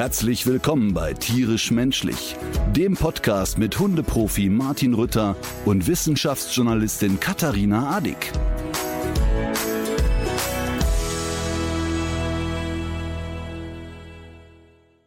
[0.00, 2.34] Herzlich willkommen bei Tierisch Menschlich,
[2.74, 5.36] dem Podcast mit Hundeprofi Martin Rütter
[5.66, 8.32] und Wissenschaftsjournalistin Katharina Adick.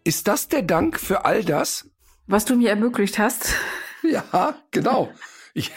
[0.04, 1.90] Ist das der Dank für all das?
[2.28, 3.56] Was du mir ermöglicht hast.
[4.04, 5.12] Ja, genau.
[5.56, 5.72] Ich,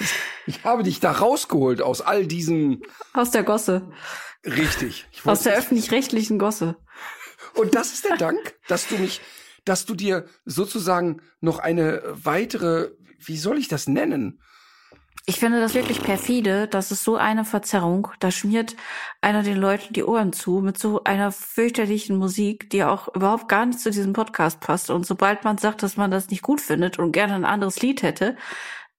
[0.46, 2.82] ich habe dich da rausgeholt aus all diesem.
[3.14, 3.88] Aus der Gosse.
[4.44, 5.06] Richtig.
[5.10, 6.76] Ich Aus der öffentlich-rechtlichen Gosse.
[7.56, 9.20] Und das ist der Dank, dass du mich,
[9.64, 14.40] dass du dir sozusagen noch eine weitere, wie soll ich das nennen?
[15.28, 16.68] Ich finde das wirklich perfide.
[16.68, 18.08] Das ist so eine Verzerrung.
[18.20, 18.76] Da schmiert
[19.20, 23.66] einer den Leuten die Ohren zu mit so einer fürchterlichen Musik, die auch überhaupt gar
[23.66, 24.88] nicht zu diesem Podcast passt.
[24.88, 28.02] Und sobald man sagt, dass man das nicht gut findet und gerne ein anderes Lied
[28.02, 28.36] hätte,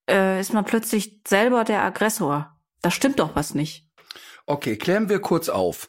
[0.10, 2.58] äh, ist man plötzlich selber der Aggressor.
[2.82, 3.88] Da stimmt doch was nicht.
[4.46, 5.88] Okay, klären wir kurz auf.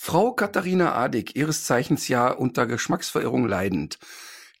[0.00, 3.98] Frau Katharina Adick, ihres Zeichens ja unter Geschmacksverirrung leidend,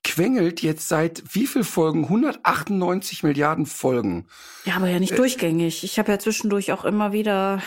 [0.02, 2.04] quengelt jetzt seit wie viel Folgen?
[2.04, 4.26] 198 Milliarden Folgen.
[4.64, 5.84] Ja, aber ja nicht durchgängig.
[5.84, 7.62] Ich habe ja zwischendurch auch immer wieder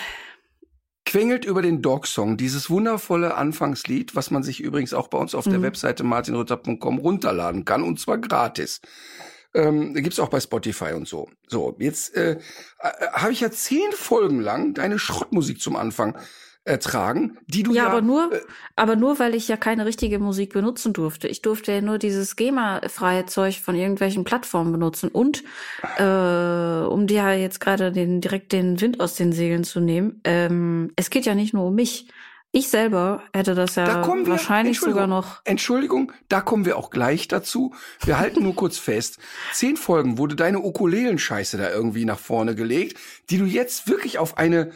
[1.06, 5.34] quengelt über den Dog Song, dieses wundervolle Anfangslied, was man sich übrigens auch bei uns
[5.34, 5.64] auf der Mhm.
[5.64, 8.82] Webseite martinrütter.com runterladen kann und zwar gratis.
[9.54, 11.30] Ähm, gibt's auch bei Spotify und so.
[11.48, 12.38] So, jetzt äh, äh,
[13.14, 16.18] habe ich ja zehn Folgen lang deine Schrottmusik zum Anfang
[16.64, 18.42] ertragen, die du ja, Ja, aber nur, äh,
[18.76, 21.28] aber nur, weil ich ja keine richtige Musik benutzen durfte.
[21.28, 25.44] Ich durfte ja nur dieses GEMA-freie Zeug von irgendwelchen Plattformen benutzen und
[25.98, 30.22] äh, um dir jetzt gerade den direkt den Wind aus den Segeln zu nehmen.
[30.24, 32.08] Ähm, es geht ja nicht nur um mich.
[32.54, 35.42] Ich selber hätte das ja Da kommen wir, wahrscheinlich sogar noch.
[35.46, 37.74] Entschuldigung, da kommen wir auch gleich dazu.
[38.04, 39.20] Wir halten nur kurz fest.
[39.54, 44.38] Zehn Folgen wurde deine Ukulelenscheiße da irgendwie nach vorne gelegt, die du jetzt wirklich auf
[44.38, 44.72] eine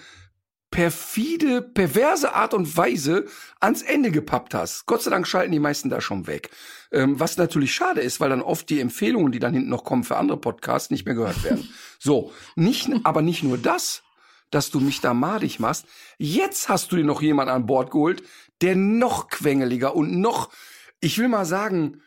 [0.75, 3.25] perfide, perverse Art und Weise
[3.61, 4.85] ans Ende gepappt hast.
[4.85, 6.49] Gott sei Dank schalten die meisten da schon weg.
[6.91, 10.03] Ähm, was natürlich schade ist, weil dann oft die Empfehlungen, die dann hinten noch kommen
[10.03, 11.69] für andere Podcasts, nicht mehr gehört werden.
[11.97, 14.03] So, nicht, aber nicht nur das,
[14.51, 15.87] dass du mich da madig machst.
[16.19, 18.21] Jetzt hast du dir noch jemand an Bord geholt,
[18.61, 20.51] der noch quengeliger und noch,
[20.99, 22.01] ich will mal sagen,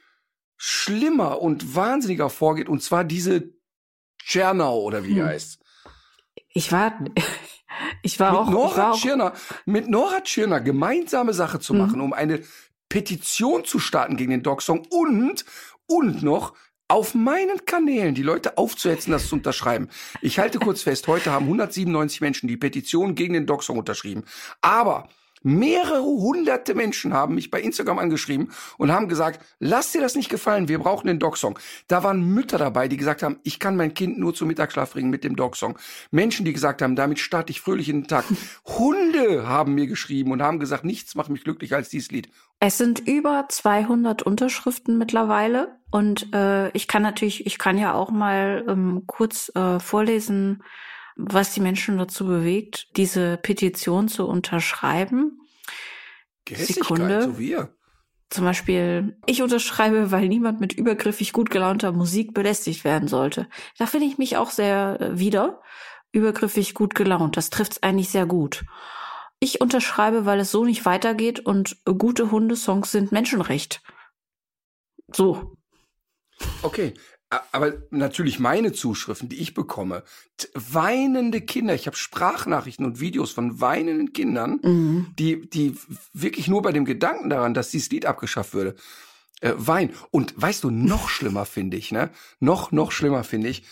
[0.57, 3.55] schlimmer und wahnsinniger vorgeht, und zwar diese
[4.23, 5.27] Tschernau oder wie die Hm.
[5.27, 5.59] heißt.
[6.51, 6.93] Ich war,
[8.03, 9.33] ich war mit auch, war Nora auch Tschirner,
[9.67, 11.79] mit Nora Tschirner gemeinsame Sache zu Mhm.
[11.81, 12.41] machen, um eine
[12.89, 15.45] Petition zu starten gegen den Dog Song und,
[15.87, 16.55] und noch
[16.91, 19.89] auf meinen Kanälen die Leute aufzuhetzen, das zu unterschreiben.
[20.23, 24.25] Ich halte kurz fest, heute haben 197 Menschen die Petition gegen den Dog Song unterschrieben.
[24.63, 25.09] Aber
[25.43, 30.29] mehrere hunderte Menschen haben mich bei Instagram angeschrieben und haben gesagt, lass dir das nicht
[30.29, 31.59] gefallen, wir brauchen den Dog Song.
[31.87, 35.11] Da waren Mütter dabei, die gesagt haben, ich kann mein Kind nur zum Mittagsschlaf bringen
[35.11, 35.79] mit dem Dog Song.
[36.11, 38.25] Menschen, die gesagt haben, damit starte ich fröhlich in den Tag.
[38.67, 42.29] Hunde haben mir geschrieben und haben gesagt, nichts macht mich glücklicher als dieses Lied.
[42.61, 48.11] Es sind über 200 Unterschriften mittlerweile und äh, ich kann natürlich, ich kann ja auch
[48.11, 50.63] mal ähm, kurz äh, vorlesen,
[51.19, 55.41] was die Menschen dazu bewegt, diese Petition zu unterschreiben.
[56.49, 57.23] Sekunde.
[57.23, 57.75] so wie ihr.
[58.31, 63.49] Zum Beispiel, ich unterschreibe, weil niemand mit übergriffig gut gelaunter Musik belästigt werden sollte.
[63.79, 65.61] Da finde ich mich auch sehr äh, wieder.
[66.13, 68.65] Übergriffig gut gelaunt, das trifft's eigentlich sehr gut.
[69.41, 73.83] Ich unterschreibe, weil es so nicht weitergeht und gute Hundesongs sind Menschenrecht.
[75.13, 75.57] So.
[76.63, 76.95] Okay,
[77.53, 80.03] aber natürlich meine Zuschriften, die ich bekomme,
[80.55, 81.75] weinende Kinder.
[81.75, 85.07] Ich habe Sprachnachrichten und Videos von weinenden Kindern, Mhm.
[85.19, 85.77] die, die
[86.13, 88.77] wirklich nur bei dem Gedanken daran, dass dieses Lied abgeschafft würde,
[89.41, 89.93] äh, weinen.
[90.11, 92.11] Und weißt du, noch schlimmer finde ich, ne?
[92.41, 93.65] Noch, noch schlimmer finde ich,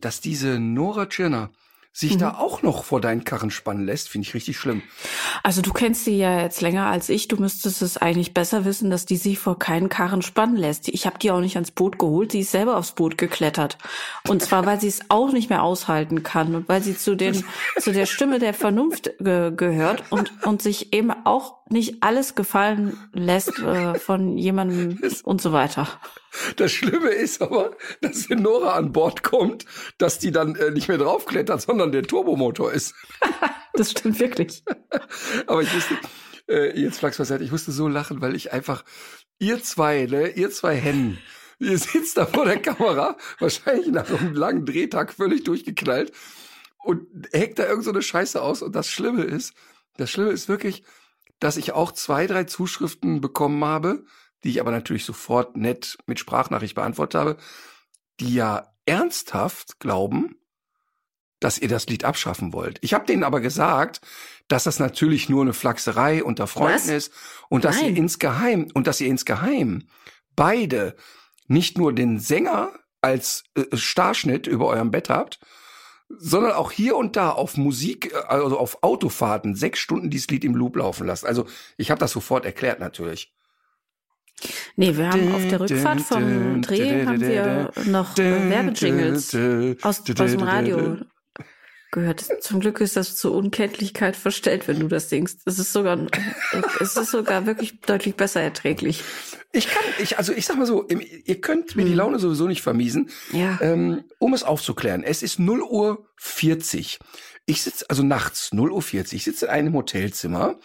[0.00, 1.50] dass diese Nora Tschirner
[1.96, 4.82] sich da auch noch vor deinen Karren spannen lässt, finde ich richtig schlimm.
[5.42, 7.26] Also du kennst sie ja jetzt länger als ich.
[7.26, 10.88] Du müsstest es eigentlich besser wissen, dass die sich vor keinen Karren spannen lässt.
[10.88, 12.32] Ich habe die auch nicht ans Boot geholt.
[12.32, 13.78] Sie ist selber aufs Boot geklettert.
[14.28, 17.42] Und zwar, weil sie es auch nicht mehr aushalten kann und weil sie zu den
[17.78, 22.98] zu der Stimme der Vernunft ge gehört und und sich eben auch nicht alles gefallen
[23.14, 25.88] lässt äh, von jemandem und so weiter.
[26.56, 29.64] Das Schlimme ist aber, dass wenn Nora an Bord kommt,
[29.98, 32.94] dass die dann äh, nicht mehr draufklettert, sondern der Turbomotor ist.
[33.76, 34.64] Das stimmt wirklich.
[35.46, 35.98] Aber ich wusste,
[36.48, 38.84] äh, jetzt Flachs beiseite, ich musste so lachen, weil ich einfach,
[39.38, 41.18] ihr zwei, ne, ihr zwei Hennen,
[41.58, 46.10] ihr sitzt da vor der Kamera, wahrscheinlich nach einem langen Drehtag völlig durchgeknallt
[46.84, 48.62] und heckt da irgend so eine Scheiße aus.
[48.62, 49.54] Und das Schlimme ist,
[49.96, 50.82] das Schlimme ist wirklich,
[51.40, 54.04] dass ich auch zwei, drei Zuschriften bekommen habe,
[54.44, 57.36] die ich aber natürlich sofort nett mit Sprachnachricht beantwortet habe,
[58.20, 60.36] die ja ernsthaft glauben,
[61.40, 62.78] dass ihr das Lied abschaffen wollt.
[62.80, 64.00] Ich habe denen aber gesagt,
[64.48, 66.88] dass das natürlich nur eine Flachserei unter Freunden Was?
[66.88, 67.12] ist
[67.48, 67.90] und dass Nein.
[67.90, 69.88] ihr insgeheim und dass ihr insgeheim
[70.34, 70.96] beide
[71.46, 75.40] nicht nur den Sänger als äh, Starschnitt über eurem Bett habt,
[76.08, 80.44] sondern auch hier und da auf Musik, äh, also auf Autofahrten sechs Stunden dieses Lied
[80.44, 81.26] im Loop laufen lasst.
[81.26, 81.46] Also
[81.76, 83.35] ich habe das sofort erklärt natürlich.
[84.76, 89.34] Nee, wir haben auf der Rückfahrt vom Dreh haben wir noch Werbejingles
[89.82, 90.98] aus, aus dem Radio
[91.96, 92.26] gehört.
[92.42, 95.40] Zum Glück ist das zur Unkenntlichkeit verstellt, wenn du das singst.
[95.46, 95.98] Es ist sogar,
[96.80, 99.02] es ist sogar wirklich deutlich besser erträglich.
[99.52, 102.60] Ich kann, ich, also ich sag mal so, ihr könnt mir die Laune sowieso nicht
[102.60, 103.08] vermiesen.
[103.32, 103.58] Ja.
[103.62, 106.98] Ähm, um es aufzuklären, es ist 0 Uhr 40.
[107.46, 110.58] Ich sitze, also nachts 0 Uhr 40, ich sitze in einem Hotelzimmer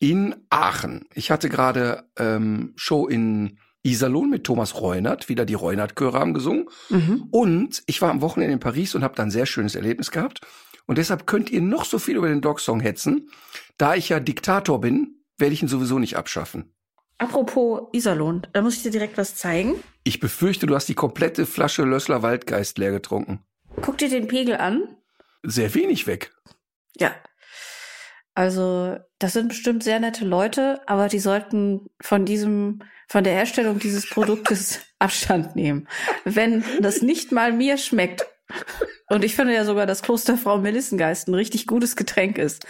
[0.00, 1.06] in Aachen.
[1.14, 6.68] Ich hatte gerade ähm, Show in Iserlohn mit Thomas Reunert, wieder die Reunert-Chöre haben gesungen.
[6.88, 7.28] Mhm.
[7.30, 10.40] Und ich war am Wochenende in Paris und habe da ein sehr schönes Erlebnis gehabt.
[10.86, 13.30] Und deshalb könnt ihr noch so viel über den Dog-Song hetzen.
[13.78, 16.74] Da ich ja Diktator bin, werde ich ihn sowieso nicht abschaffen.
[17.18, 19.74] Apropos Iserlohn, da muss ich dir direkt was zeigen.
[20.04, 23.40] Ich befürchte, du hast die komplette Flasche Lössler Waldgeist leer getrunken.
[23.82, 24.96] Guck dir den Pegel an.
[25.42, 26.32] Sehr wenig weg.
[26.96, 27.14] Ja.
[28.34, 33.78] Also, das sind bestimmt sehr nette Leute, aber die sollten von diesem, von der Herstellung
[33.78, 35.88] dieses Produktes Abstand nehmen.
[36.24, 38.26] Wenn das nicht mal mir schmeckt.
[39.08, 42.66] Und ich finde ja sogar, dass Klosterfrau Melissengeist ein richtig gutes Getränk ist.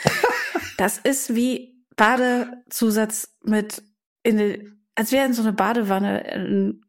[0.76, 3.82] Das ist wie Badezusatz mit
[4.22, 6.80] in den, als wäre in so eine Badewanne ein,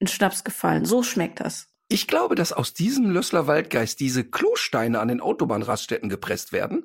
[0.00, 0.84] ein Schnaps gefallen.
[0.84, 1.68] So schmeckt das.
[1.88, 6.84] Ich glaube, dass aus diesem Lössler Waldgeist diese Klosteine an den Autobahnraststätten gepresst werden,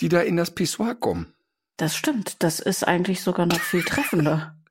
[0.00, 1.32] die da in das Pissoir kommen.
[1.76, 2.42] Das stimmt.
[2.42, 4.54] Das ist eigentlich sogar noch viel treffender.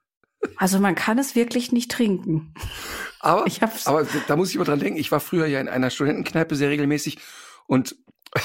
[0.58, 2.54] Also man kann es wirklich nicht trinken.
[3.20, 3.46] Aber,
[3.86, 6.70] aber da muss ich immer dran denken, ich war früher ja in einer Studentenkneipe sehr
[6.70, 7.18] regelmäßig
[7.66, 7.96] und
[8.34, 8.42] da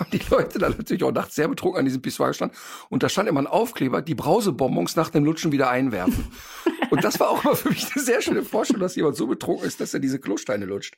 [0.00, 2.58] haben die Leute dann natürlich auch nachts sehr betrunken an diesem Pissoir gestanden
[2.88, 6.26] und da stand immer ein Aufkleber, die Brausebonbons nach dem Lutschen wieder einwerfen.
[6.90, 9.66] und das war auch immer für mich eine sehr schöne Vorstellung, dass jemand so betrunken
[9.66, 10.96] ist, dass er diese Klosteine lutscht.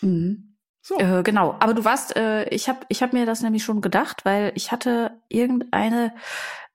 [0.00, 0.57] Mhm.
[0.88, 0.98] So.
[0.98, 1.54] Äh, genau.
[1.60, 4.72] Aber du warst, äh, ich habe ich hab mir das nämlich schon gedacht, weil ich
[4.72, 6.14] hatte irgendeine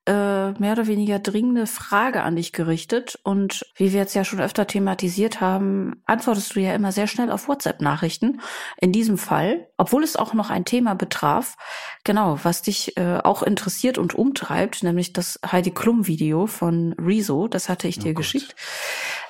[0.06, 3.18] äh, mehr oder weniger dringende Frage an dich gerichtet.
[3.24, 7.28] Und wie wir jetzt ja schon öfter thematisiert haben, antwortest du ja immer sehr schnell
[7.32, 8.40] auf WhatsApp-Nachrichten.
[8.80, 11.56] In diesem Fall, obwohl es auch noch ein Thema betraf,
[12.04, 17.68] genau, was dich äh, auch interessiert und umtreibt, nämlich das Heidi Klum-Video von Rezo, das
[17.68, 18.16] hatte ich dir Oh Gott.
[18.18, 18.54] geschickt.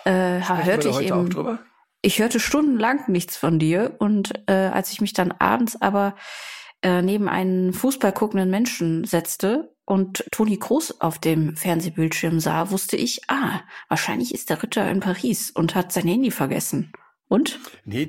[0.04, 1.58] Äh, Sprechen hörte ich eben?
[2.04, 6.16] Ich hörte stundenlang nichts von dir und äh, als ich mich dann abends aber
[6.82, 12.96] äh, neben einen Fußball guckenden Menschen setzte und Toni Kroos auf dem Fernsehbildschirm sah, wusste
[12.96, 16.92] ich, ah, wahrscheinlich ist der Ritter in Paris und hat sein Handy vergessen.
[17.28, 17.58] Und?
[17.84, 18.08] Nee,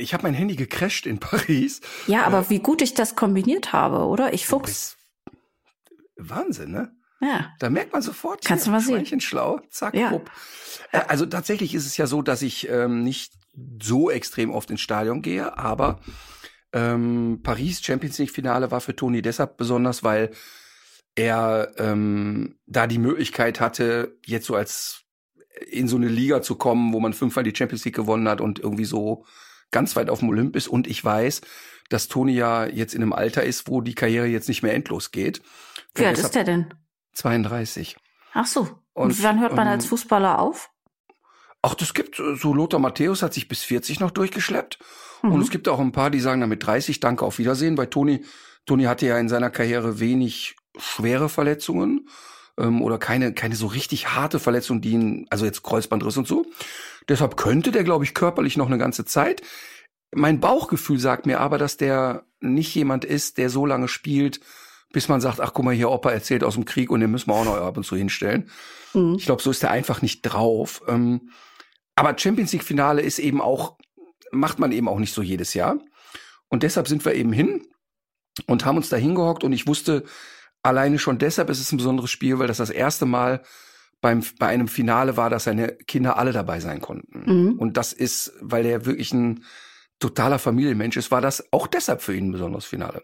[0.00, 1.80] ich habe mein Handy gecrasht in Paris.
[2.08, 4.32] Ja, aber wie gut ich das kombiniert habe, oder?
[4.32, 4.96] Ich Fuchs.
[6.16, 6.92] Wahnsinn, ne?
[7.20, 7.52] Ja.
[7.58, 8.94] Da merkt man sofort, Kannst hier, du mal sehen.
[8.94, 10.10] Schweinchen schlau, zack, Ja.
[10.10, 10.30] rupp.
[10.92, 13.32] Äh, Also tatsächlich ist es ja so, dass ich ähm, nicht
[13.82, 16.00] so extrem oft ins Stadion gehe, aber
[16.72, 20.30] ähm, Paris Champions League Finale war für Toni deshalb besonders, weil
[21.16, 25.02] er ähm, da die Möglichkeit hatte, jetzt so als
[25.70, 28.60] in so eine Liga zu kommen, wo man fünfmal die Champions League gewonnen hat und
[28.60, 29.24] irgendwie so
[29.72, 30.68] ganz weit auf dem Olymp ist.
[30.68, 31.40] Und ich weiß,
[31.88, 35.10] dass Toni ja jetzt in einem Alter ist, wo die Karriere jetzt nicht mehr endlos
[35.10, 35.42] geht.
[35.96, 36.74] Wie alt ist der denn?
[37.18, 37.96] 32.
[38.32, 38.68] Ach so.
[38.92, 40.70] Und, Und, wann hört man ähm, als Fußballer auf?
[41.62, 44.78] Ach, das gibt äh, so Lothar Matthäus hat sich bis 40 noch durchgeschleppt.
[45.22, 45.32] Mhm.
[45.32, 47.88] Und es gibt auch ein paar, die sagen dann mit 30 Danke auf Wiedersehen, weil
[47.88, 48.24] Toni
[48.66, 52.08] Toni hatte ja in seiner Karriere wenig schwere Verletzungen
[52.58, 56.46] ähm, oder keine keine so richtig harte Verletzungen, die ihn also jetzt Kreuzbandriss und so.
[57.08, 59.42] Deshalb könnte der glaube ich körperlich noch eine ganze Zeit.
[60.14, 64.40] Mein Bauchgefühl sagt mir aber, dass der nicht jemand ist, der so lange spielt,
[64.92, 67.30] bis man sagt, ach guck mal hier, Opa erzählt aus dem Krieg und den müssen
[67.30, 68.50] wir auch noch ab und zu hinstellen.
[68.94, 69.16] Mhm.
[69.18, 70.82] Ich glaube, so ist er einfach nicht drauf.
[70.88, 71.30] Ähm,
[71.94, 73.76] aber Champions League Finale ist eben auch,
[74.30, 75.78] macht man eben auch nicht so jedes Jahr.
[76.48, 77.66] Und deshalb sind wir eben hin
[78.46, 80.04] und haben uns da hingehockt und ich wusste,
[80.62, 83.42] alleine schon deshalb ist es ein besonderes Spiel, weil das das erste Mal
[84.00, 87.24] beim, bei einem Finale war, dass seine Kinder alle dabei sein konnten.
[87.26, 87.58] Mhm.
[87.58, 89.44] Und das ist, weil er wirklich ein
[89.98, 93.02] totaler Familienmensch ist, war das auch deshalb für ihn ein besonderes Finale.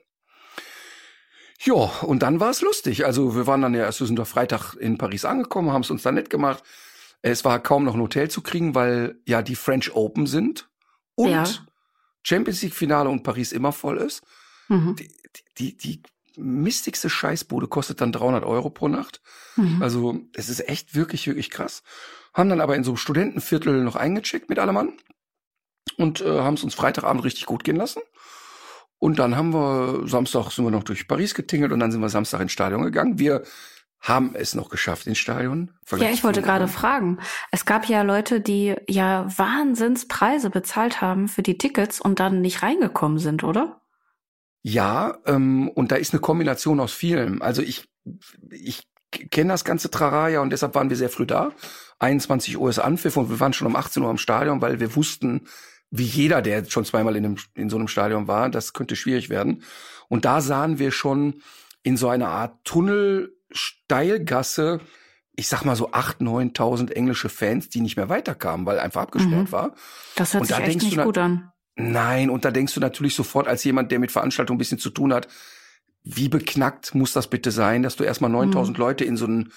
[1.64, 3.04] Ja, und dann war es lustig.
[3.06, 5.90] Also wir waren dann ja erst, wir sind doch Freitag in Paris angekommen, haben es
[5.90, 6.62] uns dann nett gemacht.
[7.22, 10.68] Es war kaum noch ein Hotel zu kriegen, weil ja die French Open sind
[11.14, 11.44] und Ja.
[12.22, 14.22] Champions League Finale und Paris immer voll ist.
[14.68, 14.96] Mhm.
[14.96, 15.10] Die,
[15.58, 16.02] die, die
[16.36, 19.20] mistigste Scheißbude kostet dann 300 Euro pro Nacht.
[19.56, 19.82] Mhm.
[19.82, 21.82] Also es ist echt wirklich, wirklich krass.
[22.32, 24.92] Haben dann aber in so einem Studentenviertel noch eingecheckt mit allem Mann
[25.96, 28.00] und äh, haben es uns Freitagabend richtig gut gehen lassen.
[28.98, 32.08] Und dann haben wir Samstag sind wir noch durch Paris getingelt und dann sind wir
[32.08, 33.18] Samstag ins Stadion gegangen.
[33.18, 33.42] Wir
[34.00, 35.70] haben es noch geschafft ins Stadion.
[35.96, 37.18] Ja, ich wollte gerade fragen.
[37.50, 42.62] Es gab ja Leute, die ja Wahnsinnspreise bezahlt haben für die Tickets und dann nicht
[42.62, 43.80] reingekommen sind, oder?
[44.62, 47.40] Ja, ähm, und da ist eine Kombination aus vielem.
[47.40, 47.88] Also ich,
[48.50, 51.52] ich kenne das ganze Trara und deshalb waren wir sehr früh da.
[51.98, 54.96] 21 Uhr ist Anpfiff und wir waren schon um 18 Uhr am Stadion, weil wir
[54.96, 55.46] wussten,
[55.96, 59.30] wie jeder, der schon zweimal in, einem, in so einem Stadion war, das könnte schwierig
[59.30, 59.62] werden.
[60.08, 61.40] Und da sahen wir schon
[61.84, 64.80] in so einer Art Tunnel-Steilgasse,
[65.36, 69.48] ich sag mal so 8.000, 9.000 englische Fans, die nicht mehr weiterkamen, weil einfach abgesperrt
[69.48, 69.52] Mhm.
[69.52, 69.74] war.
[70.16, 71.52] Das hört Und sich da echt nicht gut an.
[71.76, 74.90] Nein, und da denkst du natürlich sofort als jemand, der mit Veranstaltungen ein bisschen zu
[74.90, 75.28] tun hat,
[76.02, 79.52] wie beknackt muss das bitte sein, dass du erstmal 9000 Leute in so ein,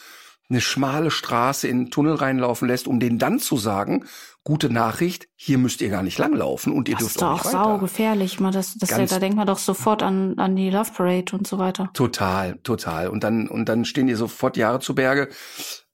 [0.50, 4.06] eine schmale Straße in einen Tunnel reinlaufen lässt, um denen dann zu sagen,
[4.46, 7.32] gute Nachricht, hier müsst ihr gar nicht langlaufen und ihr Das dürft ist doch auch
[7.32, 7.64] auch nicht weiter.
[7.66, 8.40] saugefährlich.
[8.40, 11.46] Man, das, das, Ganz- da denkt man doch sofort an, an die Love Parade und
[11.48, 11.90] so weiter.
[11.94, 13.10] Total, total.
[13.10, 15.28] Und dann, und dann stehen dir sofort Jahre zu Berge.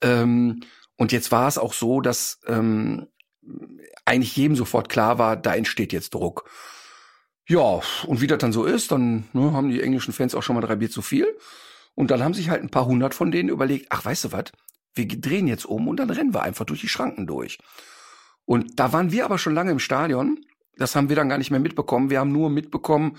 [0.00, 0.60] Ähm,
[0.96, 3.08] und jetzt war es auch so, dass ähm,
[4.04, 6.48] eigentlich jedem sofort klar war, da entsteht jetzt Druck.
[7.48, 10.54] Ja, und wie das dann so ist, dann ne, haben die englischen Fans auch schon
[10.54, 11.26] mal drei Bier zu viel.
[11.94, 14.44] Und dann haben sich halt ein paar hundert von denen überlegt, ach, weißt du was,
[14.94, 17.58] wir drehen jetzt um und dann rennen wir einfach durch die Schranken durch.
[18.44, 20.44] Und da waren wir aber schon lange im Stadion.
[20.76, 22.10] Das haben wir dann gar nicht mehr mitbekommen.
[22.10, 23.16] Wir haben nur mitbekommen,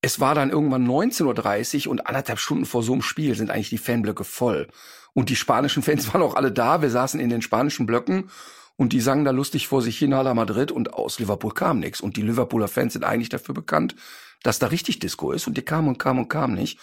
[0.00, 3.70] es war dann irgendwann 19.30 Uhr und anderthalb Stunden vor so einem Spiel sind eigentlich
[3.70, 4.68] die Fanblöcke voll.
[5.12, 6.82] Und die spanischen Fans waren auch alle da.
[6.82, 8.30] Wir saßen in den spanischen Blöcken
[8.76, 12.00] und die sangen da lustig vor sich hin, Hala Madrid und aus Liverpool kam nichts.
[12.00, 13.96] Und die Liverpooler Fans sind eigentlich dafür bekannt,
[14.44, 16.78] dass da richtig Disco ist und die kamen und kamen und kamen nicht.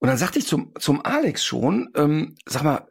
[0.00, 2.88] Und dann sagte ich zum, zum Alex schon, ähm, sag mal,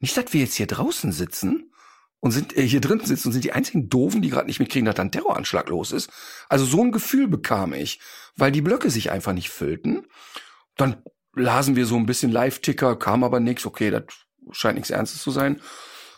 [0.00, 1.72] nicht, dass wir jetzt hier draußen sitzen
[2.20, 4.86] und sind äh, hier drin sitzen und sind die einzigen Doofen, die gerade nicht mitkriegen,
[4.86, 6.10] dass da ein Terroranschlag los ist.
[6.48, 8.00] Also so ein Gefühl bekam ich,
[8.36, 10.06] weil die Blöcke sich einfach nicht füllten.
[10.76, 11.02] Dann
[11.34, 13.64] lasen wir so ein bisschen Live-Ticker, kam aber nichts.
[13.64, 14.04] Okay, das
[14.50, 15.60] scheint nichts Ernstes zu sein.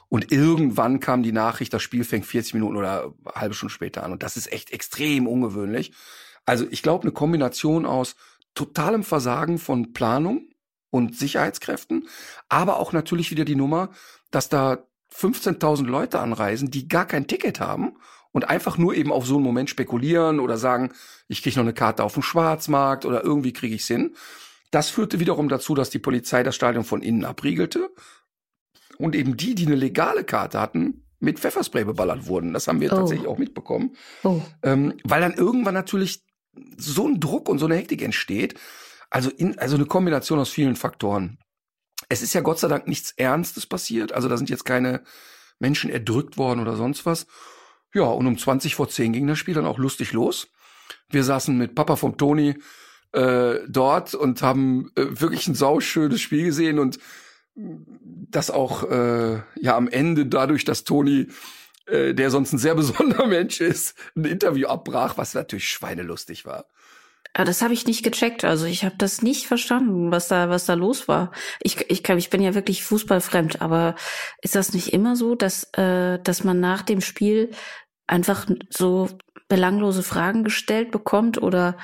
[0.09, 4.13] Und irgendwann kam die Nachricht, das Spiel fängt 40 Minuten oder halbe Stunde später an.
[4.13, 5.93] Und das ist echt extrem ungewöhnlich.
[6.47, 8.17] Also ich glaube, eine Kombination aus
[8.55, 10.49] totalem Versagen von Planung
[10.91, 12.09] und Sicherheitskräften,
[12.49, 13.91] aber auch natürlich wieder die Nummer,
[14.31, 17.97] dass da 15.000 Leute anreisen, die gar kein Ticket haben
[18.33, 20.93] und einfach nur eben auf so einen Moment spekulieren oder sagen,
[21.29, 24.15] ich kriege noch eine Karte auf dem Schwarzmarkt oder irgendwie kriege ich's hin.
[24.71, 27.91] Das führte wiederum dazu, dass die Polizei das Stadion von innen abriegelte
[28.99, 32.53] und eben die, die eine legale Karte hatten, mit Pfefferspray beballert wurden.
[32.55, 32.97] Das haben wir Oh.
[32.97, 33.95] tatsächlich auch mitbekommen.
[34.25, 34.41] Oh.
[34.63, 36.25] Ähm, weil dann irgendwann natürlich
[36.77, 38.55] so ein Druck und so eine Hektik entsteht.
[39.11, 41.39] Also, in, also eine Kombination aus vielen Faktoren.
[42.09, 44.13] Es ist ja Gott sei Dank nichts Ernstes passiert.
[44.13, 45.03] Also da sind jetzt keine
[45.59, 47.27] Menschen erdrückt worden oder sonst was.
[47.93, 50.49] Ja, und um 20 vor 10 ging das Spiel dann auch lustig los.
[51.09, 52.57] Wir saßen mit Papa vom Toni
[53.13, 56.99] äh, dort und haben äh, wirklich ein sauschönes Spiel gesehen und
[57.55, 61.27] das auch äh, ja am Ende dadurch, dass Toni,
[61.87, 66.67] äh, der sonst ein sehr besonderer Mensch ist, ein Interview abbrach, was natürlich schweinelustig war.
[67.33, 68.45] Aber das habe ich nicht gecheckt.
[68.45, 71.31] Also ich habe das nicht verstanden, was da, was da los war.
[71.61, 73.95] Ich, ich, glaub, ich bin ja wirklich fußballfremd, aber
[74.43, 77.53] ist das nicht immer so, dass, äh, dass man nach dem Spiel
[78.09, 79.09] einfach so
[79.49, 81.77] belanglose Fragen gestellt bekommt oder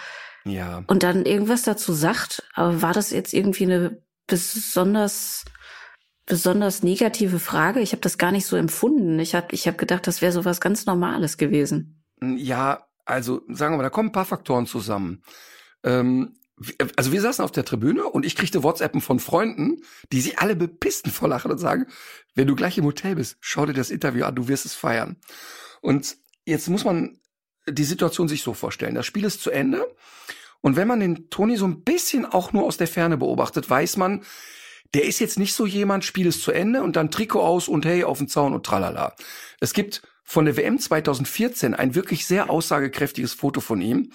[0.44, 0.82] Ja.
[0.88, 2.42] und dann irgendwas dazu sagt?
[2.54, 5.44] Aber war das jetzt irgendwie eine besonders
[6.26, 7.80] besonders negative Frage?
[7.80, 9.18] Ich habe das gar nicht so empfunden.
[9.18, 12.04] Ich habe ich hab gedacht, das wäre so was ganz Normales gewesen.
[12.20, 15.22] Ja, also sagen wir mal, da kommen ein paar Faktoren zusammen.
[15.84, 16.36] Ähm,
[16.96, 20.56] also wir saßen auf der Tribüne und ich kriegte WhatsAppen von Freunden, die sich alle
[20.56, 21.86] bepissten vor Lachen und sagen,
[22.34, 25.16] wenn du gleich im Hotel bist, schau dir das Interview an, du wirst es feiern.
[25.82, 26.16] Und
[26.46, 27.18] jetzt muss man
[27.68, 28.94] die Situation sich so vorstellen.
[28.94, 29.86] Das Spiel ist zu Ende.
[30.60, 33.98] Und wenn man den Toni so ein bisschen auch nur aus der Ferne beobachtet, weiß
[33.98, 34.24] man,
[34.96, 37.84] der ist jetzt nicht so jemand, Spiel ist zu Ende und dann Trikot aus und
[37.84, 39.14] hey, auf den Zaun und tralala.
[39.60, 44.10] Es gibt von der WM 2014 ein wirklich sehr aussagekräftiges Foto von ihm.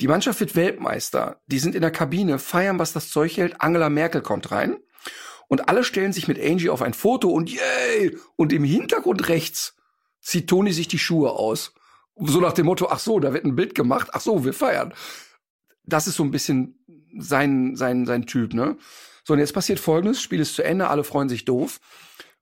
[0.00, 1.40] Die Mannschaft wird Weltmeister.
[1.48, 3.60] Die sind in der Kabine, feiern, was das Zeug hält.
[3.60, 4.76] Angela Merkel kommt rein.
[5.48, 8.16] Und alle stellen sich mit Angie auf ein Foto und yay!
[8.36, 9.74] Und im Hintergrund rechts
[10.20, 11.74] zieht Toni sich die Schuhe aus.
[12.14, 14.10] So nach dem Motto, ach so, da wird ein Bild gemacht.
[14.12, 14.94] Ach so, wir feiern.
[15.84, 16.78] Das ist so ein bisschen
[17.18, 18.76] sein, sein, sein Typ, ne?
[19.26, 20.22] So, und jetzt passiert Folgendes.
[20.22, 21.80] Spiel ist zu Ende, alle freuen sich doof.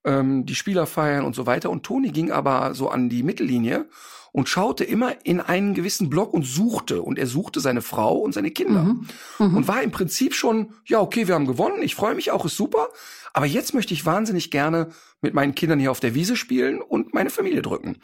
[0.05, 1.71] Ähm, die Spieler feiern und so weiter.
[1.71, 3.87] Und Toni ging aber so an die Mittellinie
[4.33, 7.01] und schaute immer in einen gewissen Block und suchte.
[7.01, 8.83] Und er suchte seine Frau und seine Kinder.
[8.83, 9.07] Mhm.
[9.39, 9.57] Mhm.
[9.57, 12.59] Und war im Prinzip schon, ja, okay, wir haben gewonnen, ich freue mich auch, ist
[12.59, 12.89] super.
[13.33, 14.89] Aber jetzt möchte ich wahnsinnig gerne
[15.23, 17.97] mit meinen Kindern hier auf der Wiese spielen und meine Familie drücken.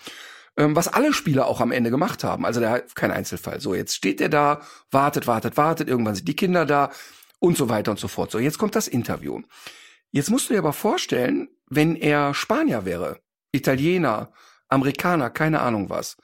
[0.57, 2.47] Ähm, was alle Spieler auch am Ende gemacht haben.
[2.47, 3.61] Also der kein Einzelfall.
[3.61, 6.91] So, jetzt steht er da, wartet, wartet, wartet, irgendwann sind die Kinder da
[7.41, 8.31] und so weiter und so fort.
[8.31, 9.43] So, jetzt kommt das Interview.
[10.13, 13.21] Jetzt musst du dir aber vorstellen, wenn er Spanier wäre,
[13.53, 14.33] Italiener,
[14.69, 16.17] Amerikaner, keine Ahnung was.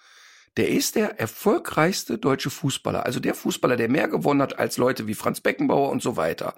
[0.57, 5.07] Der ist der erfolgreichste deutsche Fußballer, also der Fußballer, der mehr gewonnen hat als Leute
[5.07, 6.55] wie Franz Beckenbauer und so weiter.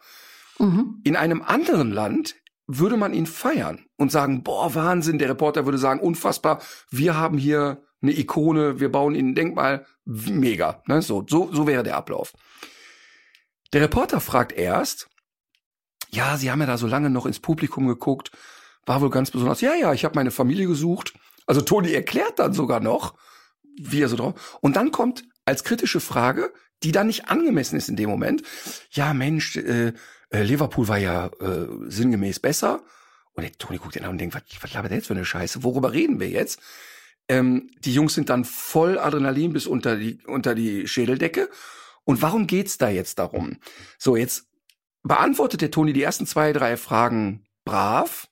[0.59, 1.01] Mhm.
[1.05, 2.37] In einem anderen Land
[2.67, 6.61] würde man ihn feiern und sagen, boah, Wahnsinn, der Reporter würde sagen, unfassbar,
[6.91, 10.83] wir haben hier eine Ikone, wir bauen ihnen ein Denkmal, mega.
[10.87, 11.03] Ne?
[11.03, 12.35] So, so, so wäre der Ablauf.
[13.73, 15.09] Der Reporter fragt erst,
[16.11, 18.31] ja, Sie haben ja da so lange noch ins Publikum geguckt,
[18.87, 19.61] war wohl ganz besonders.
[19.61, 21.13] Ja, ja, ich habe meine Familie gesucht.
[21.47, 23.15] Also Toni erklärt dann sogar noch,
[23.79, 24.59] wie er so drauf.
[24.61, 28.43] Und dann kommt als kritische Frage, die dann nicht angemessen ist in dem Moment.
[28.91, 29.93] Ja, Mensch, äh,
[30.31, 32.83] äh, Liverpool war ja äh, sinngemäß besser.
[33.33, 35.25] Und der Toni guckt ihn an und denkt, was, was labert der jetzt für eine
[35.25, 35.63] Scheiße?
[35.63, 36.61] Worüber reden wir jetzt?
[37.29, 41.49] Ähm, die Jungs sind dann voll Adrenalin bis unter die, unter die Schädeldecke.
[42.09, 43.59] Und warum geht's da jetzt darum?
[43.99, 44.49] So, jetzt
[45.03, 48.31] beantwortet der Toni die ersten zwei, drei Fragen brav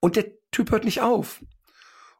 [0.00, 1.44] und der Typ hört nicht auf.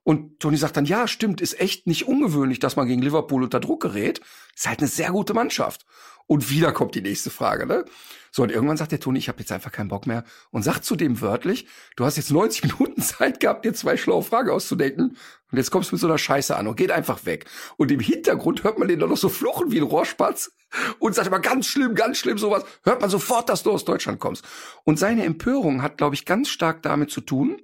[0.02, 3.60] Und Toni sagt dann, ja, stimmt, ist echt nicht ungewöhnlich, dass man gegen Liverpool unter
[3.60, 4.20] Druck gerät.
[4.56, 5.84] Ist halt eine sehr gute Mannschaft.
[6.26, 7.84] Und wieder kommt die nächste Frage, ne?
[8.30, 10.84] So, und irgendwann sagt der Toni, ich habe jetzt einfach keinen Bock mehr und sagt
[10.84, 11.66] zu dem wörtlich,
[11.96, 15.16] du hast jetzt 90 Minuten Zeit gehabt, dir zwei schlaue Fragen auszudenken
[15.50, 17.46] und jetzt kommst du mit so einer Scheiße an und geht einfach weg.
[17.76, 20.52] Und im Hintergrund hört man den dann noch so fluchen wie ein Rohrspatz
[21.00, 22.62] und sagt immer ganz schlimm, ganz schlimm sowas.
[22.84, 24.44] Hört man sofort, dass du aus Deutschland kommst.
[24.84, 27.60] Und seine Empörung hat, glaube ich, ganz stark damit zu tun,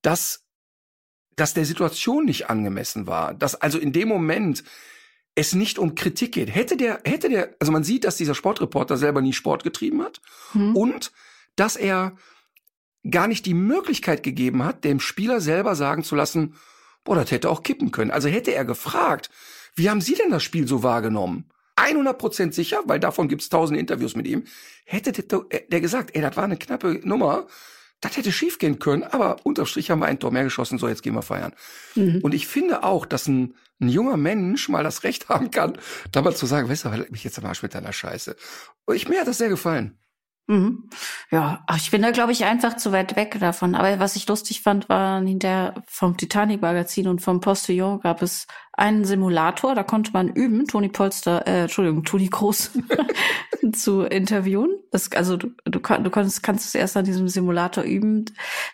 [0.00, 0.43] dass
[1.36, 4.64] dass der Situation nicht angemessen war, dass also in dem Moment
[5.34, 6.54] es nicht um Kritik geht.
[6.54, 10.20] Hätte der, hätte der, also man sieht, dass dieser Sportreporter selber nie Sport getrieben hat
[10.52, 10.76] hm.
[10.76, 11.12] und
[11.56, 12.16] dass er
[13.10, 16.54] gar nicht die Möglichkeit gegeben hat, dem Spieler selber sagen zu lassen,
[17.02, 18.10] boah, das hätte auch kippen können.
[18.10, 19.30] Also hätte er gefragt,
[19.74, 21.50] wie haben Sie denn das Spiel so wahrgenommen?
[21.76, 24.44] 100 Prozent sicher, weil davon gibt's tausend Interviews mit ihm,
[24.84, 27.46] hätte der, der gesagt, ey, das war eine knappe Nummer,
[28.04, 31.02] das hätte schiefgehen können, aber unterm Strich haben wir ein Tor mehr geschossen, so jetzt
[31.02, 31.54] gehen wir feiern.
[31.94, 32.20] Mhm.
[32.22, 35.78] Und ich finde auch, dass ein, ein junger Mensch mal das Recht haben kann,
[36.12, 38.36] da mal zu sagen, weißt du, halt mich jetzt am Arsch mit deiner Scheiße.
[38.84, 39.98] Und ich, mir hat das sehr gefallen.
[40.46, 40.90] Mhm.
[41.30, 43.74] Ja, ach, ich bin da, glaube ich, einfach zu weit weg davon.
[43.74, 49.04] Aber was ich lustig fand, war hinter vom Titanic-Magazin und vom Postillon gab es einen
[49.04, 52.72] Simulator, da konnte man üben, Toni Polster, äh, Entschuldigung, Toni Groß
[53.72, 54.70] zu interviewen.
[54.90, 58.24] Das, also du, du, du kannst, kannst es erst an diesem Simulator üben,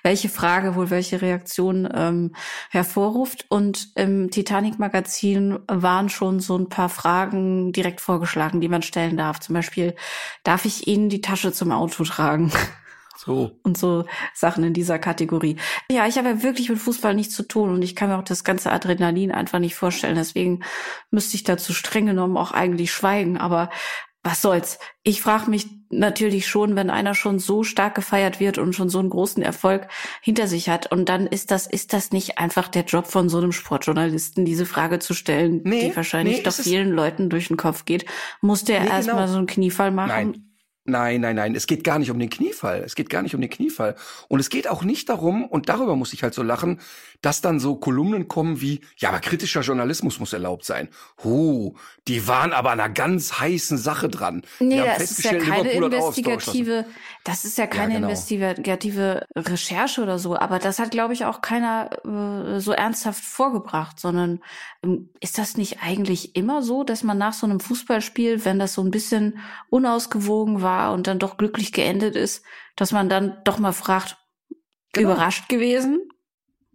[0.03, 2.35] welche Frage wohl welche Reaktion ähm,
[2.71, 3.47] hervorruft.
[3.49, 9.41] Und im Titanic-Magazin waren schon so ein paar Fragen direkt vorgeschlagen, die man stellen darf.
[9.41, 9.95] Zum Beispiel,
[10.45, 12.51] darf ich Ihnen die Tasche zum Auto tragen?
[13.25, 13.59] So.
[13.65, 15.57] Und so Sachen in dieser Kategorie.
[15.91, 18.25] Ja, ich habe ja wirklich mit Fußball nichts zu tun und ich kann mir auch
[18.25, 20.15] das ganze Adrenalin einfach nicht vorstellen.
[20.17, 20.61] Deswegen
[21.11, 23.37] müsste ich dazu streng genommen auch eigentlich schweigen.
[23.37, 23.69] Aber
[24.23, 24.79] was soll's?
[25.03, 29.01] Ich frage mich natürlich schon, wenn einer schon so stark gefeiert wird und schon so
[29.01, 29.89] einen großen Erfolg
[30.23, 33.37] hinter sich hat, und dann ist das, ist das nicht einfach der Job von so
[33.37, 37.59] einem Sportjournalisten, diese Frage zu stellen, nee, die wahrscheinlich nee, doch vielen Leuten durch den
[37.59, 38.07] Kopf geht.
[38.41, 39.33] Muss der nee, erstmal genau.
[39.33, 40.09] so einen Kniefall machen?
[40.09, 40.50] Nein.
[40.85, 42.83] Nein, nein, nein, es geht gar nicht um den Kniefall.
[42.85, 43.97] Es geht gar nicht um den Kniefall.
[44.29, 46.81] Und es geht auch nicht darum, und darüber muss ich halt so lachen,
[47.21, 50.89] dass dann so Kolumnen kommen wie, ja, aber kritischer Journalismus muss erlaubt sein.
[51.23, 51.75] Huh,
[52.09, 54.41] die waren aber an einer ganz heißen Sache dran.
[54.59, 56.87] Nee, das ist ja keine investigative,
[57.25, 58.09] das ist ja keine ja, genau.
[58.09, 64.01] investigative Recherche oder so, aber das hat, glaube ich, auch keiner äh, so ernsthaft vorgebracht,
[64.01, 64.41] sondern
[64.83, 68.73] ähm, ist das nicht eigentlich immer so, dass man nach so einem Fußballspiel, wenn das
[68.73, 69.39] so ein bisschen
[69.69, 72.45] unausgewogen war und dann doch glücklich geendet ist,
[72.77, 74.17] dass man dann doch mal fragt,
[74.93, 75.13] genau.
[75.13, 76.09] überrascht gewesen?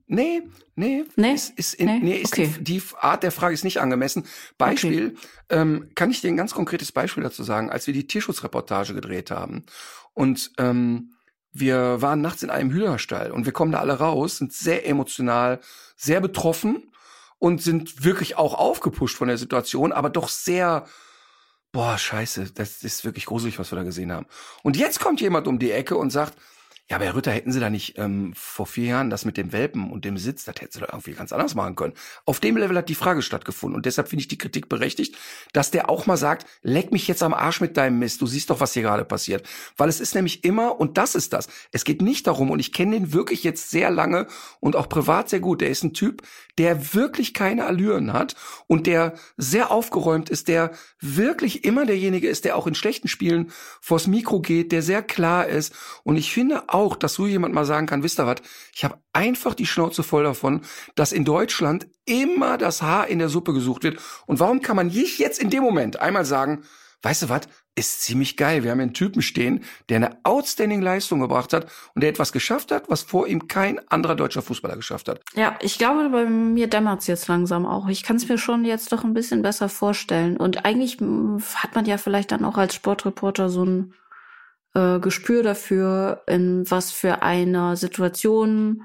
[0.07, 0.43] Nee,
[0.75, 1.99] nee, nee, ist, ist, in, nee?
[1.99, 2.53] nee ist okay.
[2.59, 4.25] die, die, Art der Frage ist nicht angemessen.
[4.57, 5.61] Beispiel, okay.
[5.61, 9.31] ähm, kann ich dir ein ganz konkretes Beispiel dazu sagen, als wir die Tierschutzreportage gedreht
[9.31, 9.65] haben
[10.13, 11.11] und ähm,
[11.51, 15.61] wir waren nachts in einem Hühnerstall und wir kommen da alle raus, sind sehr emotional,
[15.95, 16.91] sehr betroffen
[17.39, 20.85] und sind wirklich auch aufgepusht von der Situation, aber doch sehr,
[21.75, 24.25] boah, scheiße, das ist wirklich gruselig, was wir da gesehen haben.
[24.63, 26.33] Und jetzt kommt jemand um die Ecke und sagt,
[26.87, 29.51] Ja, aber Herr Rütter, hätten Sie da nicht ähm, vor vier Jahren das mit dem
[29.51, 31.93] Welpen und dem Sitz, das hätten Sie da irgendwie ganz anders machen können.
[32.25, 35.15] Auf dem Level hat die Frage stattgefunden und deshalb finde ich die Kritik berechtigt,
[35.51, 38.51] dass der auch mal sagt, leck mich jetzt am Arsch mit deinem Mist, du siehst
[38.51, 39.47] doch, was hier gerade passiert.
[39.77, 42.71] Weil es ist nämlich immer, und das ist das, es geht nicht darum, und ich
[42.71, 44.27] kenne den wirklich jetzt sehr lange
[44.59, 46.21] und auch privat sehr gut, der ist ein Typ,
[46.59, 48.35] der wirklich keine Allüren hat
[48.67, 50.69] und der sehr aufgeräumt ist, der
[51.01, 55.47] wirklich immer derjenige ist, der auch in schlechten Spielen vors Mikro geht, der sehr klar
[55.47, 58.41] ist und ich finde auch, dass so jemand mal sagen kann, wisst ihr was,
[58.73, 60.61] ich habe einfach die Schnauze voll davon,
[60.95, 63.99] dass in Deutschland immer das Haar in der Suppe gesucht wird.
[64.25, 66.63] Und warum kann man nicht jetzt in dem Moment einmal sagen,
[67.01, 67.41] weißt du was,
[67.75, 68.63] ist ziemlich geil.
[68.63, 72.71] Wir haben einen Typen stehen, der eine outstanding Leistung gebracht hat und der etwas geschafft
[72.71, 75.21] hat, was vor ihm kein anderer deutscher Fußballer geschafft hat.
[75.33, 77.87] Ja, ich glaube, bei mir dämmert's jetzt langsam auch.
[77.87, 80.37] Ich kann es mir schon jetzt doch ein bisschen besser vorstellen.
[80.37, 80.97] Und eigentlich
[81.55, 83.93] hat man ja vielleicht dann auch als Sportreporter so ein
[84.75, 88.83] äh, Gespür dafür, in was für einer Situation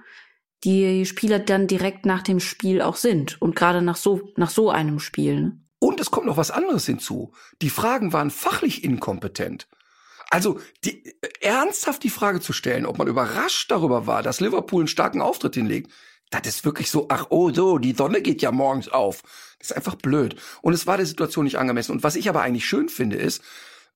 [0.64, 4.70] die Spieler dann direkt nach dem Spiel auch sind und gerade nach so nach so
[4.70, 5.40] einem Spiel.
[5.40, 5.60] Ne?
[5.78, 7.32] Und es kommt noch was anderes hinzu.
[7.62, 9.68] Die Fragen waren fachlich inkompetent.
[10.30, 14.82] Also die, äh, ernsthaft die Frage zu stellen, ob man überrascht darüber war, dass Liverpool
[14.82, 15.90] einen starken Auftritt hinlegt,
[16.30, 19.22] das ist wirklich so, ach oh so, die Sonne geht ja morgens auf.
[19.58, 20.36] Das ist einfach blöd.
[20.62, 21.92] Und es war der Situation nicht angemessen.
[21.92, 23.42] Und was ich aber eigentlich schön finde, ist,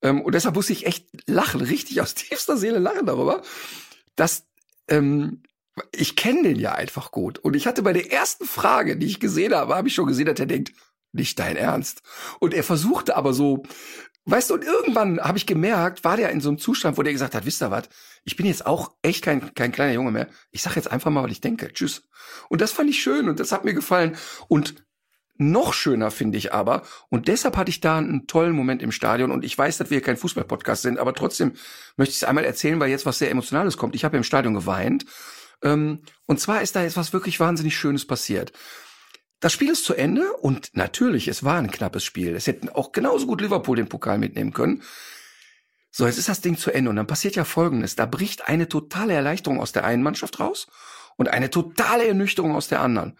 [0.01, 3.41] ähm, und deshalb muss ich echt lachen, richtig aus tiefster Seele lachen darüber,
[4.15, 4.45] dass
[4.87, 5.43] ähm,
[5.91, 7.39] ich kenne den ja einfach gut.
[7.39, 10.25] Und ich hatte bei der ersten Frage, die ich gesehen habe, habe ich schon gesehen,
[10.25, 10.71] dass er denkt,
[11.11, 12.01] nicht dein Ernst.
[12.39, 13.63] Und er versuchte aber so,
[14.25, 17.13] weißt du, und irgendwann habe ich gemerkt, war der in so einem Zustand, wo der
[17.13, 17.89] gesagt hat, wisst ihr was,
[18.23, 20.27] ich bin jetzt auch echt kein, kein kleiner Junge mehr.
[20.51, 21.71] Ich sag jetzt einfach mal, was ich denke.
[21.71, 22.03] Tschüss.
[22.49, 24.17] Und das fand ich schön und das hat mir gefallen.
[24.47, 24.85] Und
[25.37, 29.31] noch schöner finde ich aber, und deshalb hatte ich da einen tollen Moment im Stadion,
[29.31, 31.53] und ich weiß, dass wir kein Fußballpodcast sind, aber trotzdem
[31.97, 33.95] möchte ich es einmal erzählen, weil jetzt was sehr Emotionales kommt.
[33.95, 35.05] Ich habe im Stadion geweint.
[35.61, 38.53] Ähm, und zwar ist da jetzt was wirklich wahnsinnig Schönes passiert.
[39.39, 42.35] Das Spiel ist zu Ende und natürlich, es war ein knappes Spiel.
[42.35, 44.81] Es hätten auch genauso gut Liverpool den Pokal mitnehmen können.
[45.91, 47.95] So, jetzt ist das Ding zu Ende und dann passiert ja Folgendes.
[47.95, 50.67] Da bricht eine totale Erleichterung aus der einen Mannschaft raus
[51.15, 53.17] und eine totale Ernüchterung aus der anderen.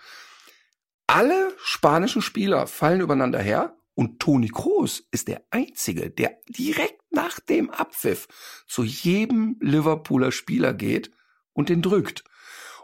[1.08, 7.40] Alle spanischen Spieler fallen übereinander her und Toni Kroos ist der Einzige, der direkt nach
[7.40, 8.28] dem Abpfiff
[8.68, 11.12] zu jedem Liverpooler Spieler geht
[11.54, 12.24] und den drückt.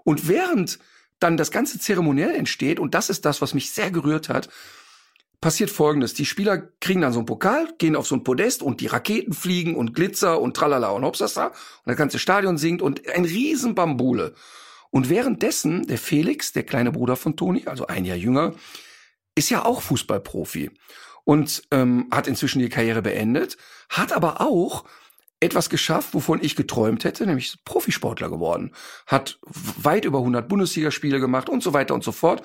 [0.04, 0.80] Und während
[1.20, 4.50] dann das ganze Zeremoniell entsteht, und das ist das, was mich sehr gerührt hat,
[5.42, 6.14] passiert folgendes.
[6.14, 9.34] Die Spieler kriegen dann so einen Pokal, gehen auf so ein Podest und die Raketen
[9.34, 11.54] fliegen und Glitzer und tralala und hopsasa und
[11.86, 14.34] das ganze Stadion singt und ein riesen Bambule.
[14.92, 18.54] Und währenddessen, der Felix, der kleine Bruder von Toni, also ein Jahr jünger,
[19.36, 20.72] ist ja auch Fußballprofi
[21.24, 23.58] und ähm, hat inzwischen die Karriere beendet,
[23.90, 24.84] hat aber auch
[25.40, 28.74] etwas geschafft, wovon ich geträumt hätte, nämlich Profisportler geworden.
[29.08, 32.44] Hat weit über 100 Bundesligaspiele gemacht und so weiter und so fort.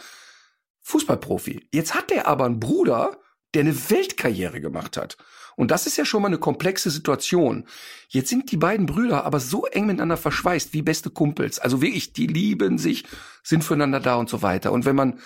[0.82, 1.68] Fußballprofi.
[1.72, 3.18] Jetzt hat er aber einen Bruder,
[3.54, 5.16] der eine Weltkarriere gemacht hat.
[5.56, 7.66] Und das ist ja schon mal eine komplexe Situation.
[8.08, 11.58] Jetzt sind die beiden Brüder aber so eng miteinander verschweißt wie beste Kumpels.
[11.58, 13.04] Also wirklich, die lieben sich,
[13.42, 14.70] sind füreinander da und so weiter.
[14.70, 15.18] Und wenn man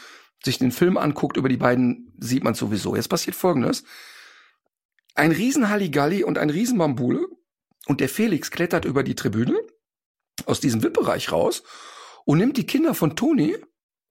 [0.44, 2.94] sich den Film anguckt über die beiden, sieht man sowieso.
[2.94, 3.82] Jetzt passiert Folgendes.
[5.16, 7.26] Ein riesen Halligalli und ein riesen Bambule.
[7.86, 9.58] Und der Felix klettert über die Tribüne
[10.46, 11.64] aus diesem VIP-Bereich raus
[12.24, 13.56] und nimmt die Kinder von Toni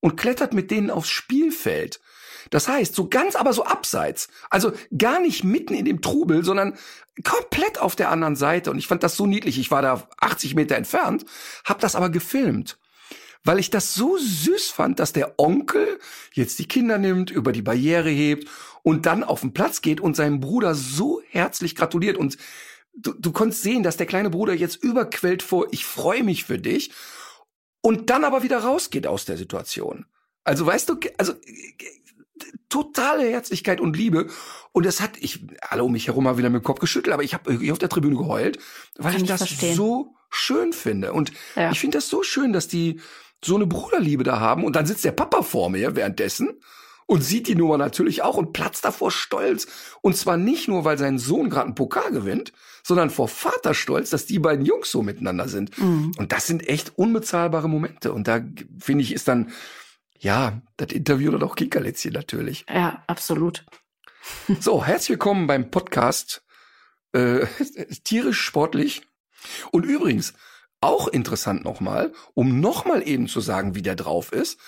[0.01, 2.01] und klettert mit denen aufs Spielfeld.
[2.49, 4.27] Das heißt, so ganz aber so abseits.
[4.49, 6.77] Also gar nicht mitten in dem Trubel, sondern
[7.23, 8.71] komplett auf der anderen Seite.
[8.71, 9.59] Und ich fand das so niedlich.
[9.59, 11.25] Ich war da 80 Meter entfernt,
[11.65, 12.77] hab das aber gefilmt.
[13.43, 15.99] Weil ich das so süß fand, dass der Onkel
[16.33, 18.49] jetzt die Kinder nimmt, über die Barriere hebt
[18.83, 22.17] und dann auf den Platz geht und seinem Bruder so herzlich gratuliert.
[22.17, 22.37] Und
[22.93, 26.59] du, du konntest sehen, dass der kleine Bruder jetzt überquellt vor, ich freue mich für
[26.59, 26.91] dich.
[27.81, 30.05] Und dann aber wieder rausgeht aus der Situation.
[30.43, 31.33] Also weißt du, also
[32.69, 34.27] totale Herzlichkeit und Liebe.
[34.71, 37.23] Und das hat, ich, alle um mich herum mal wieder mit dem Kopf geschüttelt, aber
[37.23, 38.59] ich habe irgendwie auf der Tribüne geheult,
[38.97, 39.75] weil Kann ich das verstehen.
[39.75, 41.13] so schön finde.
[41.13, 41.71] Und ja.
[41.71, 43.01] ich finde das so schön, dass die
[43.43, 44.63] so eine Bruderliebe da haben.
[44.63, 46.59] Und dann sitzt der Papa vor mir währenddessen
[47.05, 49.67] und sieht die Nummer natürlich auch und platzt davor stolz.
[50.01, 52.53] Und zwar nicht nur, weil sein Sohn gerade einen Pokal gewinnt,
[52.83, 55.75] sondern vor Vaterstolz, dass die beiden Jungs so miteinander sind.
[55.79, 56.11] Mhm.
[56.17, 58.13] Und das sind echt unbezahlbare Momente.
[58.13, 58.41] Und da
[58.77, 59.51] finde ich, ist dann
[60.19, 62.65] ja, das Interview hat auch Kickerlitzchen natürlich.
[62.69, 63.65] Ja, absolut.
[64.59, 66.43] So, herzlich willkommen beim Podcast
[67.13, 67.47] äh,
[68.03, 69.01] Tierisch Sportlich.
[69.71, 70.33] Und übrigens,
[70.81, 74.59] auch interessant nochmal, um nochmal eben zu sagen, wie der drauf ist.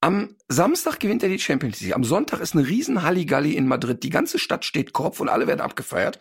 [0.00, 1.94] Am Samstag gewinnt er die Champions League.
[1.94, 4.02] Am Sonntag ist eine riesen Halligalli in Madrid.
[4.02, 6.18] Die ganze Stadt steht Kopf und alle werden abgefeiert.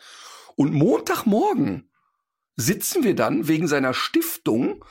[0.56, 1.90] Und Montagmorgen
[2.58, 4.84] sitzen wir dann wegen seiner Stiftung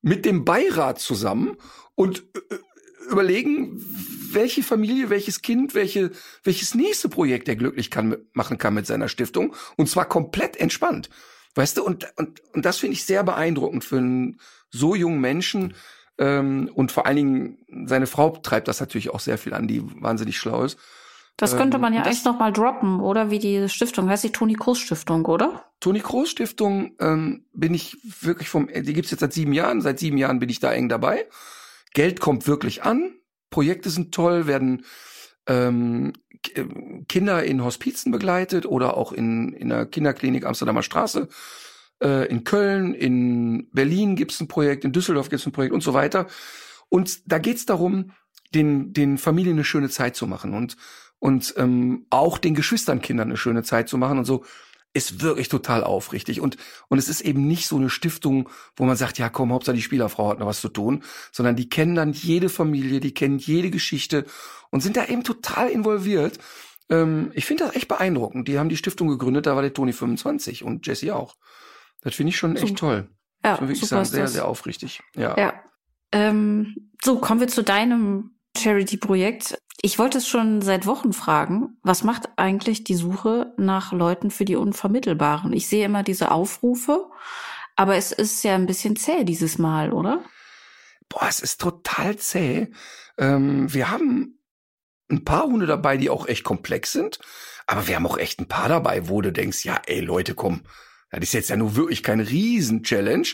[0.00, 1.56] mit dem Beirat zusammen
[1.94, 2.58] und äh,
[3.10, 3.84] überlegen,
[4.32, 6.10] welche Familie, welches Kind, welche,
[6.44, 9.54] welches nächste Projekt er glücklich kann, machen kann mit seiner Stiftung.
[9.76, 11.10] Und zwar komplett entspannt.
[11.54, 14.38] Weißt du, und, und, und das finde ich sehr beeindruckend für einen
[14.70, 15.74] so jungen Menschen.
[16.18, 19.82] Ähm, und vor allen Dingen, seine Frau treibt das natürlich auch sehr viel an, die
[20.02, 20.78] wahnsinnig schlau ist.
[21.38, 23.30] Das könnte man ja Ähm, echt noch mal droppen, oder?
[23.30, 24.08] Wie die Stiftung.
[24.08, 25.66] Heißt die Toni Kroos Stiftung, oder?
[25.80, 29.82] Toni Kroos Stiftung ähm, bin ich wirklich vom, die gibt's jetzt seit sieben Jahren.
[29.82, 31.26] Seit sieben Jahren bin ich da eng dabei.
[31.94, 33.14] Geld kommt wirklich an.
[33.50, 34.84] Projekte sind toll, werden
[35.46, 36.12] ähm,
[36.54, 36.64] äh,
[37.08, 41.28] Kinder in Hospizen begleitet oder auch in, in der Kinderklinik Amsterdamer Straße.
[42.02, 45.94] Äh, in Köln, in Berlin gibt's ein Projekt, in Düsseldorf gibt's ein Projekt und so
[45.94, 46.26] weiter.
[46.88, 48.12] Und da geht's darum,
[48.54, 50.76] den, den Familien eine schöne Zeit zu machen und,
[51.18, 54.44] und ähm, auch den Geschwisternkindern eine schöne Zeit zu machen und so
[54.96, 56.40] ist wirklich total aufrichtig.
[56.40, 56.56] Und,
[56.88, 59.82] und es ist eben nicht so eine Stiftung, wo man sagt, ja komm, Hauptsache die
[59.82, 63.70] Spielerfrau hat noch was zu tun, sondern die kennen dann jede Familie, die kennen jede
[63.70, 64.24] Geschichte
[64.70, 66.38] und sind da eben total involviert.
[66.88, 68.48] Ähm, ich finde das echt beeindruckend.
[68.48, 71.36] Die haben die Stiftung gegründet, da war der Toni 25 und Jesse auch.
[72.00, 72.80] Das finde ich schon echt Super.
[72.80, 73.10] toll.
[73.44, 74.32] Ja, man wirklich sagen, sehr, das.
[74.32, 75.02] sehr aufrichtig.
[75.14, 75.36] Ja.
[75.38, 75.62] Ja.
[76.12, 79.58] Ähm, so, kommen wir zu deinem Charity-Projekt.
[79.86, 84.44] Ich wollte es schon seit Wochen fragen, was macht eigentlich die Suche nach Leuten für
[84.44, 85.52] die Unvermittelbaren?
[85.52, 87.08] Ich sehe immer diese Aufrufe,
[87.76, 90.24] aber es ist ja ein bisschen zäh dieses Mal, oder?
[91.08, 92.66] Boah, es ist total zäh.
[93.16, 94.40] Ähm, wir haben
[95.08, 97.20] ein paar Hunde dabei, die auch echt komplex sind.
[97.68, 100.62] Aber wir haben auch echt ein paar dabei, wo du denkst, ja, ey Leute, komm,
[101.12, 103.28] das ist jetzt ja nur wirklich keine Riesen-Challenge.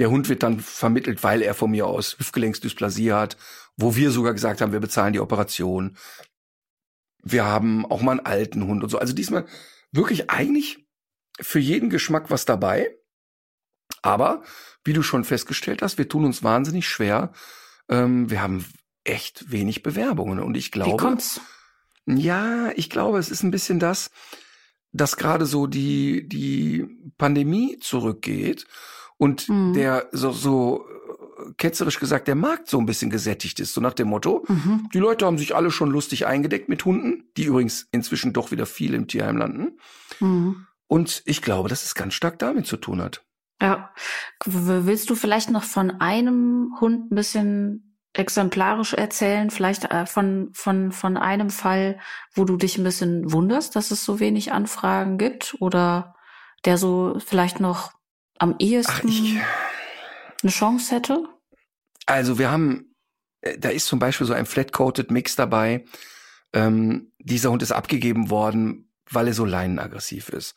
[0.00, 3.36] Der Hund wird dann vermittelt, weil er von mir aus Hüftgelenksdysplasie hat,
[3.76, 5.96] wo wir sogar gesagt haben, wir bezahlen die Operation.
[7.22, 8.98] Wir haben auch mal einen alten Hund und so.
[8.98, 9.46] Also diesmal
[9.92, 10.86] wirklich eigentlich
[11.40, 12.94] für jeden Geschmack was dabei.
[14.02, 14.42] Aber
[14.84, 17.32] wie du schon festgestellt hast, wir tun uns wahnsinnig schwer.
[17.88, 18.64] Ähm, wir haben
[19.04, 21.40] echt wenig Bewerbungen und ich Wie glaube, kommt's?
[22.06, 24.10] ja, ich glaube, es ist ein bisschen das,
[24.92, 26.86] dass gerade so die die
[27.18, 28.66] Pandemie zurückgeht
[29.18, 29.72] und Mhm.
[29.74, 30.84] der so so
[31.56, 34.88] ketzerisch gesagt der Markt so ein bisschen gesättigt ist, so nach dem Motto, Mhm.
[34.92, 38.66] die Leute haben sich alle schon lustig eingedeckt mit Hunden, die übrigens inzwischen doch wieder
[38.66, 39.78] viel im Tierheim landen.
[40.20, 40.66] Mhm.
[40.86, 43.24] Und ich glaube, dass es ganz stark damit zu tun hat.
[43.60, 43.90] Ja.
[44.44, 49.50] Willst du vielleicht noch von einem Hund ein bisschen exemplarisch erzählen?
[49.50, 51.98] Vielleicht äh, von, von, von einem Fall,
[52.34, 55.56] wo du dich ein bisschen wunderst, dass es so wenig Anfragen gibt?
[55.60, 56.14] Oder
[56.64, 57.92] der so vielleicht noch
[58.38, 59.36] am Ach, ehesten ich,
[60.42, 61.24] eine Chance hätte?
[62.06, 62.94] Also wir haben,
[63.40, 65.84] äh, da ist zum Beispiel so ein Flat-Coated Mix dabei.
[66.52, 70.54] Ähm, dieser Hund ist abgegeben worden, weil er so leinenaggressiv ist.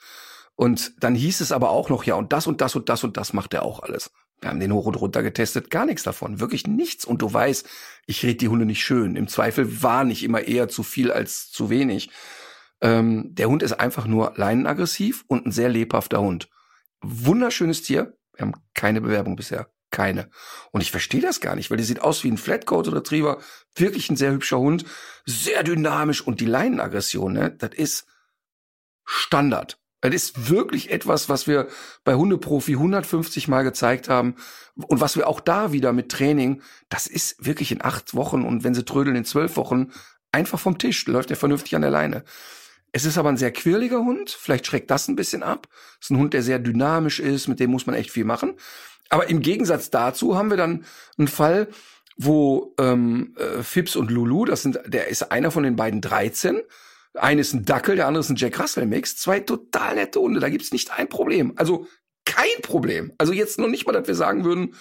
[0.55, 3.17] Und dann hieß es aber auch noch, ja, und das und das und das und
[3.17, 4.11] das macht er auch alles.
[4.41, 7.05] Wir haben den hoch und runter getestet, gar nichts davon, wirklich nichts.
[7.05, 7.67] Und du weißt,
[8.05, 9.15] ich rede die Hunde nicht schön.
[9.15, 12.09] Im Zweifel war nicht immer eher zu viel als zu wenig.
[12.81, 16.49] Ähm, der Hund ist einfach nur leinenaggressiv und ein sehr lebhafter Hund.
[17.01, 18.17] Wunderschönes Tier.
[18.35, 19.69] Wir haben keine Bewerbung bisher.
[19.91, 20.29] Keine.
[20.71, 23.39] Und ich verstehe das gar nicht, weil der sieht aus wie ein Flatcoat Retriever.
[23.75, 24.83] Wirklich ein sehr hübscher Hund.
[25.25, 26.21] Sehr dynamisch.
[26.21, 28.07] Und die Leinenaggression, ne, das ist
[29.05, 29.77] Standard.
[30.01, 31.67] Das ist wirklich etwas, was wir
[32.03, 34.35] bei Hundeprofi 150 Mal gezeigt haben.
[34.75, 38.63] Und was wir auch da wieder mit Training, das ist wirklich in acht Wochen und
[38.63, 39.91] wenn sie trödeln in zwölf Wochen
[40.31, 42.23] einfach vom Tisch, läuft er vernünftig an der Leine.
[42.95, 44.29] Es ist aber ein sehr quirliger Hund.
[44.29, 45.67] Vielleicht schreckt das ein bisschen ab.
[45.99, 47.49] Es ist ein Hund, der sehr dynamisch ist.
[47.49, 48.53] Mit dem muss man echt viel machen.
[49.09, 50.85] Aber im Gegensatz dazu haben wir dann
[51.17, 51.67] einen Fall,
[52.15, 56.61] wo ähm, äh, Fips und Lulu, das sind, der ist einer von den beiden 13.
[57.15, 59.17] Eine ist ein Dackel, der andere ist ein Jack Russell Mix.
[59.17, 60.39] Zwei total nette Hunde.
[60.39, 61.51] Da gibt's nicht ein Problem.
[61.57, 61.87] Also
[62.23, 63.11] kein Problem.
[63.17, 64.73] Also jetzt noch nicht mal, dass wir sagen würden,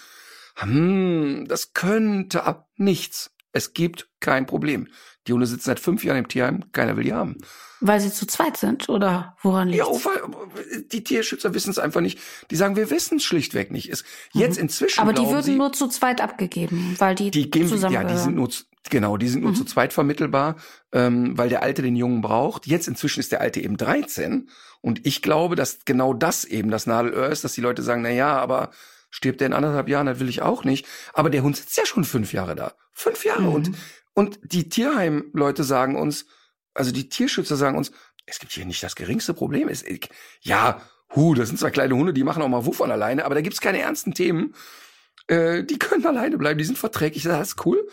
[0.55, 3.34] hm, das könnte ab nichts.
[3.55, 4.88] Es gibt kein Problem.
[5.27, 7.38] Die Hunde sitzen seit fünf Jahren im Tierheim, keiner will die haben.
[7.81, 8.88] Weil sie zu zweit sind?
[8.88, 12.19] Oder woran liegt Ja, weil die Tierschützer wissen es einfach nicht.
[12.51, 13.88] Die sagen, wir wissen es schlichtweg nicht.
[13.90, 15.09] Es, jetzt inzwischen Mhm.
[15.09, 18.17] Aber die würden sie, nur zu zweit abgegeben, weil die, die geben, zusammen ja, die
[18.19, 19.57] sind nur, zu- genau, die sind nur Mhm.
[19.57, 20.57] zu zweit vermittelbar,
[20.93, 22.67] ähm, weil der Alte den Jungen braucht.
[22.67, 24.49] Jetzt inzwischen ist der Alte eben 13.
[24.81, 28.11] Und ich glaube, dass genau das eben das Nadelöhr ist, dass die Leute sagen, na
[28.11, 28.71] ja, aber
[29.11, 30.87] stirbt der in anderthalb Jahren, das will ich auch nicht.
[31.12, 32.73] Aber der Hund sitzt ja schon fünf Jahre da.
[32.94, 33.42] Fünf Jahre.
[33.42, 33.48] Mhm.
[33.54, 33.70] Und,
[34.14, 36.26] und die Tierheim-Leute sagen uns,
[36.72, 37.92] also die Tierschützer sagen uns,
[38.26, 39.68] es gibt hier nicht das geringste Problem.
[39.68, 39.85] Es,
[40.40, 40.80] ja,
[41.14, 43.40] hu, das sind zwar kleine Hunde, die machen auch mal Wuff an alleine, aber da
[43.42, 44.54] gibt's keine ernsten Themen.
[45.26, 47.88] Äh, die können alleine bleiben, die sind verträglich, das ist cool.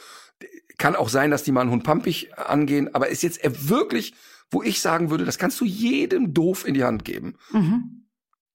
[0.78, 4.14] Kann auch sein, dass die mal einen Hund pampig angehen, aber ist jetzt wirklich,
[4.50, 7.38] wo ich sagen würde, das kannst du jedem doof in die Hand geben.
[7.52, 8.08] Mhm.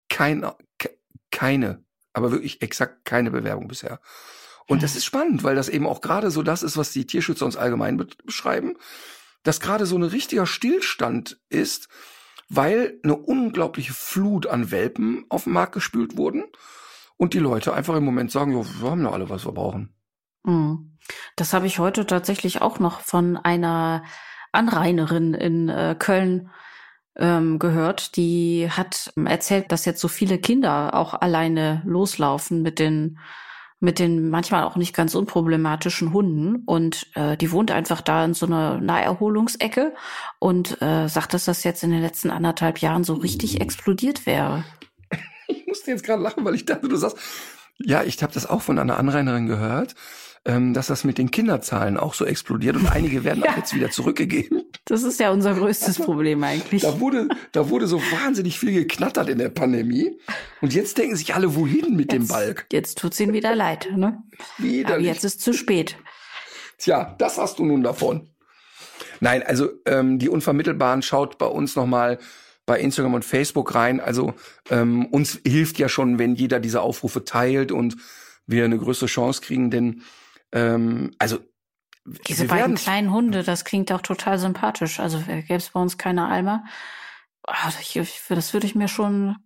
[0.09, 0.45] Kein,
[0.79, 0.99] ke-
[1.31, 4.01] keine, aber wirklich exakt keine Bewerbung bisher.
[4.69, 7.47] Und das ist spannend, weil das eben auch gerade so das ist, was die Tierschützer
[7.47, 8.77] uns allgemein beschreiben,
[9.43, 11.89] dass gerade so ein richtiger Stillstand ist,
[12.49, 16.45] weil eine unglaubliche Flut an Welpen auf den Markt gespült wurden
[17.17, 19.95] und die Leute einfach im Moment sagen, ja, wir haben ja alle, was wir brauchen.
[20.45, 20.99] Mhm.
[21.37, 24.05] Das habe ich heute tatsächlich auch noch von einer
[24.53, 26.51] Anrainerin in äh, Köln
[27.17, 28.17] ähm, gehört.
[28.17, 33.19] Die hat erzählt, dass jetzt so viele Kinder auch alleine loslaufen mit den
[33.87, 36.65] mit den manchmal auch nicht ganz unproblematischen Hunden.
[36.67, 39.95] Und äh, die wohnt einfach da in so einer Naherholungsecke
[40.41, 44.65] und äh, sagt, dass das jetzt in den letzten anderthalb Jahren so richtig explodiert wäre.
[45.47, 47.19] Ich musste jetzt gerade lachen, weil ich dachte, du sagst,
[47.79, 49.95] ja, ich habe das auch von einer Anrainerin gehört
[50.47, 53.51] ähm, dass das mit den Kinderzahlen auch so explodiert und einige werden ja.
[53.51, 54.63] auch jetzt wieder zurückgegeben.
[54.85, 56.83] Das ist ja unser größtes Problem eigentlich.
[56.83, 60.19] Da wurde, da wurde so wahnsinnig viel geknattert in der Pandemie.
[60.61, 62.67] Und jetzt denken sich alle, wohin mit jetzt, dem Balk?
[62.71, 64.23] Jetzt tut's ihnen wieder leid, ne?
[64.59, 64.87] Widerlich.
[64.87, 65.97] Aber jetzt ist zu spät.
[66.79, 68.31] Tja, das hast du nun davon.
[69.19, 72.19] Nein, also ähm, die Unvermittelbaren schaut bei uns nochmal
[72.67, 73.99] bei Instagram und Facebook rein.
[73.99, 74.35] Also
[74.71, 77.97] ähm, uns hilft ja schon, wenn jeder diese Aufrufe teilt und
[78.47, 80.03] wir eine größere Chance kriegen, denn
[80.53, 81.39] ähm, also
[82.29, 85.01] diese beiden kleinen Hunde, das klingt auch total sympathisch.
[85.01, 86.65] Also gäbe es bei uns keine Alma.
[87.81, 89.37] Ich, das würde ich mir schon,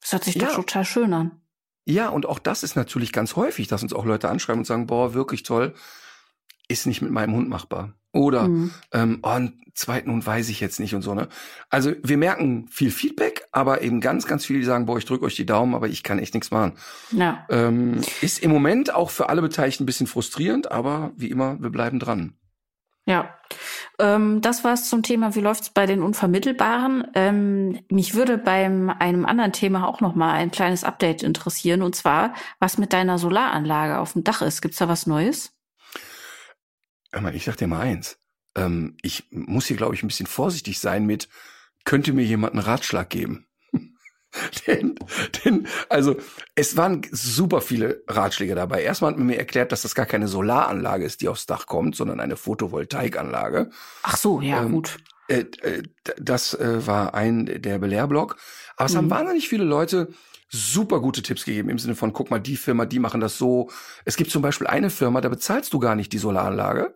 [0.00, 0.46] das hört sich ja.
[0.46, 1.42] doch total schön an.
[1.86, 4.86] Ja, und auch das ist natürlich ganz häufig, dass uns auch Leute anschreiben und sagen,
[4.86, 5.74] boah, wirklich toll,
[6.68, 7.92] ist nicht mit meinem Hund machbar.
[8.14, 8.70] Oder mhm.
[8.92, 11.28] ähm, oh, einen zweiten Hund weiß ich jetzt nicht und so, ne?
[11.68, 15.24] Also wir merken viel Feedback, aber eben ganz, ganz viele, die sagen, boah, ich drücke
[15.24, 16.74] euch die Daumen, aber ich kann echt nichts machen.
[17.10, 17.44] Ja.
[17.50, 21.70] Ähm, ist im Moment auch für alle Beteiligten ein bisschen frustrierend, aber wie immer, wir
[21.70, 22.34] bleiben dran.
[23.06, 23.34] Ja,
[23.98, 27.06] ähm, das war's zum Thema, wie läuft's bei den Unvermittelbaren.
[27.14, 31.94] Ähm, mich würde beim einem anderen Thema auch noch mal ein kleines Update interessieren, und
[31.94, 34.62] zwar, was mit deiner Solaranlage auf dem Dach ist.
[34.62, 35.53] Gibt's da was Neues?
[37.20, 38.18] Mal, ich sag dir mal eins.
[38.56, 41.28] Ähm, ich muss hier, glaube ich, ein bisschen vorsichtig sein mit,
[41.84, 43.46] könnte mir jemand einen Ratschlag geben?
[44.66, 44.94] denn,
[45.44, 46.16] denn, also,
[46.54, 48.82] es waren super viele Ratschläge dabei.
[48.82, 51.96] Erstmal hat man mir erklärt, dass das gar keine Solaranlage ist, die aufs Dach kommt,
[51.96, 53.70] sondern eine Photovoltaikanlage.
[54.02, 54.98] Ach so, ja, ähm, gut.
[55.28, 55.82] Äh, äh,
[56.18, 58.36] das äh, war ein der Belehrblock.
[58.76, 58.98] Aber es mhm.
[58.98, 60.08] haben wahnsinnig viele Leute
[60.54, 63.70] super gute Tipps gegeben im Sinne von, guck mal, die Firma, die machen das so.
[64.04, 66.94] Es gibt zum Beispiel eine Firma, da bezahlst du gar nicht die Solaranlage,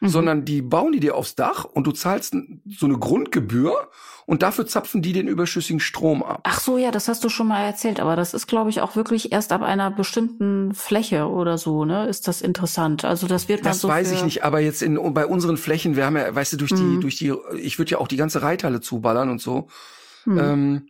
[0.00, 0.08] mhm.
[0.08, 2.36] sondern die bauen die dir aufs Dach und du zahlst
[2.68, 3.88] so eine Grundgebühr
[4.26, 6.40] und dafür zapfen die den überschüssigen Strom ab.
[6.44, 8.94] Ach so, ja, das hast du schon mal erzählt, aber das ist, glaube ich, auch
[8.94, 12.06] wirklich erst ab einer bestimmten Fläche oder so, ne?
[12.06, 13.06] Ist das interessant?
[13.06, 13.88] Also das wird man das so.
[13.88, 16.56] Das weiß ich nicht, aber jetzt in bei unseren Flächen, wir haben ja, weißt du,
[16.58, 16.96] durch mhm.
[16.96, 19.68] die, durch die, ich würde ja auch die ganze Reithalle zuballern und so.
[20.26, 20.38] Mhm.
[20.38, 20.88] Ähm,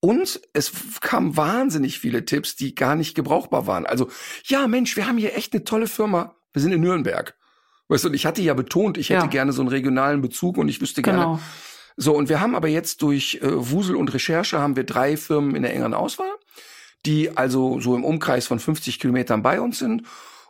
[0.00, 3.84] und es kamen wahnsinnig viele Tipps, die gar nicht gebrauchbar waren.
[3.84, 4.08] Also,
[4.44, 6.36] ja, Mensch, wir haben hier echt eine tolle Firma.
[6.52, 7.36] Wir sind in Nürnberg.
[7.88, 9.26] Weißt du, und ich hatte ja betont, ich hätte ja.
[9.26, 11.36] gerne so einen regionalen Bezug und ich wüsste genau.
[11.36, 11.40] gerne.
[11.96, 15.56] So, und wir haben aber jetzt durch äh, Wusel und Recherche haben wir drei Firmen
[15.56, 16.30] in der engeren Auswahl,
[17.06, 20.02] die also so im Umkreis von 50 Kilometern bei uns sind.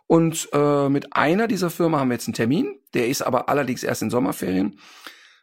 [0.07, 2.79] Und äh, mit einer dieser Firmen haben wir jetzt einen Termin.
[2.93, 4.79] Der ist aber allerdings erst in Sommerferien.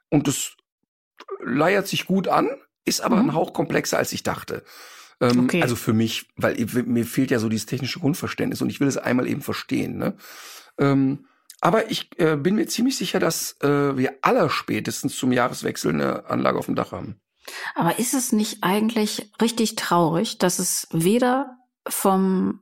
[0.10, 0.58] Und das
[1.44, 2.50] leiert sich gut an,
[2.84, 3.30] ist aber mhm.
[3.30, 4.64] ein Hauch komplexer, als ich dachte.
[5.22, 5.62] Ähm, okay.
[5.62, 6.56] Also für mich, weil
[6.86, 9.98] mir fehlt ja so dieses technische Grundverständnis und ich will es einmal eben verstehen.
[9.98, 10.16] Ne?
[10.78, 11.26] Ähm,
[11.66, 16.60] aber ich äh, bin mir ziemlich sicher, dass äh, wir allerspätestens zum Jahreswechsel eine Anlage
[16.60, 17.20] auf dem Dach haben.
[17.74, 22.60] Aber ist es nicht eigentlich richtig traurig, dass es weder vom,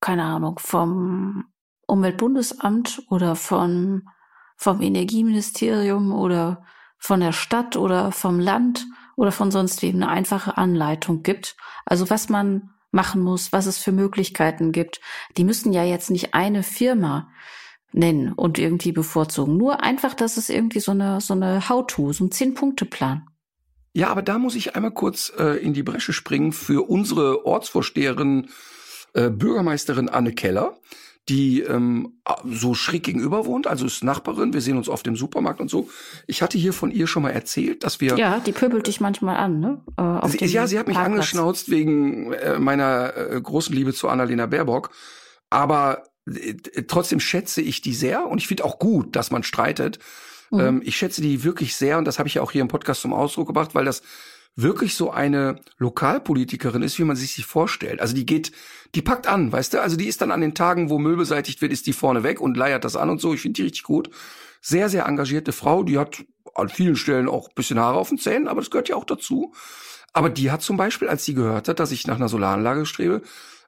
[0.00, 1.44] keine Ahnung, vom
[1.86, 4.08] Umweltbundesamt oder von,
[4.56, 6.64] vom Energieministerium oder
[6.96, 11.58] von der Stadt oder vom Land oder von sonst wem eine einfache Anleitung gibt?
[11.84, 15.02] Also was man machen muss, was es für Möglichkeiten gibt.
[15.36, 17.28] Die müssen ja jetzt nicht eine Firma
[17.96, 19.56] nennen und irgendwie bevorzugen.
[19.56, 23.26] Nur einfach, dass es irgendwie so eine, so eine How-to, so ein Zehn-Punkte-Plan.
[23.94, 28.48] Ja, aber da muss ich einmal kurz äh, in die Bresche springen für unsere Ortsvorsteherin,
[29.14, 30.76] äh, Bürgermeisterin Anne Keller,
[31.30, 34.52] die ähm, so schräg gegenüber wohnt, also ist Nachbarin.
[34.52, 35.88] Wir sehen uns oft im Supermarkt und so.
[36.26, 38.16] Ich hatte hier von ihr schon mal erzählt, dass wir.
[38.18, 39.82] Ja, die pöbelt dich manchmal an, ne?
[39.96, 41.14] Äh, sie, ja, sie hat mich Parkplatz.
[41.14, 44.90] angeschnauzt wegen äh, meiner äh, großen Liebe zu Annalena Baerbock.
[45.48, 46.02] Aber
[46.88, 49.98] trotzdem schätze ich die sehr und ich finde auch gut, dass man streitet.
[50.50, 50.60] Mhm.
[50.60, 53.00] Ähm, ich schätze die wirklich sehr und das habe ich ja auch hier im Podcast
[53.00, 54.02] zum Ausdruck gebracht, weil das
[54.56, 58.00] wirklich so eine Lokalpolitikerin ist, wie man sich sie vorstellt.
[58.00, 58.52] Also die geht,
[58.94, 59.82] die packt an, weißt du?
[59.82, 62.40] Also die ist dann an den Tagen, wo Müll beseitigt wird, ist die vorne weg
[62.40, 63.34] und leiert das an und so.
[63.34, 64.10] Ich finde die richtig gut.
[64.62, 66.24] Sehr, sehr engagierte Frau, die hat
[66.54, 69.04] an vielen Stellen auch ein bisschen Haare auf den Zähnen, aber das gehört ja auch
[69.04, 69.52] dazu.
[70.14, 73.20] Aber die hat zum Beispiel, als sie gehört hat, dass ich nach einer Solaranlage strebe,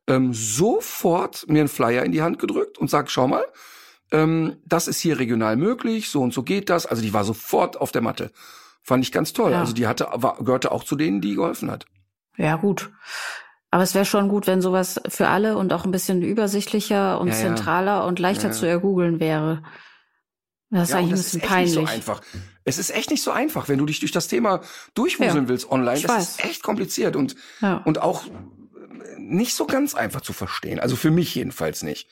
[0.09, 3.45] ähm, sofort mir einen Flyer in die Hand gedrückt und sagt, schau mal,
[4.11, 6.87] ähm, das ist hier regional möglich, so und so geht das.
[6.87, 8.33] Also die war sofort auf der Matte.
[8.83, 9.53] Fand ich ganz toll.
[9.53, 9.61] Ja.
[9.61, 11.85] Also die hatte, war, gehörte auch zu denen, die geholfen hat.
[12.37, 12.91] Ja, gut.
[13.71, 17.29] Aber es wäre schon gut, wenn sowas für alle und auch ein bisschen übersichtlicher und
[17.29, 17.41] Ja, ja.
[17.41, 18.55] zentraler und leichter Ja, ja.
[18.59, 19.63] zu ergoogeln wäre.
[20.71, 21.75] Das ist Ja, eigentlich ein das bisschen ist echt nicht peinlich.
[21.75, 22.23] so einfach.
[22.65, 24.63] Es ist echt nicht so einfach, wenn du dich durch das Thema
[24.95, 25.97] durchwuseln Ja, willst online.
[25.99, 26.29] ich Das weiß.
[26.31, 27.79] ist echt kompliziert und, Ja.
[27.85, 28.25] und auch
[29.19, 30.81] nicht so ganz einfach zu verstehen.
[30.81, 32.09] Also für mich jedenfalls nicht.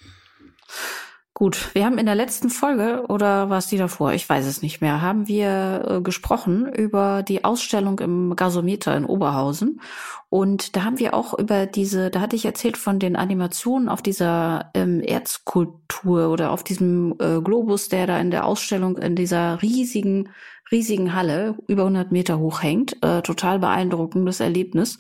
[1.39, 4.63] Gut, wir haben in der letzten Folge oder war es die davor, ich weiß es
[4.63, 9.83] nicht mehr, haben wir äh, gesprochen über die Ausstellung im Gasometer in Oberhausen
[10.31, 14.01] und da haben wir auch über diese, da hatte ich erzählt von den Animationen auf
[14.01, 19.61] dieser ähm, Erzkultur oder auf diesem äh, Globus, der da in der Ausstellung in dieser
[19.61, 20.31] riesigen
[20.71, 23.03] riesigen Halle, über 100 Meter hoch hängt.
[23.03, 24.99] Äh, total beeindruckendes Erlebnis.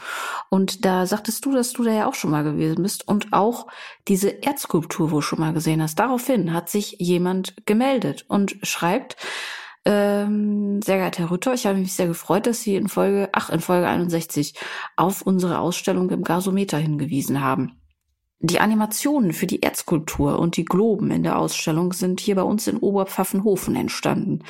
[0.49, 3.67] Und da sagtest du, dass du da ja auch schon mal gewesen bist und auch
[4.09, 5.99] diese Erzskulptur wo schon mal gesehen hast.
[5.99, 9.17] Daraufhin hat sich jemand gemeldet und schreibt,
[9.85, 13.51] ähm, sehr geehrter Herr Rütter, ich habe mich sehr gefreut, dass Sie in Folge, ach,
[13.51, 14.55] in Folge 61
[14.97, 17.81] auf unsere Ausstellung im Gasometer hingewiesen haben.
[18.41, 22.66] Die Animationen für die Erzkultur und die Globen in der Ausstellung sind hier bei uns
[22.66, 24.45] in Oberpfaffenhofen entstanden.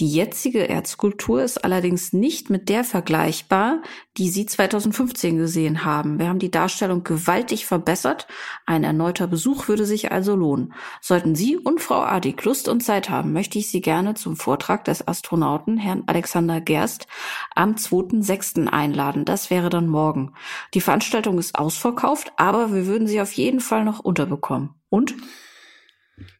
[0.00, 3.80] Die jetzige Erzkultur ist allerdings nicht mit der vergleichbar,
[4.16, 6.18] die Sie 2015 gesehen haben.
[6.18, 8.26] Wir haben die Darstellung gewaltig verbessert.
[8.66, 10.74] Ein erneuter Besuch würde sich also lohnen.
[11.00, 14.84] Sollten Sie und Frau Adik Lust und Zeit haben, möchte ich Sie gerne zum Vortrag
[14.84, 17.06] des Astronauten Herrn Alexander Gerst
[17.54, 18.66] am 2.6.
[18.66, 19.24] einladen.
[19.24, 20.32] Das wäre dann morgen.
[20.74, 24.70] Die Veranstaltung ist ausverkauft, aber wir würden Sie auf jeden Fall noch unterbekommen.
[24.88, 25.14] Und?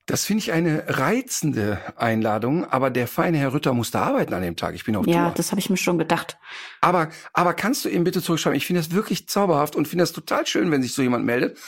[0.06, 4.56] Das finde ich eine reizende Einladung, aber der feine Herr Rütter musste arbeiten an dem
[4.56, 4.74] Tag.
[4.74, 5.34] Ich bin auf Ja, Tour.
[5.36, 6.38] das habe ich mir schon gedacht.
[6.80, 8.56] Aber, aber kannst du ihm bitte zurückschreiben?
[8.56, 11.58] Ich finde das wirklich zauberhaft und finde das total schön, wenn sich so jemand meldet.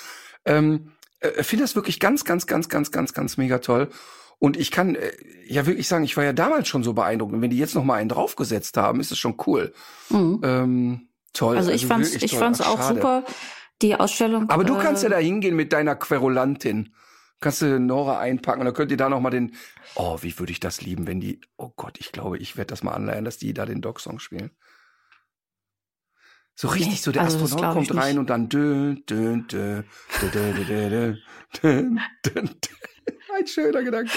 [0.45, 3.91] Ähm, äh, finde das wirklich ganz, ganz, ganz, ganz, ganz, ganz mega toll.
[4.39, 5.13] Und ich kann äh,
[5.47, 7.35] ja wirklich sagen, ich war ja damals schon so beeindruckt.
[7.35, 9.75] Und wenn die jetzt noch mal einen draufgesetzt haben, ist es schon cool.
[10.09, 10.41] Mhm.
[10.43, 11.59] Ähm, toll.
[11.59, 12.39] Also ich fand's, ich toll.
[12.39, 12.95] fand's Ach, auch schade.
[12.95, 13.25] super
[13.83, 14.49] die Ausstellung.
[14.51, 16.95] Aber du kannst ja da hingehen mit deiner Querulantin.
[17.41, 19.55] Kannst du Nora einpacken und dann könnt ihr da nochmal den.
[19.95, 21.41] Oh, wie würde ich das lieben, wenn die.
[21.57, 24.51] Oh Gott, ich glaube, ich werde das mal anleihen, dass die da den Dog-Song spielen.
[26.55, 28.51] So richtig, nee, so der also Astronaut kommt rein und dann.
[33.35, 34.13] Ein schöner Gedanke.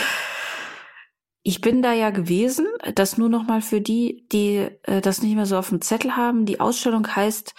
[1.44, 5.46] Ich bin da ja gewesen, das nur nochmal für die, die äh, das nicht mehr
[5.46, 6.46] so auf dem Zettel haben.
[6.46, 7.54] Die Ausstellung heißt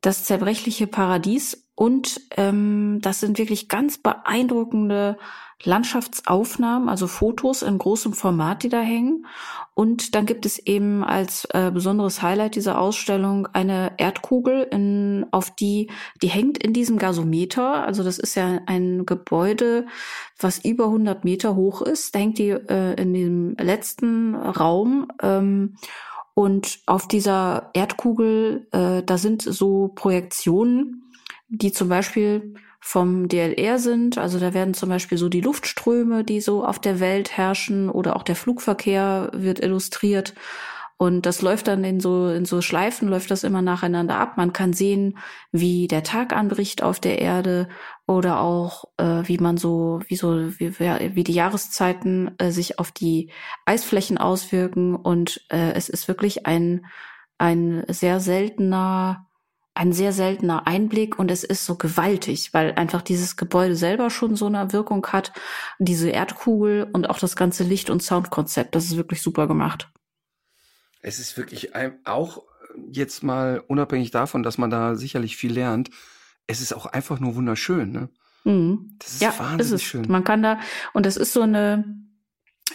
[0.00, 5.16] das zerbrechliche Paradies und ähm, das sind wirklich ganz beeindruckende
[5.62, 9.26] Landschaftsaufnahmen, also Fotos in großem Format, die da hängen.
[9.74, 15.54] Und dann gibt es eben als äh, besonderes Highlight dieser Ausstellung eine Erdkugel, in, auf
[15.54, 15.90] die,
[16.22, 17.86] die hängt in diesem Gasometer.
[17.86, 19.86] Also das ist ja ein Gebäude,
[20.38, 22.14] was über 100 Meter hoch ist.
[22.14, 25.08] Da hängt die äh, in dem letzten Raum.
[25.22, 25.76] Ähm,
[26.34, 31.12] und auf dieser Erdkugel, äh, da sind so Projektionen,
[31.48, 34.16] die zum Beispiel vom DLR sind.
[34.16, 38.16] Also da werden zum Beispiel so die Luftströme, die so auf der Welt herrschen oder
[38.16, 40.34] auch der Flugverkehr wird illustriert.
[40.96, 44.36] Und das läuft dann in so, in so Schleifen, läuft das immer nacheinander ab.
[44.36, 45.16] Man kann sehen,
[45.50, 47.68] wie der Tag anbricht auf der Erde
[48.10, 52.90] oder auch, äh, wie man so, wie so, wie, wie die Jahreszeiten äh, sich auf
[52.90, 53.30] die
[53.66, 54.96] Eisflächen auswirken.
[54.96, 56.86] Und äh, es ist wirklich ein,
[57.38, 59.28] ein sehr seltener,
[59.74, 64.34] ein sehr seltener Einblick und es ist so gewaltig, weil einfach dieses Gebäude selber schon
[64.34, 65.32] so eine Wirkung hat,
[65.78, 68.74] diese Erdkugel und auch das ganze Licht- und Soundkonzept.
[68.74, 69.88] Das ist wirklich super gemacht.
[71.00, 72.42] Es ist wirklich ein, auch
[72.90, 75.90] jetzt mal unabhängig davon, dass man da sicherlich viel lernt.
[76.50, 78.08] Es ist auch einfach nur wunderschön, ne?
[78.44, 78.96] Mhm.
[78.98, 79.82] Das ist ja, wahnsinnig ist es.
[79.82, 80.06] schön.
[80.08, 80.58] Man kann da,
[80.92, 81.84] und das ist so eine,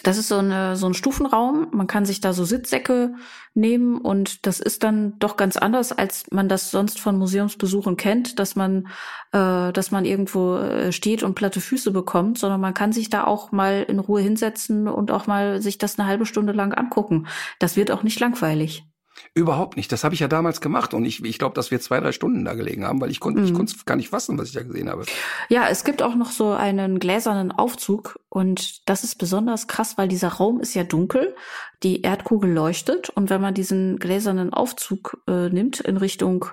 [0.03, 1.67] das ist so eine, so ein Stufenraum.
[1.71, 3.15] Man kann sich da so Sitzsäcke
[3.53, 8.39] nehmen und das ist dann doch ganz anders, als man das sonst von Museumsbesuchen kennt,
[8.39, 8.87] dass man,
[9.31, 13.25] äh, dass man irgendwo äh, steht und platte Füße bekommt, sondern man kann sich da
[13.25, 17.27] auch mal in Ruhe hinsetzen und auch mal sich das eine halbe Stunde lang angucken.
[17.59, 18.85] Das wird auch nicht langweilig.
[19.33, 19.91] Überhaupt nicht.
[19.91, 22.43] Das habe ich ja damals gemacht und ich, ich glaube, dass wir zwei, drei Stunden
[22.45, 23.55] da gelegen haben, weil ich konnte, ich Mhm.
[23.55, 25.05] konnte es gar nicht fassen, was ich da gesehen habe.
[25.49, 30.07] Ja, es gibt auch noch so einen gläsernen Aufzug und das ist besonders krass, weil
[30.07, 31.35] dieser Raum ist ja dunkel,
[31.83, 36.45] die Erdkugel leuchtet und wenn man diesen gläsernen Aufzug äh, nimmt in Richtung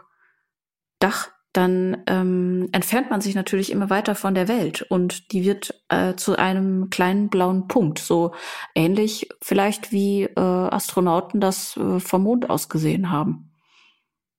[1.01, 5.83] Dach, dann ähm, entfernt man sich natürlich immer weiter von der Welt und die wird
[5.91, 8.33] äh, zu einem kleinen blauen Punkt, so
[8.75, 13.51] ähnlich vielleicht wie äh, Astronauten das äh, vom Mond aus gesehen haben.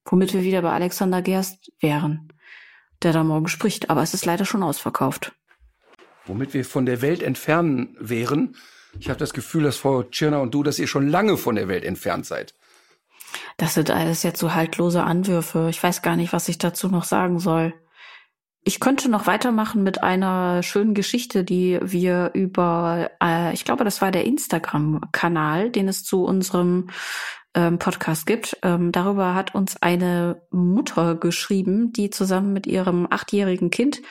[0.06, 2.30] Womit wir wieder bei Alexander Gerst wären,
[3.04, 3.90] der da morgen spricht.
[3.90, 5.34] Aber es ist leider schon ausverkauft.
[6.26, 8.56] Womit wir von der Welt entfernen wären.
[9.00, 11.68] Ich habe das Gefühl, dass Frau Tschirner und du, dass ihr schon lange von der
[11.68, 12.54] Welt entfernt seid.
[13.58, 15.68] Das sind alles jetzt so haltlose Anwürfe.
[15.70, 17.74] Ich weiß gar nicht, was ich dazu noch sagen soll.
[18.66, 24.02] Ich könnte noch weitermachen mit einer schönen Geschichte, die wir über, äh, ich glaube, das
[24.02, 26.88] war der Instagram-Kanal, den es zu unserem
[27.56, 28.58] ähm, Podcast gibt.
[28.64, 34.02] Ähm, darüber hat uns eine Mutter geschrieben, die zusammen mit ihrem achtjährigen Kind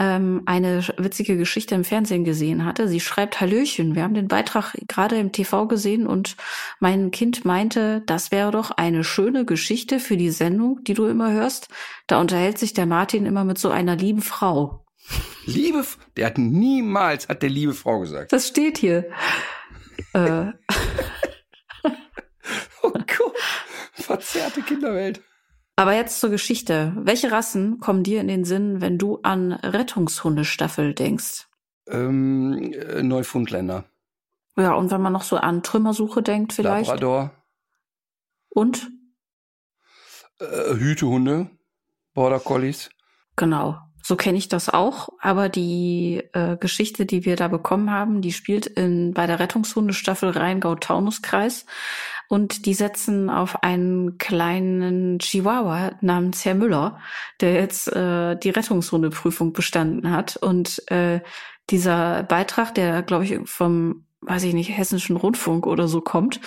[0.00, 2.88] ähm, eine witzige Geschichte im Fernsehen gesehen hatte.
[2.88, 6.36] Sie schreibt Hallöchen, wir haben den Beitrag gerade im TV gesehen und
[6.80, 11.30] mein Kind meinte, das wäre doch eine schöne Geschichte für die Sendung, die du immer
[11.30, 11.68] hörst.
[12.06, 14.86] Da unterhält sich der Martin immer mit so einer lieben Frau.
[15.44, 15.84] Liebe,
[16.16, 18.32] der hat niemals, hat der liebe Frau gesagt.
[18.32, 19.10] Das steht hier.
[20.14, 20.46] äh.
[22.82, 23.36] oh Gott,
[23.92, 25.20] verzerrte Kinderwelt.
[25.76, 26.92] Aber jetzt zur Geschichte.
[26.96, 31.48] Welche Rassen kommen dir in den Sinn, wenn du an Rettungshundestaffel denkst?
[31.88, 33.84] Ähm, äh, Neufundländer.
[34.56, 36.88] Ja, und wenn man noch so an Trümmersuche denkt vielleicht?
[36.88, 37.30] Labrador.
[38.50, 38.90] Und?
[40.38, 41.50] Äh, Hütehunde.
[42.12, 42.90] Border Collies.
[43.36, 43.78] Genau.
[44.02, 48.32] So kenne ich das auch, aber die äh, Geschichte, die wir da bekommen haben, die
[48.32, 51.66] spielt in bei der Rettungshundestaffel Rheingau-Taunus-Kreis
[52.30, 57.00] und die setzen auf einen kleinen Chihuahua namens Herr Müller,
[57.40, 60.36] der jetzt äh, die Rettungshundeprüfung bestanden hat.
[60.36, 61.22] Und äh,
[61.70, 66.40] dieser Beitrag, der glaube ich vom weiß ich nicht, hessischen Rundfunk oder so kommt,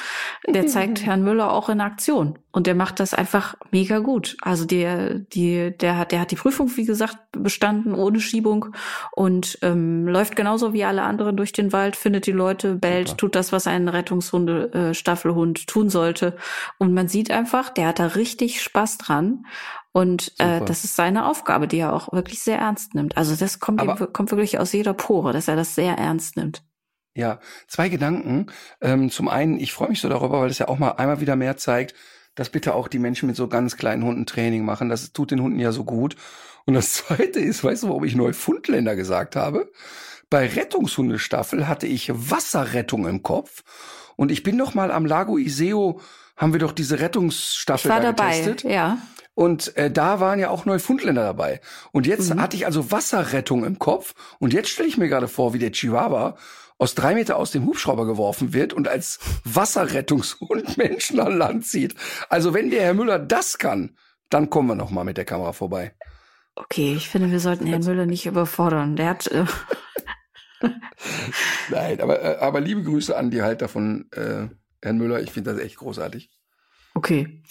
[0.48, 2.38] der zeigt Herrn Müller auch in Aktion.
[2.52, 4.38] Und der macht das einfach mega gut.
[4.42, 8.68] Also der, die, der hat, der hat die Prüfung, wie gesagt, bestanden, ohne Schiebung
[9.12, 13.18] und ähm, läuft genauso wie alle anderen durch den Wald, findet die Leute, bellt, Super.
[13.18, 16.38] tut das, was ein Rettungshunde, äh, Staffelhund tun sollte.
[16.78, 19.46] Und man sieht einfach, der hat da richtig Spaß dran.
[19.92, 23.18] Und äh, das ist seine Aufgabe, die er auch wirklich sehr ernst nimmt.
[23.18, 26.64] Also das kommt, ihm, kommt wirklich aus jeder Pore, dass er das sehr ernst nimmt.
[27.16, 28.48] Ja, zwei Gedanken.
[28.82, 31.36] Ähm, zum einen, ich freue mich so darüber, weil es ja auch mal einmal wieder
[31.36, 31.94] mehr zeigt,
[32.36, 34.90] dass bitte auch die Menschen mit so ganz kleinen Hunden Training machen.
[34.90, 36.16] Das tut den Hunden ja so gut.
[36.66, 39.72] Und das zweite ist, weißt du, warum ich Neufundländer gesagt habe?
[40.30, 43.64] Bei Rettungshundestaffel hatte ich Wasserrettung im Kopf.
[44.16, 46.00] Und ich bin noch mal am Lago Iseo,
[46.36, 48.64] haben wir doch diese Rettungsstaffel ich war da dabei, getestet.
[48.64, 48.98] Ja.
[49.36, 51.62] Und äh, da waren ja auch Neufundländer dabei.
[51.92, 52.42] Und jetzt mhm.
[52.42, 54.14] hatte ich also Wasserrettung im Kopf.
[54.40, 56.36] Und jetzt stelle ich mir gerade vor, wie der Chihuahua
[56.78, 61.96] aus drei Meter aus dem Hubschrauber geworfen wird und als Wasserrettungshund Menschen an Land zieht.
[62.30, 63.98] Also wenn der Herr Müller das kann,
[64.30, 65.94] dann kommen wir noch mal mit der Kamera vorbei.
[66.56, 68.96] Okay, ich finde, wir sollten Herrn Müller nicht überfordern.
[68.96, 69.28] Der hat.
[69.28, 69.46] Äh
[71.70, 74.48] Nein, aber, äh, aber liebe Grüße an die Halter von äh,
[74.82, 75.22] Herrn Müller.
[75.22, 76.30] Ich finde das echt großartig.
[76.94, 77.42] Okay,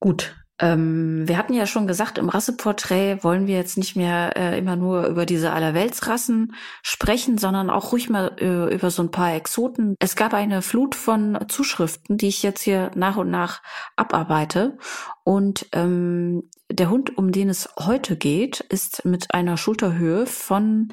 [0.00, 0.34] gut.
[0.58, 4.76] Ähm, wir hatten ja schon gesagt, im Rasseporträt wollen wir jetzt nicht mehr äh, immer
[4.76, 9.96] nur über diese Allerweltsrassen sprechen, sondern auch ruhig mal äh, über so ein paar Exoten.
[9.98, 13.62] Es gab eine Flut von Zuschriften, die ich jetzt hier nach und nach
[13.96, 14.78] abarbeite.
[15.24, 20.88] Und ähm, der Hund, um den es heute geht, ist mit einer Schulterhöhe von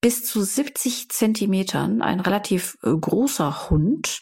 [0.00, 4.20] bis zu 70 Zentimetern ein relativ äh, großer Hund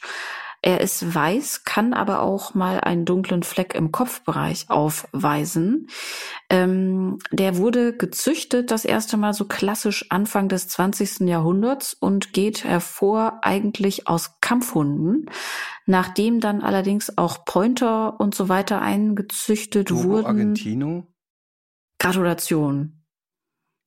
[0.64, 5.88] er ist weiß, kann aber auch mal einen dunklen Fleck im Kopfbereich aufweisen.
[6.48, 11.28] Ähm, der wurde gezüchtet das erste Mal so klassisch Anfang des 20.
[11.28, 15.28] Jahrhunderts und geht hervor eigentlich aus Kampfhunden.
[15.86, 20.26] Nachdem dann allerdings auch Pointer und so weiter eingezüchtet Duro wurden.
[20.26, 21.08] Argentino?
[21.98, 23.02] Gratulation.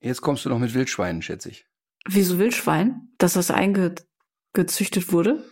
[0.00, 1.64] Jetzt kommst du noch mit Wildschweinen, schätze ich.
[2.06, 3.08] Wieso Wildschwein?
[3.16, 5.42] Dass das eingezüchtet wurde?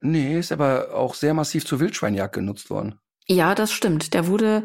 [0.00, 3.00] Nee, ist aber auch sehr massiv zur Wildschweinjagd genutzt worden.
[3.26, 4.14] Ja, das stimmt.
[4.14, 4.64] Der wurde,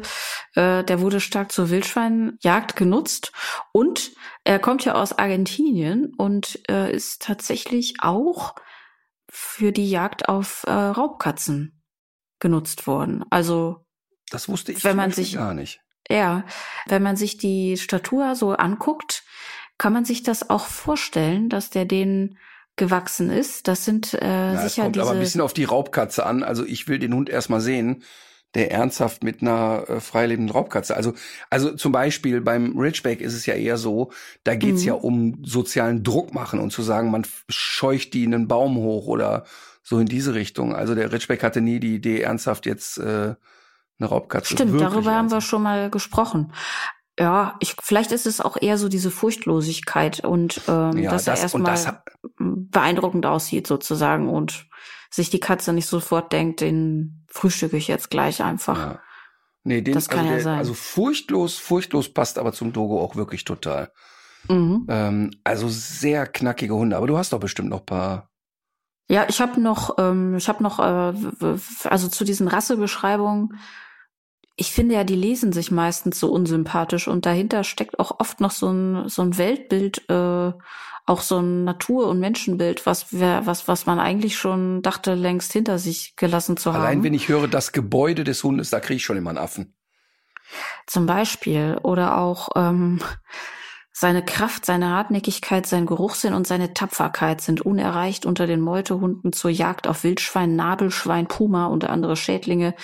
[0.54, 3.32] äh, der wurde stark zur Wildschweinjagd genutzt
[3.72, 4.12] und
[4.44, 8.54] er kommt ja aus Argentinien und äh, ist tatsächlich auch
[9.28, 11.82] für die Jagd auf äh, Raubkatzen
[12.38, 13.24] genutzt worden.
[13.28, 13.84] Also
[14.30, 15.80] das wusste ich wenn man sich gar nicht.
[16.08, 16.44] Ja,
[16.86, 19.24] wenn man sich die Statur so anguckt,
[19.78, 22.38] kann man sich das auch vorstellen, dass der den
[22.76, 23.68] gewachsen ist.
[23.68, 25.04] Das sind äh, ja, sicher es kommt diese.
[25.04, 26.42] aber ein bisschen auf die Raubkatze an.
[26.42, 28.02] Also ich will den Hund erstmal sehen,
[28.54, 30.96] der ernsthaft mit einer äh, freilebenden Raubkatze.
[30.96, 31.14] Also
[31.50, 34.12] also zum Beispiel beim Ridgeback ist es ja eher so,
[34.44, 34.88] da geht's mhm.
[34.88, 39.06] ja um sozialen Druck machen und zu sagen, man scheucht die in einen Baum hoch
[39.06, 39.44] oder
[39.82, 40.74] so in diese Richtung.
[40.74, 43.34] Also der Ridgeback hatte nie die Idee, ernsthaft jetzt äh,
[43.98, 44.54] eine Raubkatze.
[44.54, 46.52] Stimmt, darüber haben wir schon mal gesprochen.
[47.18, 51.38] Ja, ich, vielleicht ist es auch eher so diese Furchtlosigkeit und ähm, ja, dass das,
[51.38, 52.02] er erstmal
[52.38, 54.66] beeindruckend aussieht sozusagen und
[55.10, 58.78] sich die Katze nicht sofort denkt, den frühstücke ich jetzt gleich einfach.
[58.78, 59.00] Ja.
[59.62, 60.58] Nee, den, Das kann also, ja sein.
[60.58, 63.92] also furchtlos, furchtlos passt aber zum Dogo auch wirklich total.
[64.48, 64.86] Mhm.
[64.88, 68.28] Ähm, also sehr knackige Hunde, aber du hast doch bestimmt noch paar.
[69.08, 71.14] Ja, ich habe noch, ähm, ich habe noch, äh,
[71.84, 73.58] also zu diesen Rassebeschreibungen.
[74.56, 78.52] Ich finde ja, die lesen sich meistens so unsympathisch und dahinter steckt auch oft noch
[78.52, 80.52] so ein so ein Weltbild, äh,
[81.06, 85.78] auch so ein Natur- und Menschenbild, was was was man eigentlich schon dachte, längst hinter
[85.78, 87.04] sich gelassen zu Allein haben.
[87.04, 89.74] wenn ich höre, das Gebäude des Hundes, da kriege ich schon immer einen Affen.
[90.86, 91.78] Zum Beispiel.
[91.82, 93.00] Oder auch ähm,
[93.96, 99.52] seine Kraft, seine Hartnäckigkeit, sein Geruchssinn und seine Tapferkeit sind unerreicht unter den Meutehunden zur
[99.52, 102.74] Jagd auf Wildschwein, Nabelschwein, Puma und andere Schädlinge,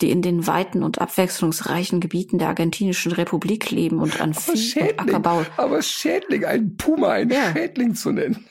[0.00, 4.80] die in den weiten und abwechslungsreichen Gebieten der argentinischen Republik leben und an Aber Vieh
[4.82, 7.52] und Ackerbau aber Schädling, ein Puma, ein Ja.
[7.52, 8.46] Schädling zu nennen.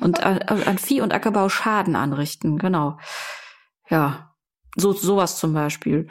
[0.00, 2.96] und an, an Vieh und Ackerbau Schaden anrichten, genau.
[3.90, 4.25] Ja,
[4.76, 6.06] so sowas zum Beispiel.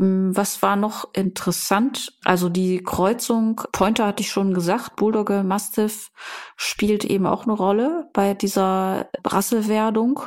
[0.00, 2.16] Ähm, Was war noch interessant?
[2.24, 6.10] Also die Kreuzung Pointer hatte ich schon gesagt, Bulldogge Mastiff
[6.56, 10.20] spielt eben auch eine Rolle bei dieser Rasselwerdung.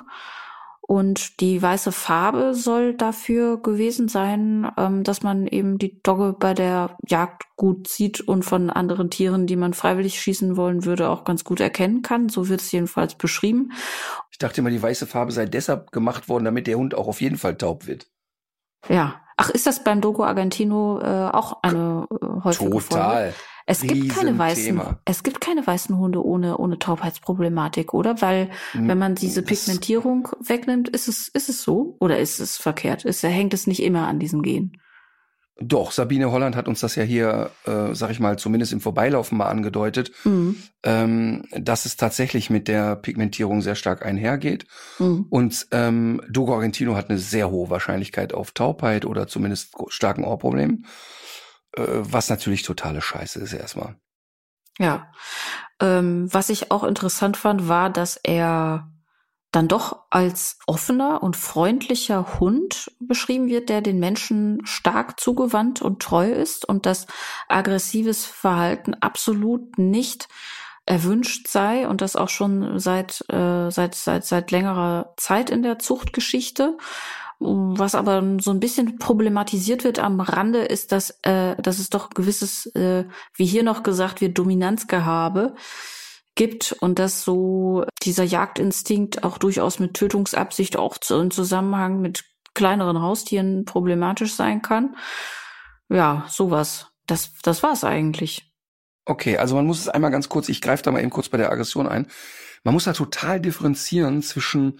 [0.89, 6.53] Und die weiße Farbe soll dafür gewesen sein, ähm, dass man eben die Dogge bei
[6.53, 11.25] der Jagd gut sieht und von anderen Tieren, die man freiwillig schießen wollen würde, auch
[11.25, 12.29] ganz gut erkennen kann.
[12.29, 13.73] So wird es jedenfalls beschrieben.
[14.31, 17.19] Ich dachte immer, die weiße Farbe sei deshalb gemacht worden, damit der Hund auch auf
[17.19, 18.07] jeden Fall taub wird.
[18.87, 19.19] Ja.
[19.35, 23.33] Ach, ist das beim Dogo Argentino äh, auch eine äh, häufige Folge?
[23.69, 28.21] Es gibt keine weißen, es gibt keine weißen Hunde ohne ohne Taubheitsproblematik, oder?
[28.21, 32.57] Weil wenn man diese Das- Pigmentierung wegnimmt, ist es ist es so oder ist es
[32.57, 33.03] verkehrt?
[33.05, 34.71] Ist hängt es nicht immer an diesem Gen?
[35.59, 39.39] Doch, Sabine Holland hat uns das ja hier, äh, sag ich mal, zumindest im Vorbeilaufen
[39.39, 40.55] mal angedeutet, Mhm.
[40.83, 44.67] ähm, dass es tatsächlich mit der Pigmentierung sehr stark einhergeht.
[44.99, 45.25] Mhm.
[45.31, 50.85] Und ähm, Dogo Argentino hat eine sehr hohe Wahrscheinlichkeit auf Taubheit oder zumindest starken Ohrproblemen,
[51.77, 53.95] was natürlich totale Scheiße ist erstmal.
[54.79, 55.11] Ja.
[55.79, 58.91] Ähm, was ich auch interessant fand, war, dass er
[59.51, 66.01] dann doch als offener und freundlicher Hund beschrieben wird, der den Menschen stark zugewandt und
[66.01, 67.07] treu ist und dass
[67.47, 70.27] aggressives Verhalten absolut nicht
[70.85, 75.79] erwünscht sei und das auch schon seit äh, seit seit seit längerer Zeit in der
[75.79, 76.77] Zuchtgeschichte.
[77.39, 82.09] Was aber so ein bisschen problematisiert wird am Rande, ist, dass, äh, dass es doch
[82.09, 85.53] gewisses, äh, wie hier noch gesagt wird, Dominanzgehabe
[86.33, 92.25] gibt und dass so dieser Jagdinstinkt auch durchaus mit Tötungsabsicht auch zu, im Zusammenhang mit
[92.53, 94.95] kleineren Haustieren problematisch sein kann.
[95.89, 96.87] Ja, sowas.
[97.05, 98.51] Das, das war's eigentlich.
[99.05, 101.37] Okay, also man muss es einmal ganz kurz, ich greife da mal eben kurz bei
[101.37, 102.07] der Aggression ein.
[102.63, 104.79] Man muss da total differenzieren zwischen,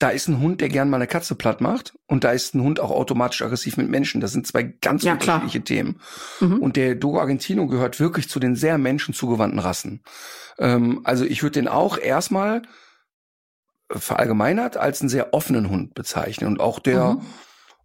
[0.00, 2.62] da ist ein Hund, der gern mal eine Katze platt macht und da ist ein
[2.62, 4.20] Hund auch automatisch aggressiv mit Menschen.
[4.20, 5.36] Das sind zwei ganz Ja, klar.
[5.36, 6.00] unterschiedliche Themen.
[6.40, 6.56] Mhm.
[6.58, 10.02] Und der Dogo Argentino gehört wirklich zu den sehr menschenzugewandten Rassen.
[10.58, 12.62] Ähm, also ich würde den auch erstmal
[13.90, 16.48] verallgemeinert als einen sehr offenen Hund bezeichnen.
[16.48, 17.20] Und auch der, Mhm.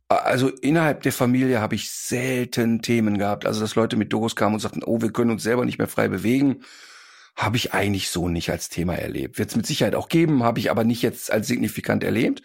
[0.08, 3.46] also innerhalb der Familie habe ich selten Themen gehabt.
[3.46, 5.88] Also dass Leute mit Dogos kamen und sagten, oh, wir können uns selber nicht mehr
[5.88, 6.62] frei bewegen.
[7.36, 9.38] Habe ich eigentlich so nicht als Thema erlebt.
[9.38, 12.42] Wird es mit Sicherheit auch geben, habe ich aber nicht jetzt als signifikant erlebt.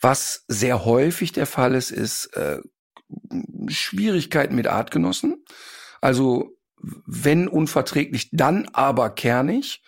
[0.00, 2.60] Was sehr häufig der Fall ist, ist äh,
[3.68, 5.44] Schwierigkeiten mit Artgenossen.
[6.00, 6.56] Also
[7.06, 9.82] wenn unverträglich, dann aber kernig.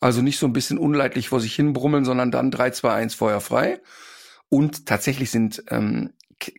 [0.00, 3.14] Also nicht so ein bisschen unleidlich vor sich hin brummeln, sondern dann 3, 2, 1
[3.14, 3.80] Feuer frei.
[4.48, 6.12] Und tatsächlich sind ähm,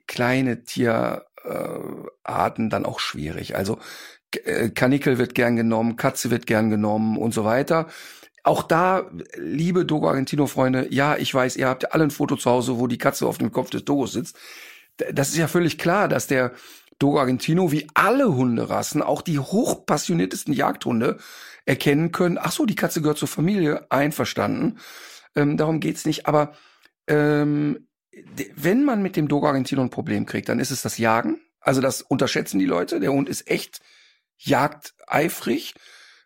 [0.07, 1.25] kleine Tierarten
[2.65, 3.55] äh, dann auch schwierig.
[3.55, 3.77] Also
[4.45, 7.87] äh, wird gern genommen, Katze wird gern genommen und so weiter.
[8.43, 12.79] Auch da, liebe Dogo Argentino-Freunde, ja, ich weiß, ihr habt alle ein Foto zu Hause,
[12.79, 14.37] wo die Katze auf dem Kopf des Dogos sitzt.
[15.11, 16.53] Das ist ja völlig klar, dass der
[16.99, 21.17] Dogo Argentino wie alle Hunderassen, auch die hochpassioniertesten Jagdhunde,
[21.65, 24.79] erkennen können, ach so, die Katze gehört zur Familie, einverstanden.
[25.35, 26.25] Ähm, darum geht's nicht.
[26.25, 26.53] Aber
[27.07, 27.87] ähm,
[28.55, 31.39] wenn man mit dem Dogo Argentino ein Problem kriegt, dann ist es das Jagen.
[31.59, 32.99] Also das unterschätzen die Leute.
[32.99, 33.81] Der Hund ist echt
[34.37, 35.75] jagdeifrig,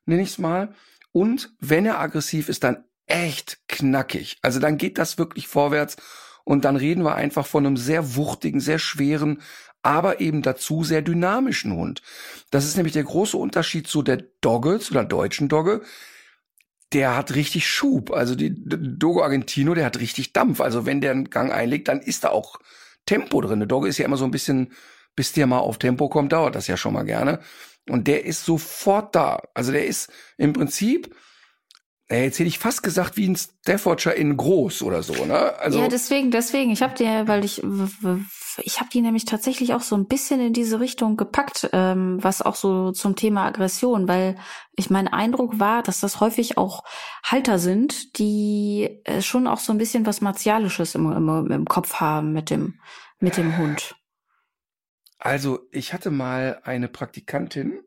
[0.06, 0.74] nenne ich's mal.
[1.12, 4.38] Und wenn er aggressiv ist, dann echt knackig.
[4.42, 5.98] Also dann geht das wirklich vorwärts.
[6.44, 9.42] Und dann reden wir einfach von einem sehr wuchtigen, sehr schweren,
[9.84, 12.02] aber eben dazu sehr dynamischen Hund.
[12.50, 15.82] Das ist nämlich der große Unterschied zu der Dogge, zu der deutschen Dogge.
[16.94, 18.12] Der hat richtig Schub.
[18.12, 20.62] Also die Dogo Argentino, der hat richtig Dampf.
[20.62, 22.60] Also wenn der einen Gang einlegt, dann ist da auch
[23.06, 23.60] Tempo drin.
[23.60, 24.74] Der Dogge ist ja immer so ein bisschen,
[25.16, 27.40] bis der mal auf Tempo kommt, dauert das ja schon mal gerne.
[27.90, 29.42] Und der ist sofort da.
[29.54, 31.16] Also der ist im Prinzip,
[32.12, 35.58] Ey, jetzt hätte ich fast gesagt, wie ein Staffordshire in groß oder so, ne?
[35.60, 36.70] Also ja, deswegen, deswegen.
[36.70, 37.64] Ich habe dir, weil ich,
[38.58, 42.42] ich habe die nämlich tatsächlich auch so ein bisschen in diese Richtung gepackt, ähm, was
[42.42, 44.36] auch so zum Thema Aggression, weil
[44.76, 46.84] ich mein Eindruck war, dass das häufig auch
[47.24, 52.02] Halter sind, die äh, schon auch so ein bisschen was Martialisches im, im, im Kopf
[52.02, 52.82] haben mit dem,
[53.22, 53.96] mit dem Hund.
[55.24, 57.84] Also, ich hatte mal eine Praktikantin,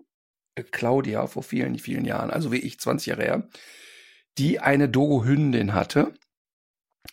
[0.54, 3.48] äh, Claudia, vor vielen, vielen Jahren, also wie ich, 20 Jahre her,
[4.38, 6.14] die eine Dogo-Hündin hatte.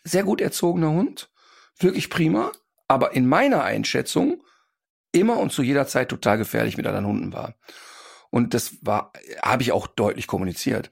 [0.03, 1.31] Sehr gut erzogener Hund,
[1.79, 2.51] wirklich prima,
[2.87, 4.43] aber in meiner Einschätzung
[5.11, 7.55] immer und zu jeder Zeit total gefährlich mit anderen Hunden war.
[8.29, 10.91] Und das war, habe ich auch deutlich kommuniziert.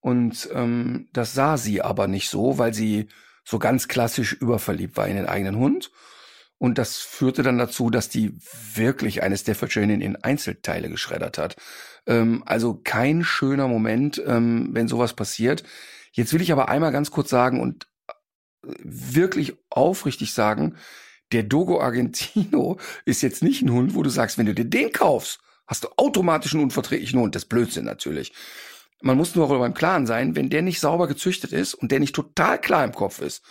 [0.00, 3.08] Und ähm, das sah sie aber nicht so, weil sie
[3.44, 5.90] so ganz klassisch überverliebt war in den eigenen Hund.
[6.58, 8.36] Und das führte dann dazu, dass die
[8.74, 11.56] wirklich eine Staffordshire in Einzelteile geschreddert hat.
[12.06, 15.62] Ähm, also kein schöner Moment, ähm, wenn sowas passiert.
[16.12, 18.12] Jetzt will ich aber einmal ganz kurz sagen und äh,
[18.82, 20.74] wirklich aufrichtig sagen,
[21.30, 24.90] der Dogo Argentino ist jetzt nicht ein Hund, wo du sagst, wenn du dir den
[24.90, 25.38] kaufst,
[25.68, 27.36] hast du automatisch einen unverträglichen Hund.
[27.36, 28.32] Das ist Blödsinn natürlich.
[29.00, 32.00] Man muss nur darüber im Klaren sein, wenn der nicht sauber gezüchtet ist und der
[32.00, 33.44] nicht total klar im Kopf ist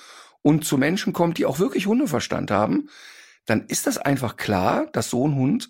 [0.48, 2.88] und zu Menschen kommt, die auch wirklich Hundeverstand haben,
[3.48, 5.70] dann ist das einfach klar, dass so ein Hund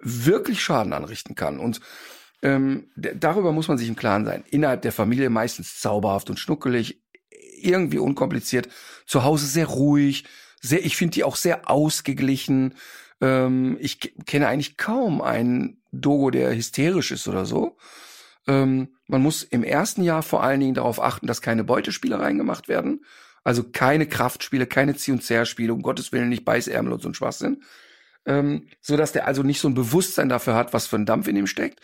[0.00, 1.58] wirklich Schaden anrichten kann.
[1.58, 1.80] Und
[2.40, 4.44] ähm, darüber muss man sich im Klaren sein.
[4.48, 7.02] Innerhalb der Familie meistens zauberhaft und schnuckelig,
[7.60, 8.68] irgendwie unkompliziert.
[9.06, 10.22] Zu Hause sehr ruhig,
[10.60, 12.74] sehr, ich finde die auch sehr ausgeglichen.
[13.20, 17.76] Ähm, ich kenne eigentlich kaum einen Dogo, der hysterisch ist oder so.
[18.46, 22.68] Ähm, man muss im ersten Jahr vor allen Dingen darauf achten, dass keine Beutespiele reingemacht
[22.68, 23.00] werden.
[23.44, 27.14] Also keine Kraftspiele, keine Zieh- und Zerrspiele, um Gottes Willen nicht Beißärmel und so ein
[27.14, 27.62] Schwachsinn
[28.26, 31.28] ähm, so dass der also nicht so ein Bewusstsein dafür hat, was für ein Dampf
[31.28, 31.80] in ihm steckt.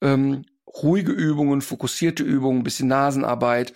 [0.00, 3.72] Ähm, ruhige Übungen, fokussierte Übungen, bisschen Nasenarbeit.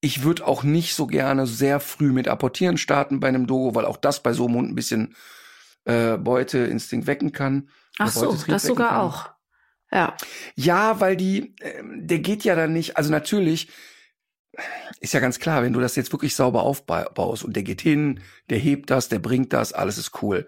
[0.00, 3.84] Ich würde auch nicht so gerne sehr früh mit Apportieren starten bei einem Dogo, weil
[3.84, 5.14] auch das bei so einem Hund ein bisschen
[5.84, 7.68] äh, Beuteinstinkt wecken kann.
[7.98, 9.00] Ach so, das sogar kann.
[9.00, 9.30] auch.
[9.90, 10.16] Ja.
[10.54, 13.68] Ja, weil die, äh, der geht ja dann nicht, also natürlich,
[15.00, 18.20] ist ja ganz klar, wenn du das jetzt wirklich sauber aufbaust und der geht hin,
[18.50, 20.46] der hebt das, der bringt das, alles ist cool.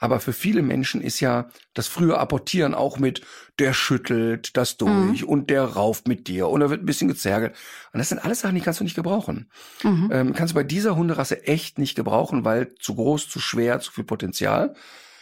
[0.00, 3.22] Aber für viele Menschen ist ja das frühe Apportieren auch mit,
[3.58, 5.28] der schüttelt das durch mhm.
[5.28, 7.54] und der rauft mit dir und er wird ein bisschen gezergelt.
[7.92, 9.50] Und das sind alles Sachen, die kannst du nicht gebrauchen.
[9.82, 10.10] Mhm.
[10.12, 13.90] Ähm, kannst du bei dieser Hunderasse echt nicht gebrauchen, weil zu groß, zu schwer, zu
[13.90, 14.74] viel Potenzial.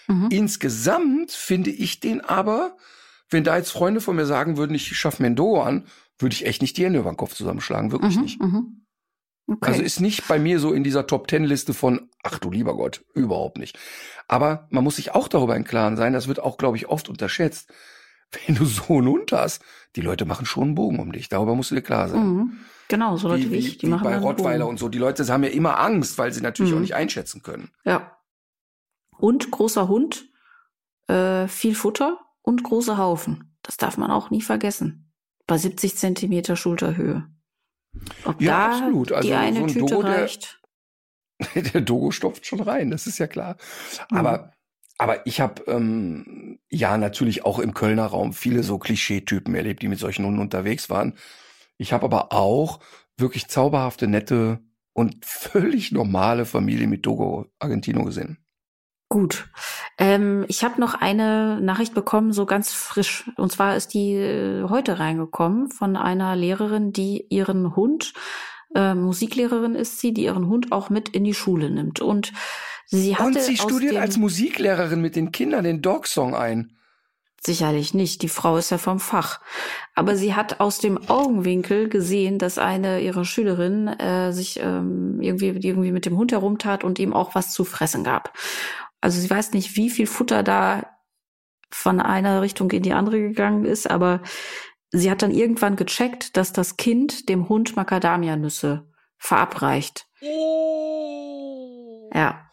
[0.08, 0.28] Mhm.
[0.30, 2.76] Insgesamt finde ich den aber,
[3.30, 5.86] wenn da jetzt Freunde von mir sagen würden, ich schaffe mir ein Dogo an,
[6.18, 8.40] würde ich echt nicht die Hände über den Kopf zusammenschlagen, wirklich mhm, nicht.
[8.40, 8.86] Mhm.
[9.48, 9.70] Okay.
[9.70, 12.76] Also ist nicht bei mir so in dieser Top Ten Liste von, ach du lieber
[12.76, 13.78] Gott, überhaupt nicht.
[14.26, 17.08] Aber man muss sich auch darüber im Klaren sein, das wird auch, glaube ich, oft
[17.08, 17.72] unterschätzt.
[18.46, 19.62] Wenn du so einen Hund hast,
[19.94, 21.28] die Leute machen schon einen Bogen um dich.
[21.28, 22.26] Darüber musst du dir klar sein.
[22.26, 22.58] Mhm.
[22.88, 24.88] Genau, so Leute wie, wie ich, die wie machen bei Rottweiler und so.
[24.88, 26.78] Die Leute haben ja immer Angst, weil sie natürlich mhm.
[26.78, 27.70] auch nicht einschätzen können.
[27.84, 28.18] Ja.
[29.16, 30.28] Und großer Hund,
[31.06, 33.56] äh, viel Futter und große Haufen.
[33.62, 35.05] Das darf man auch nie vergessen.
[35.46, 37.28] Bei 70 Zentimeter Schulterhöhe.
[38.24, 39.12] Ob ja, da absolut.
[39.12, 40.60] Also die eine so ein Tüte Dogo, reicht.
[41.54, 43.56] Der, der Dogo stopft schon rein, das ist ja klar.
[44.10, 44.16] Mhm.
[44.18, 44.52] Aber
[44.98, 49.88] aber ich habe ähm, ja natürlich auch im Kölner Raum viele so Klischeetypen erlebt, die
[49.88, 51.14] mit solchen Hunden unterwegs waren.
[51.76, 52.80] Ich habe aber auch
[53.18, 54.60] wirklich zauberhafte, nette
[54.92, 58.38] und völlig normale Familie mit Dogo Argentino gesehen.
[59.08, 59.48] Gut.
[59.98, 63.30] Ähm, ich habe noch eine Nachricht bekommen, so ganz frisch.
[63.36, 68.14] Und zwar ist die äh, heute reingekommen von einer Lehrerin, die ihren Hund,
[68.74, 72.00] äh, Musiklehrerin ist sie, die ihren Hund auch mit in die Schule nimmt.
[72.00, 72.32] Und
[72.86, 76.72] sie hatte Und sie studiert als Musiklehrerin mit den Kindern den Dog-Song ein.
[77.40, 78.22] Sicherlich nicht.
[78.22, 79.40] Die Frau ist ja vom Fach.
[79.94, 85.48] Aber sie hat aus dem Augenwinkel gesehen, dass eine ihrer Schülerinnen äh, sich ähm, irgendwie,
[85.48, 88.32] irgendwie mit dem Hund herumtat und ihm auch was zu fressen gab.
[89.00, 90.96] Also sie weiß nicht, wie viel Futter da
[91.70, 94.22] von einer Richtung in die andere gegangen ist, aber
[94.90, 100.06] sie hat dann irgendwann gecheckt, dass das Kind dem Hund Macadamia-Nüsse verabreicht.
[102.14, 102.45] Ja.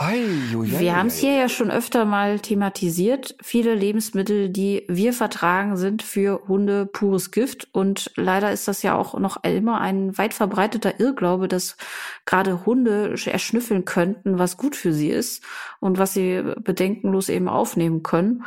[0.00, 3.36] Wir haben es hier ja schon öfter mal thematisiert.
[3.42, 7.68] Viele Lebensmittel, die wir vertragen, sind für Hunde pures Gift.
[7.72, 11.76] Und leider ist das ja auch noch immer ein weit verbreiteter Irrglaube, dass
[12.24, 15.44] gerade Hunde erschnüffeln könnten, was gut für sie ist
[15.80, 18.44] und was sie bedenkenlos eben aufnehmen können.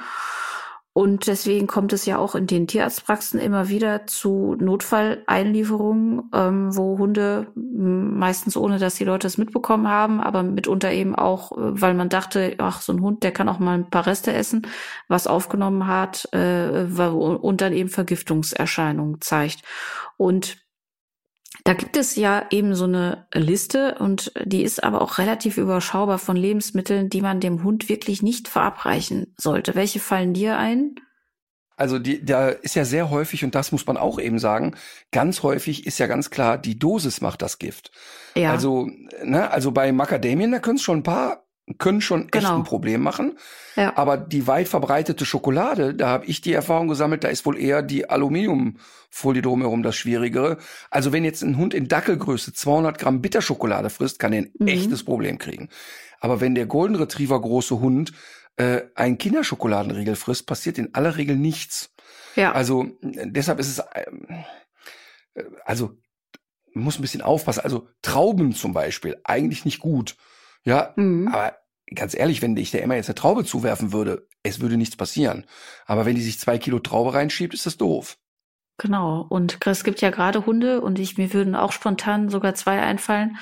[0.96, 7.00] Und deswegen kommt es ja auch in den Tierarztpraxen immer wieder zu Notfalleinlieferungen, ähm, wo
[7.00, 11.96] Hunde meistens ohne, dass die Leute es mitbekommen haben, aber mitunter eben auch, äh, weil
[11.96, 14.68] man dachte, ach, so ein Hund, der kann auch mal ein paar Reste essen,
[15.08, 19.64] was aufgenommen hat äh, und dann eben Vergiftungserscheinungen zeigt.
[20.18, 20.63] Und
[21.64, 26.18] da gibt es ja eben so eine Liste und die ist aber auch relativ überschaubar
[26.18, 29.76] von Lebensmitteln, die man dem Hund wirklich nicht verabreichen sollte.
[29.76, 30.96] Welche fallen dir ein?
[31.76, 34.76] Also die, da ist ja sehr häufig, und das muss man auch eben sagen,
[35.12, 37.92] ganz häufig ist ja ganz klar, die Dosis macht das Gift.
[38.36, 38.52] Ja.
[38.52, 38.90] Also,
[39.24, 41.43] ne, also bei Macadamien, da können es schon ein paar
[41.78, 42.58] können schon echt genau.
[42.58, 43.38] ein Problem machen.
[43.76, 43.96] Ja.
[43.96, 47.82] Aber die weit verbreitete Schokolade, da habe ich die Erfahrung gesammelt, da ist wohl eher
[47.82, 50.58] die Aluminiumfolie drumherum das Schwierigere.
[50.90, 54.68] Also wenn jetzt ein Hund in Dackelgröße 200 Gramm Bitterschokolade frisst, kann er ein mhm.
[54.68, 55.70] echtes Problem kriegen.
[56.20, 58.12] Aber wenn der Golden Retriever große Hund
[58.58, 61.94] äh, ein Kinderschokoladenriegel frisst, passiert in aller Regel nichts.
[62.36, 62.52] Ja.
[62.52, 65.98] Also deshalb ist es, äh, also
[66.74, 67.62] man muss ein bisschen aufpassen.
[67.62, 70.18] Also Trauben zum Beispiel, eigentlich nicht gut.
[70.66, 71.28] Ja, mhm.
[71.28, 71.58] aber
[71.94, 75.46] ganz ehrlich, wenn ich der Emma jetzt eine Traube zuwerfen würde, es würde nichts passieren.
[75.86, 78.18] Aber wenn die sich zwei Kilo Traube reinschiebt, ist das doof.
[78.78, 79.26] Genau.
[79.30, 83.38] Und es gibt ja gerade Hunde und ich, mir würden auch spontan sogar zwei einfallen,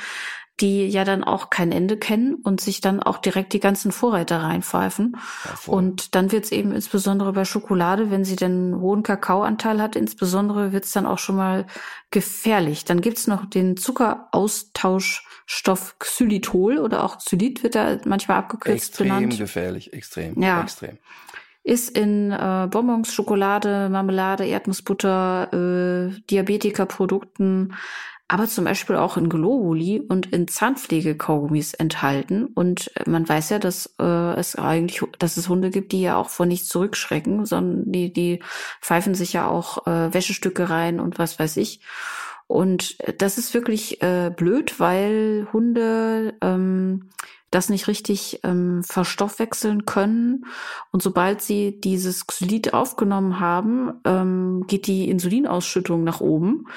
[0.60, 4.44] die ja dann auch kein Ende kennen und sich dann auch direkt die ganzen Vorräte
[4.44, 5.18] reinpfeifen.
[5.46, 9.96] Ja, und dann wird es eben insbesondere bei Schokolade, wenn sie den hohen Kakaoanteil hat,
[9.96, 11.66] insbesondere wird es dann auch schon mal
[12.12, 12.86] gefährlich.
[12.86, 13.78] Dann gibt's noch den
[15.48, 19.26] Zuckeraustauschstoff Xylitol oder auch Xylit wird da manchmal abgekürzt extrem benannt.
[19.26, 20.62] Extrem gefährlich, extrem, ja.
[20.62, 20.98] extrem
[21.64, 27.76] ist in äh, Bonbons, Schokolade, Marmelade, Erdnussbutter, äh, Diabetikerprodukten,
[28.28, 32.46] aber zum Beispiel auch in Globuli und in Zahnpflegekaugummis enthalten.
[32.46, 36.30] Und man weiß ja, dass äh, es eigentlich, dass es Hunde gibt, die ja auch
[36.30, 38.42] vor nichts zurückschrecken, sondern die, die
[38.82, 41.82] pfeifen sich ja auch äh, Wäschestücke rein und was weiß ich.
[42.52, 47.10] Und das ist wirklich äh, blöd, weil Hunde ähm,
[47.50, 50.44] das nicht richtig ähm, verstoffwechseln können.
[50.92, 56.68] Und sobald sie dieses Xylit aufgenommen haben, ähm, geht die Insulinausschüttung nach oben.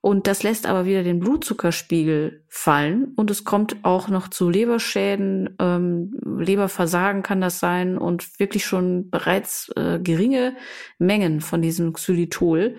[0.00, 5.56] Und das lässt aber wieder den Blutzuckerspiegel fallen und es kommt auch noch zu Leberschäden,
[5.58, 10.56] ähm, Leberversagen kann das sein und wirklich schon bereits äh, geringe
[10.98, 12.76] Mengen von diesem Xylitol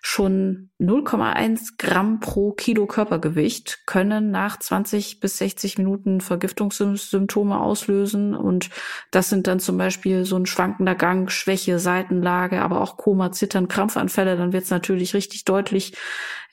[0.00, 8.34] schon 0,1 Gramm pro Kilo Körpergewicht können nach 20 bis 60 Minuten Vergiftungssymptome auslösen.
[8.34, 8.70] Und
[9.10, 13.68] das sind dann zum Beispiel so ein schwankender Gang, Schwäche, Seitenlage, aber auch Koma, Zittern,
[13.68, 14.36] Krampfanfälle.
[14.36, 15.94] Dann wird es natürlich richtig deutlich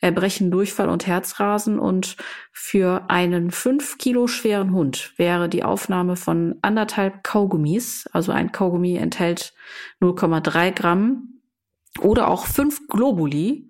[0.02, 1.80] Erbrechen, Durchfall und Herzrasen.
[1.80, 2.18] Und
[2.52, 8.96] für einen fünf Kilo schweren Hund wäre die Aufnahme von anderthalb Kaugummis, also ein Kaugummi
[8.98, 9.54] enthält
[10.02, 11.35] 0,3 Gramm,
[12.00, 13.70] oder auch fünf Globuli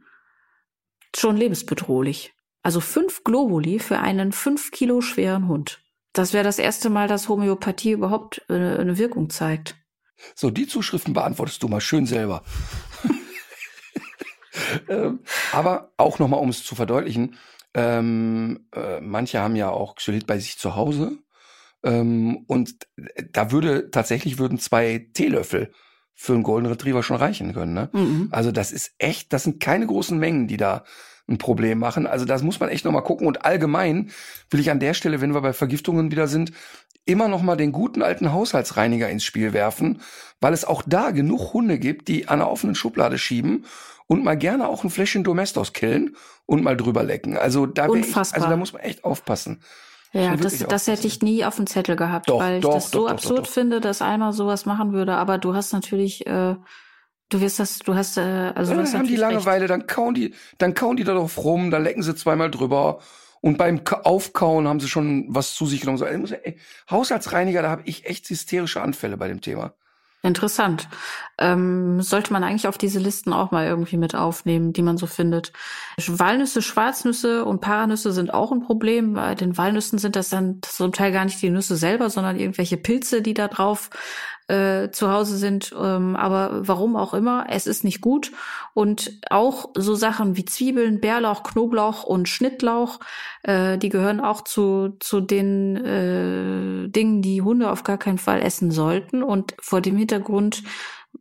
[1.15, 2.33] schon lebensbedrohlich.
[2.63, 5.81] Also fünf Globuli für einen fünf Kilo schweren Hund.
[6.13, 9.75] Das wäre das erste Mal, dass Homöopathie überhaupt äh, eine Wirkung zeigt.
[10.33, 12.43] So, die Zuschriften beantwortest du mal schön selber.
[14.89, 15.19] ähm,
[15.51, 17.37] aber auch nochmal, um es zu verdeutlichen,
[17.73, 21.17] ähm, äh, manche haben ja auch Xylit bei sich zu Hause.
[21.83, 22.87] Ähm, und
[23.31, 25.71] da würde tatsächlich würden zwei Teelöffel
[26.15, 27.73] für einen Golden Retriever schon reichen können.
[27.73, 27.89] Ne?
[27.91, 28.29] Mhm.
[28.31, 30.83] Also das ist echt, das sind keine großen Mengen, die da
[31.27, 32.07] ein Problem machen.
[32.07, 33.27] Also das muss man echt nochmal gucken.
[33.27, 34.11] Und allgemein
[34.49, 36.51] will ich an der Stelle, wenn wir bei Vergiftungen wieder sind,
[37.05, 40.01] immer noch mal den guten alten Haushaltsreiniger ins Spiel werfen,
[40.39, 43.65] weil es auch da genug Hunde gibt, die an einer offenen Schublade schieben
[44.07, 47.37] und mal gerne auch ein Fläschchen Domestos killen und mal drüber lecken.
[47.37, 49.61] Also da, ich, also da muss man echt aufpassen.
[50.15, 52.89] Ja, das, das hätte ich nie auf dem Zettel gehabt, doch, weil ich doch, das
[52.89, 55.15] so doch, absurd finde, dass einer sowas machen würde.
[55.15, 56.55] Aber du hast natürlich, äh,
[57.29, 58.21] du wirst das, du hast, äh,
[58.55, 59.71] also ja, du hast dann haben die Langeweile, recht.
[59.71, 62.99] dann kauen die, dann kauen die da drauf rum, dann lecken sie zweimal drüber
[63.41, 65.97] und beim Aufkauen haben sie schon was zu sich genommen.
[65.97, 66.57] So, ey,
[66.89, 69.73] Haushaltsreiniger, da habe ich echt hysterische Anfälle bei dem Thema.
[70.25, 70.87] Interessant.
[71.37, 75.05] Ähm, sollte man eigentlich auf diese Listen auch mal irgendwie mit aufnehmen, die man so
[75.05, 75.53] findet.
[76.07, 79.13] Walnüsse, Schwarznüsse und Paranüsse sind auch ein Problem.
[79.13, 82.77] Bei den Walnüssen sind das dann zum Teil gar nicht die Nüsse selber, sondern irgendwelche
[82.77, 83.91] Pilze, die da drauf
[84.47, 85.73] äh, zu Hause sind.
[85.77, 88.31] Ähm, aber warum auch immer, es ist nicht gut.
[88.73, 92.99] Und auch so Sachen wie Zwiebeln, Bärlauch, Knoblauch und Schnittlauch,
[93.43, 98.41] äh, die gehören auch zu, zu den äh, Dingen, die Hunde auf gar keinen Fall
[98.41, 99.23] essen sollten.
[99.23, 100.63] Und vor dem Hintergrund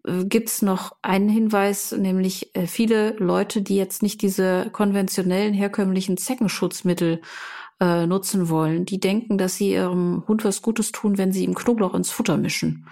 [0.06, 6.16] äh, gibt's noch einen Hinweis, nämlich äh, viele Leute, die jetzt nicht diese konventionellen herkömmlichen
[6.16, 7.20] Zeckenschutzmittel
[7.80, 11.54] äh, nutzen wollen, die denken, dass sie ihrem Hund was Gutes tun, wenn sie ihm
[11.54, 12.86] Knoblauch ins Futter mischen.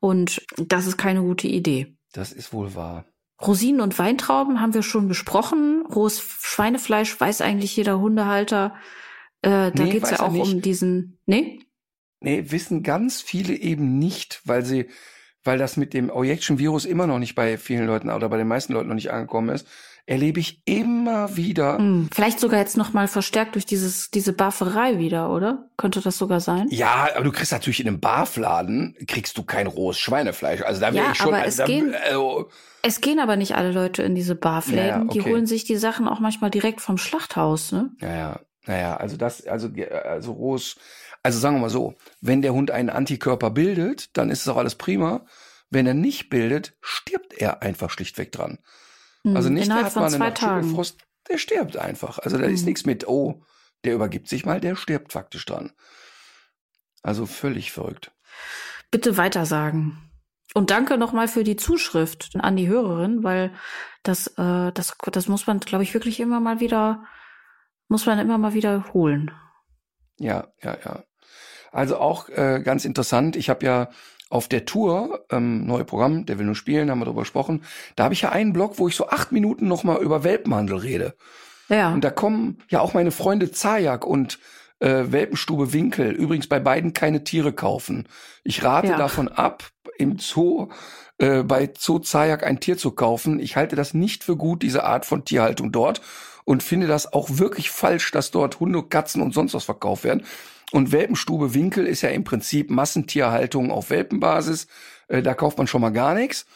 [0.00, 1.96] Und das ist keine gute Idee.
[2.12, 3.06] Das ist wohl wahr.
[3.40, 5.84] Rosinen und Weintrauben haben wir schon besprochen.
[5.86, 8.74] Rohes Schweinefleisch weiß eigentlich jeder Hundehalter.
[9.42, 11.18] Äh, da Nee, geht's ja auch um diesen.
[11.26, 11.60] Nee?
[12.20, 14.86] Nee, wissen ganz viele eben nicht, weil sie,
[15.44, 18.72] weil das mit dem Ojection-Virus immer noch nicht bei vielen Leuten oder bei den meisten
[18.72, 19.68] Leuten noch nicht angekommen ist,
[20.06, 21.78] erlebe ich immer wieder.
[21.78, 25.68] Hm, vielleicht sogar jetzt noch mal verstärkt durch dieses diese Barferei wieder, oder?
[25.76, 26.68] Könnte das sogar sein?
[26.70, 30.62] Ja, aber du kriegst natürlich in einem Barfladen, kriegst du kein rohes Schweinefleisch.
[30.62, 31.28] Also da wäre Ja, ich schon.
[31.34, 32.48] aber also es da, gehen- also,
[32.82, 34.86] Es gehen aber nicht alle Leute in diese Barfläden.
[35.08, 35.30] Ja, Die okay.
[35.30, 37.90] holen sich die Sachen auch manchmal direkt vom Schlachthaus, ne?
[38.00, 39.68] Naja, naja, also das, also,
[40.04, 40.76] also rohes,
[41.24, 44.56] also sagen wir mal so, wenn der Hund einen Antikörper bildet, dann ist es auch
[44.56, 45.24] alles prima.
[45.68, 48.58] Wenn er nicht bildet, stirbt er einfach schlichtweg dran.
[49.26, 50.74] Hm, Also nicht, der innerhalb hat von mal eine zwei Nacht Tagen.
[50.74, 50.98] Frost,
[51.28, 52.18] der stirbt einfach.
[52.18, 52.66] Also da ist Mhm.
[52.66, 53.42] nichts mit, oh,
[53.84, 55.72] der übergibt sich mal, der stirbt faktisch dran.
[57.02, 58.12] Also völlig verrückt.
[58.90, 59.98] Bitte weitersagen.
[60.54, 63.52] Und danke nochmal für die Zuschrift an die Hörerin, weil
[64.02, 67.04] das, äh, das, das muss man, glaube ich, wirklich immer mal wieder,
[67.88, 69.32] muss man immer mal wiederholen.
[70.18, 71.04] Ja, ja, ja.
[71.72, 73.90] Also auch äh, ganz interessant, ich habe ja
[74.28, 77.62] auf der Tour, ähm, neue Programm, der will nur spielen, haben wir darüber gesprochen,
[77.94, 81.14] da habe ich ja einen Blog, wo ich so acht Minuten nochmal über Welpenhandel rede.
[81.68, 81.92] Ja.
[81.92, 84.38] Und da kommen ja auch meine Freunde Zajak und
[84.80, 86.10] äh, Welpenstube Winkel.
[86.10, 88.08] Übrigens bei beiden keine Tiere kaufen.
[88.44, 88.98] Ich rate Ja.
[88.98, 90.68] davon ab, im Zoo
[91.18, 93.40] äh, bei Zoo Zajak ein Tier zu kaufen.
[93.40, 96.02] Ich halte das nicht für gut, diese Art von Tierhaltung dort.
[96.44, 100.24] Und finde das auch wirklich falsch, dass dort Hunde, Katzen und sonst was verkauft werden.
[100.72, 104.66] Und Welpenstube Winkel ist ja im Prinzip Massentierhaltung auf Welpenbasis.
[105.08, 106.46] Äh, da kauft man schon mal gar nichts.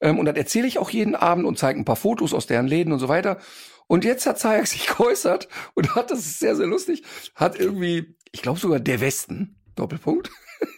[0.00, 2.66] Ähm, und das erzähle ich auch jeden Abend und zeige ein paar Fotos aus deren
[2.66, 3.38] Läden und so weiter.
[3.86, 7.02] Und jetzt hat Zayek sich geäußert und hat, das ist sehr, sehr lustig,
[7.34, 10.30] hat irgendwie, ich glaube sogar der Westen, Doppelpunkt,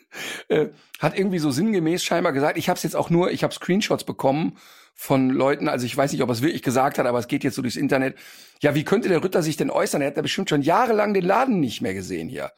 [0.48, 0.68] äh,
[0.98, 4.04] hat irgendwie so sinngemäß scheinbar gesagt, ich habe es jetzt auch nur, ich habe Screenshots
[4.04, 4.58] bekommen
[4.94, 7.44] von Leuten, also ich weiß nicht, ob er es wirklich gesagt hat, aber es geht
[7.44, 8.16] jetzt so durchs Internet.
[8.60, 10.02] Ja, wie könnte der Ritter sich denn äußern?
[10.02, 12.52] Er hat ja bestimmt schon jahrelang den Laden nicht mehr gesehen hier.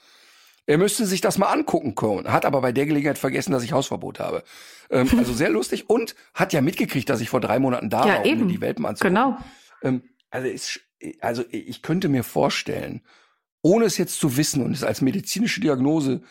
[0.66, 3.72] Er müsste sich das mal angucken können, hat aber bei der Gelegenheit vergessen, dass ich
[3.72, 4.42] Hausverbot habe.
[4.90, 8.14] Ähm, also sehr lustig und hat ja mitgekriegt, dass ich vor drei Monaten da Ja,
[8.14, 8.48] war, um eben.
[8.48, 9.14] die Welpen anzugucken.
[9.14, 9.38] genau.
[9.82, 10.80] Ähm, also, ist,
[11.20, 13.02] also ich könnte mir vorstellen,
[13.62, 16.22] ohne es jetzt zu wissen und es als medizinische Diagnose,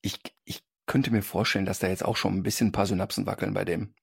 [0.00, 3.26] ich, ich könnte mir vorstellen, dass da jetzt auch schon ein bisschen ein paar Synapsen
[3.26, 3.94] wackeln bei dem.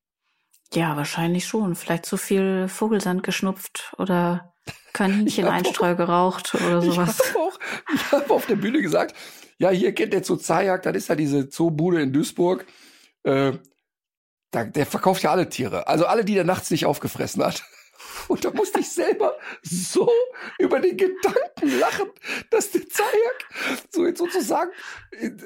[0.74, 1.76] Ja, wahrscheinlich schon.
[1.76, 4.54] Vielleicht zu viel Vogelsand geschnupft oder
[4.94, 7.20] Kaninchen Ich hab Einstreu geraucht oder sowas.
[7.20, 7.60] Ich habe auch,
[7.94, 9.16] ich habe auf der Bühne gesagt,
[9.58, 12.66] ja, hier kennt der Zoo Zajak, das ist ja diese Zoobude in Duisburg.
[13.24, 13.54] Äh,
[14.52, 17.64] da, der verkauft ja alle Tiere, also alle, die der nachts nicht aufgefressen hat.
[18.28, 20.10] Und da musste ich selber so
[20.58, 22.10] über den Gedanken lachen,
[22.50, 23.50] dass der Zajak
[23.92, 24.72] so jetzt sozusagen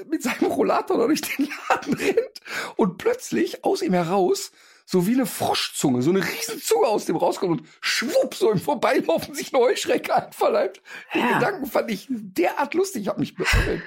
[0.08, 2.42] mit seinem Rollator durch den Laden rennt
[2.76, 4.52] und plötzlich aus ihm heraus
[4.86, 9.34] so wie eine Froschzunge, so eine Riesenzunge aus dem rauskommt und schwupp, so im Vorbeilaufen
[9.34, 10.82] sich eine Heuschrecke einverleibt.
[11.14, 11.40] Den Ja.
[11.40, 13.82] Gedanken fand ich derart lustig, ich habe mich beömmelt.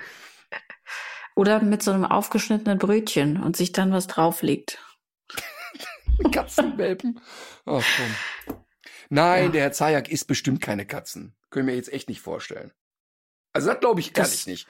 [1.35, 4.79] Oder mit so einem aufgeschnittenen Brötchen und sich dann was drauflegt.
[6.33, 7.21] Katzenwelpen.
[7.67, 7.85] Ach
[8.47, 8.57] komm.
[9.11, 9.49] Nein, Ja.
[9.51, 11.37] der Herr Zajak isst bestimmt keine Katzen.
[11.51, 12.73] Können wir jetzt echt nicht vorstellen.
[13.53, 14.69] Also das glaube ich Das- ehrlich nicht.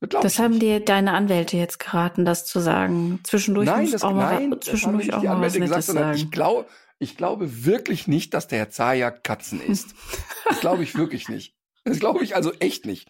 [0.00, 3.20] Das, Das haben dir deine Anwälte jetzt geraten, das zu sagen.
[3.24, 6.14] Zwischendurch Nein, das, auch mal, nein, haben zwischendurch auch die mal was Anwälte gesagt, sondern
[6.14, 6.30] ich sagen.
[6.30, 6.66] glaube,
[7.00, 9.94] ich glaube wirklich nicht, dass der Herr Zajak Katzen isst.
[10.48, 11.54] Das glaube ich wirklich nicht.
[11.84, 13.08] Das glaube ich also echt nicht.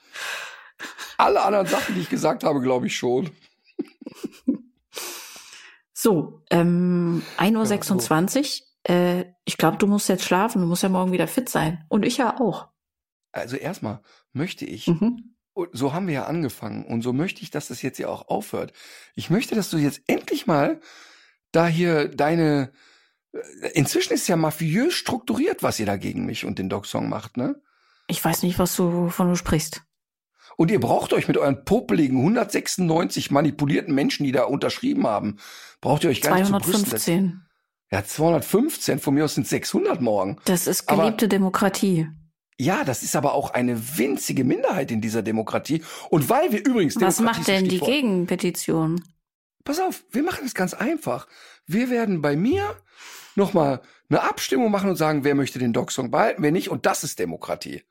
[1.19, 3.31] Alle anderen Sachen, die ich gesagt habe, glaube ich schon.
[5.93, 8.95] So, ähm, 1.26 Uhr.
[8.95, 10.61] Äh, ich glaube, du musst jetzt schlafen.
[10.61, 11.85] Du musst ja morgen wieder fit sein.
[11.89, 12.69] Und ich ja auch.
[13.33, 14.01] Also erstmal
[14.33, 15.35] möchte ich Mhm.
[15.59, 16.85] Und so haben wir ja angefangen.
[16.85, 18.73] Und so möchte ich, dass das jetzt ja auch aufhört.
[19.17, 20.81] Ich möchte, dass du jetzt endlich mal
[21.51, 22.71] da hier deine.
[23.33, 27.09] äh, Inzwischen ist es ja mafiös strukturiert, was ihr da gegen mich und den Dog-Song
[27.09, 27.61] macht, ne?
[28.07, 29.83] Ich weiß nicht, was du, wovon du sprichst.
[30.57, 35.39] Und ihr braucht euch mit euren popeligen 196 manipulierten Menschen, die da unterschrieben haben,
[35.81, 36.85] braucht ihr euch gar nicht zu brüsten.
[36.87, 37.43] 215.
[37.91, 40.39] Ja, 215, von mir aus sind 600 morgen.
[40.45, 42.09] Das ist Aber- geliebte Demokratie.
[42.61, 45.83] Ja, das ist aber auch eine winzige Minderheit in dieser Demokratie.
[46.11, 47.79] Und weil wir übrigens Was Demokratie macht ist denn die.
[47.79, 49.03] Gegenpetition?
[49.65, 51.29] Pass auf, wir machen es ganz einfach.
[51.67, 52.75] Wir werden bei mir
[53.37, 56.71] nochmal eine Abstimmung machen und sagen, wer möchte den Dog-Song behalten, wer nicht.
[56.71, 57.85] Und das ist Demokratie.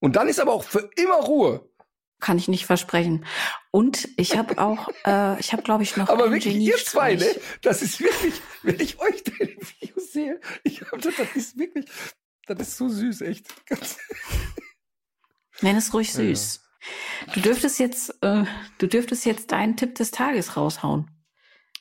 [0.00, 1.70] Und dann ist aber auch für immer Ruhe.
[2.18, 3.24] Kann ich nicht versprechen.
[3.70, 7.26] Und ich habe auch, äh, ich habe, glaube ich, noch Aber wirklich, ihr zwei, ne?
[7.62, 11.86] Das ist wirklich, wenn ich euch deine Videos sehe, ich hab, das, das ist wirklich,
[12.54, 13.46] das ist so süß, echt.
[15.62, 16.28] Nenn es ruhig Ja, ja.
[16.28, 16.62] süß.
[17.34, 18.44] Du dürftest jetzt, äh,
[18.78, 21.10] du dürftest jetzt deinen Tipp des Tages raushauen.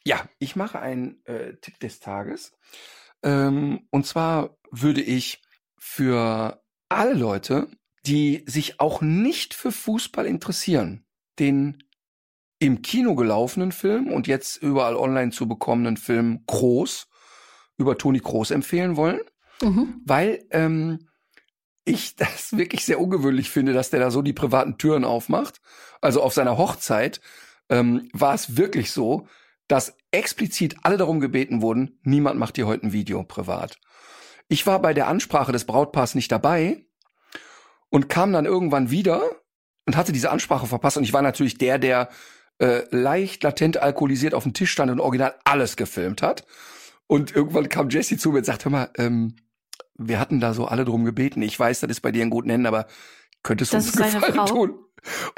[0.06, 2.52] Ja, ich mache einen äh, Tipp des Tages.
[3.24, 5.42] Ähm, und zwar würde ich
[5.78, 7.70] für alle Leute,
[8.06, 11.06] die sich auch nicht für Fußball interessieren,
[11.38, 11.84] den
[12.60, 17.08] im Kino gelaufenen Film und jetzt überall online zu bekommenen Film Groß
[17.78, 19.22] über Toni Groß empfehlen wollen,
[19.62, 20.02] mhm.
[20.06, 21.08] weil ähm,
[21.86, 25.62] ich das wirklich sehr ungewöhnlich finde, dass der da so die privaten Türen aufmacht.
[26.02, 27.22] Also auf seiner Hochzeit
[27.70, 29.28] ähm, war es wirklich so,
[29.68, 33.80] dass explizit alle darum gebeten wurden, niemand macht dir heute ein Video privat.
[34.48, 36.86] Ich war bei der Ansprache des Brautpaars nicht dabei
[37.90, 39.22] und kam dann irgendwann wieder
[39.86, 42.10] und hatte diese Ansprache verpasst und ich war natürlich der, der
[42.58, 46.46] äh, leicht latent alkoholisiert auf dem Tisch stand und original alles gefilmt hat.
[47.08, 49.36] Und irgendwann kam Jesse zu mir und sagte, hör mal, ähm,
[50.00, 51.42] wir hatten da so alle drum gebeten.
[51.42, 52.88] Ich weiß, das ist bei dir ein guten Händen, aber
[53.44, 54.46] könntest du das uns Gefallen Frau.
[54.46, 54.80] tun?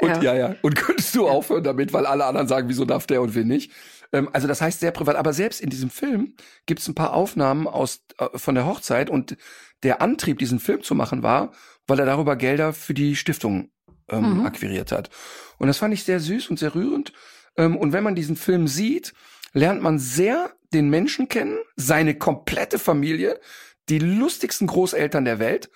[0.00, 0.22] Und ja.
[0.22, 0.56] ja, ja.
[0.62, 3.72] Und könntest du aufhören damit, weil alle anderen sagen, wieso darf der und wir nicht?
[4.12, 5.16] Ähm, also das heißt sehr privat.
[5.16, 6.34] Aber selbst in diesem Film
[6.66, 9.36] gibt es ein paar Aufnahmen aus äh, von der Hochzeit und
[9.82, 11.52] der Antrieb, diesen Film zu machen, war,
[11.86, 13.70] weil er darüber Gelder für die Stiftung
[14.08, 14.46] ähm, mhm.
[14.46, 15.10] akquiriert hat.
[15.58, 17.12] Und das fand ich sehr süß und sehr rührend.
[17.56, 19.12] Ähm, und wenn man diesen Film sieht,
[19.52, 23.38] lernt man sehr den Menschen kennen, seine komplette Familie,
[23.88, 25.70] die lustigsten Großeltern der Welt.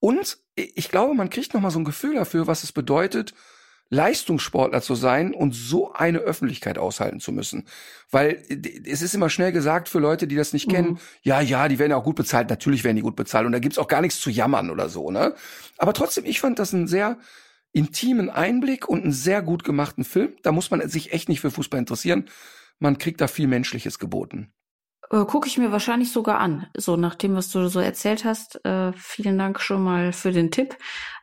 [0.00, 3.34] Und ich glaube, man kriegt noch mal so ein Gefühl dafür, was es bedeutet,
[3.90, 7.66] Leistungssportler zu sein und so eine Öffentlichkeit aushalten zu müssen.
[8.10, 8.42] Weil
[8.86, 10.72] es ist immer schnell gesagt für Leute, die das nicht mhm.
[10.72, 13.52] kennen, ja, ja, die werden ja auch gut bezahlt, natürlich werden die gut bezahlt und
[13.52, 15.34] da gibt's auch gar nichts zu jammern oder so, ne?
[15.76, 17.18] Aber trotzdem, ich fand das einen sehr
[17.72, 20.34] intimen Einblick und einen sehr gut gemachten Film.
[20.42, 22.26] Da muss man sich echt nicht für Fußball interessieren.
[22.78, 24.53] Man kriegt da viel Menschliches geboten.
[25.14, 26.66] Äh, Gucke ich mir wahrscheinlich sogar an.
[26.76, 28.64] So nach dem, was du so erzählt hast.
[28.64, 30.76] Äh, vielen Dank schon mal für den Tipp.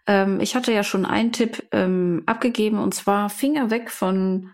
[0.07, 4.51] Ähm, ich hatte ja schon einen Tipp ähm, abgegeben und zwar Finger weg von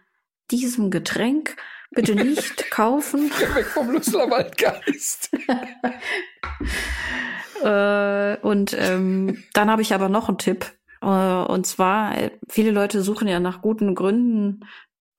[0.50, 1.56] diesem Getränk.
[1.92, 3.30] Bitte nicht kaufen.
[3.30, 5.30] Finger weg vom Lüsseler Waldgeist.
[7.64, 10.66] äh, und ähm, dann habe ich aber noch einen Tipp.
[11.02, 14.66] Äh, und zwar, äh, viele Leute suchen ja nach guten Gründen,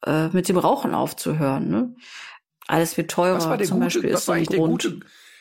[0.04, 1.68] äh, mit dem Rauchen aufzuhören.
[1.68, 1.94] Ne?
[2.68, 3.36] Alles wird teurer.
[3.36, 4.84] Was war der zum gute, Beispiel ist so ein Grund.
[4.84, 5.00] Gute,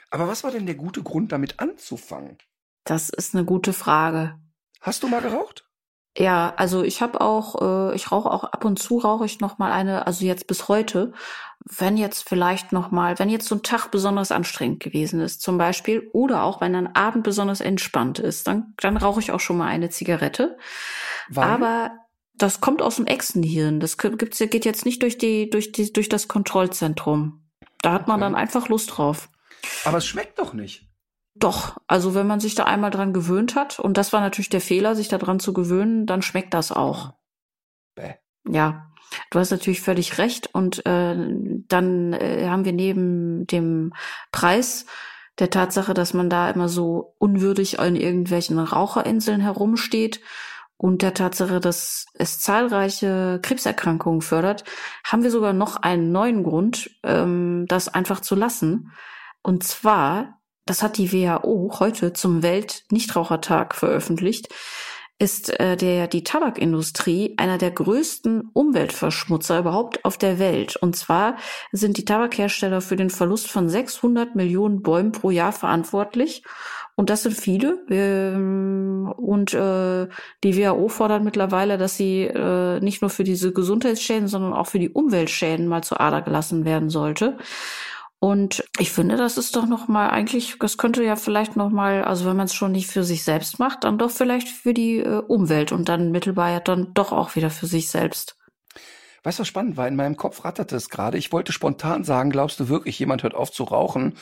[0.10, 2.38] aber was war denn der gute Grund, damit anzufangen?
[2.86, 4.40] Das ist eine gute Frage.
[4.82, 5.66] Hast du mal geraucht?
[6.18, 9.60] Ja, also ich habe auch, äh, ich rauche auch ab und zu rauche ich noch
[9.60, 11.14] mal eine, also jetzt bis heute,
[11.64, 15.60] wenn jetzt vielleicht noch mal, wenn jetzt so ein Tag besonders anstrengend gewesen ist, zum
[15.60, 19.58] Beispiel, oder auch wenn ein Abend besonders entspannt ist, dann dann rauche ich auch schon
[19.58, 20.58] mal eine Zigarette.
[21.30, 21.44] Weil?
[21.44, 21.92] Aber
[22.38, 23.80] das kommt aus dem Echsenhirn.
[23.80, 27.48] Das gibt's, geht jetzt nicht durch die, durch die, durch das Kontrollzentrum.
[27.82, 29.30] Da hat man dann einfach Lust drauf.
[29.86, 30.88] Aber es schmeckt doch nicht.
[31.36, 34.62] Doch, also wenn man sich da einmal dran gewöhnt hat, und das war natürlich der
[34.62, 37.14] Fehler, sich da dran zu gewöhnen, dann schmeckt das auch.
[37.96, 38.16] Bäh.
[38.50, 38.92] Ja,
[39.30, 40.50] du hast natürlich völlig recht.
[40.54, 41.16] Und äh,
[41.68, 43.94] dann äh, haben wir neben dem
[44.32, 44.86] Preis
[45.38, 50.22] der Tatsache, dass man da immer so unwürdig in irgendwelchen Raucherinseln herumsteht
[50.78, 54.64] und der Tatsache, dass es zahlreiche Krebserkrankungen fördert,
[55.04, 58.92] haben wir sogar noch einen neuen Grund, ähm, das einfach zu lassen.
[59.42, 64.50] Und zwar, das hat die WHO heute zum Welt-Nichtrauchertag veröffentlicht,
[65.20, 70.76] ist äh, der die Tabakindustrie einer der größten Umweltverschmutzer überhaupt auf der Welt.
[70.76, 71.38] Und zwar
[71.72, 76.44] sind die Tabakhersteller für den Verlust von 600 Millionen Bäumen pro Jahr verantwortlich.
[76.98, 77.86] Und das sind viele.
[77.92, 80.08] Ähm, und äh,
[80.44, 84.80] die WHO fordert mittlerweile, dass sie äh, nicht nur für diese Gesundheitsschäden, sondern auch für
[84.80, 87.38] die Umweltschäden mal zur Ader gelassen werden sollte.
[88.20, 92.04] Und ich finde, das ist doch noch mal eigentlich, das könnte ja vielleicht noch mal,
[92.04, 94.98] also wenn man es schon nicht für sich selbst macht, dann doch vielleicht für die
[94.98, 98.38] äh, Umwelt und dann mittelbar ja dann doch auch wieder für sich selbst.
[99.22, 99.88] Weißt du, was spannend war?
[99.88, 101.20] In meinem Kopf ratterte es gerade.
[101.20, 104.16] Ich wollte spontan sagen, glaubst du wirklich, jemand hört auf zu rauchen?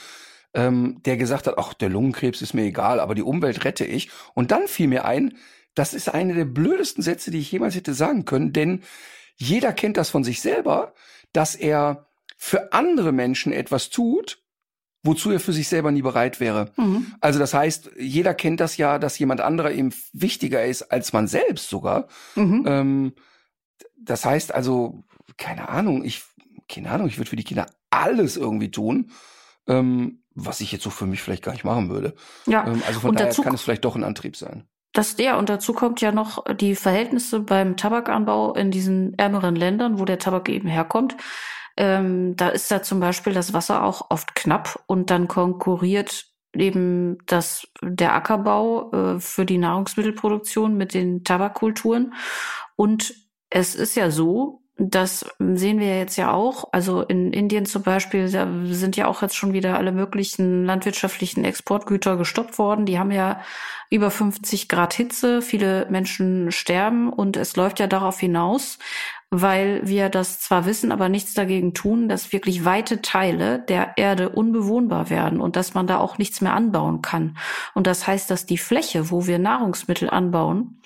[0.56, 4.10] Ähm, der gesagt hat, ach, der Lungenkrebs ist mir egal, aber die Umwelt rette ich.
[4.34, 5.38] Und dann fiel mir ein,
[5.76, 8.82] das ist eine der blödesten Sätze, die ich jemals hätte sagen können, denn
[9.36, 10.94] jeder kennt das von sich selber,
[11.34, 14.42] dass er für andere Menschen etwas tut,
[15.04, 16.72] wozu er für sich selber nie bereit wäre.
[16.78, 17.14] Mhm.
[17.20, 21.28] Also das heißt, jeder kennt das ja, dass jemand anderer ihm wichtiger ist als man
[21.28, 22.08] selbst sogar.
[22.36, 22.64] Mhm.
[22.66, 23.14] Ähm,
[23.98, 25.04] das heißt also,
[25.38, 26.24] keine Ahnung, ich,
[26.70, 29.12] keine Ahnung, ich würde für die Kinder alles irgendwie tun.
[29.68, 32.14] Ähm, was ich jetzt so für mich vielleicht gar nicht machen würde.
[32.46, 32.68] Ja.
[32.68, 34.68] Ähm, also von und daher kann es vielleicht doch ein Antrieb sein.
[34.94, 40.00] Das der und dazu kommt ja noch die Verhältnisse beim Tabakanbau in diesen ärmeren Ländern,
[40.00, 41.18] wo der Tabak eben herkommt.
[41.78, 47.18] Ähm, da ist ja zum Beispiel das Wasser auch oft knapp und dann konkurriert eben
[47.26, 52.14] das der Ackerbau äh, für die Nahrungsmittelproduktion mit den Tabakkulturen
[52.78, 53.14] und
[53.50, 56.66] es ist ja so, das sehen wir jetzt ja auch.
[56.74, 61.46] Also in Indien zum Beispiel da sind ja auch jetzt schon wieder alle möglichen landwirtschaftlichen
[61.46, 62.86] Exportgüter gestoppt worden.
[62.86, 63.40] Die haben ja
[63.90, 68.78] über 50 Grad Hitze, viele Menschen sterben und es läuft ja darauf hinaus,
[69.30, 74.30] weil wir das zwar wissen, aber nichts dagegen tun, dass wirklich weite Teile der Erde
[74.30, 77.38] unbewohnbar werden und dass man da auch nichts mehr anbauen kann.
[77.74, 80.82] Und das heißt, dass die Fläche, wo wir Nahrungsmittel anbauen,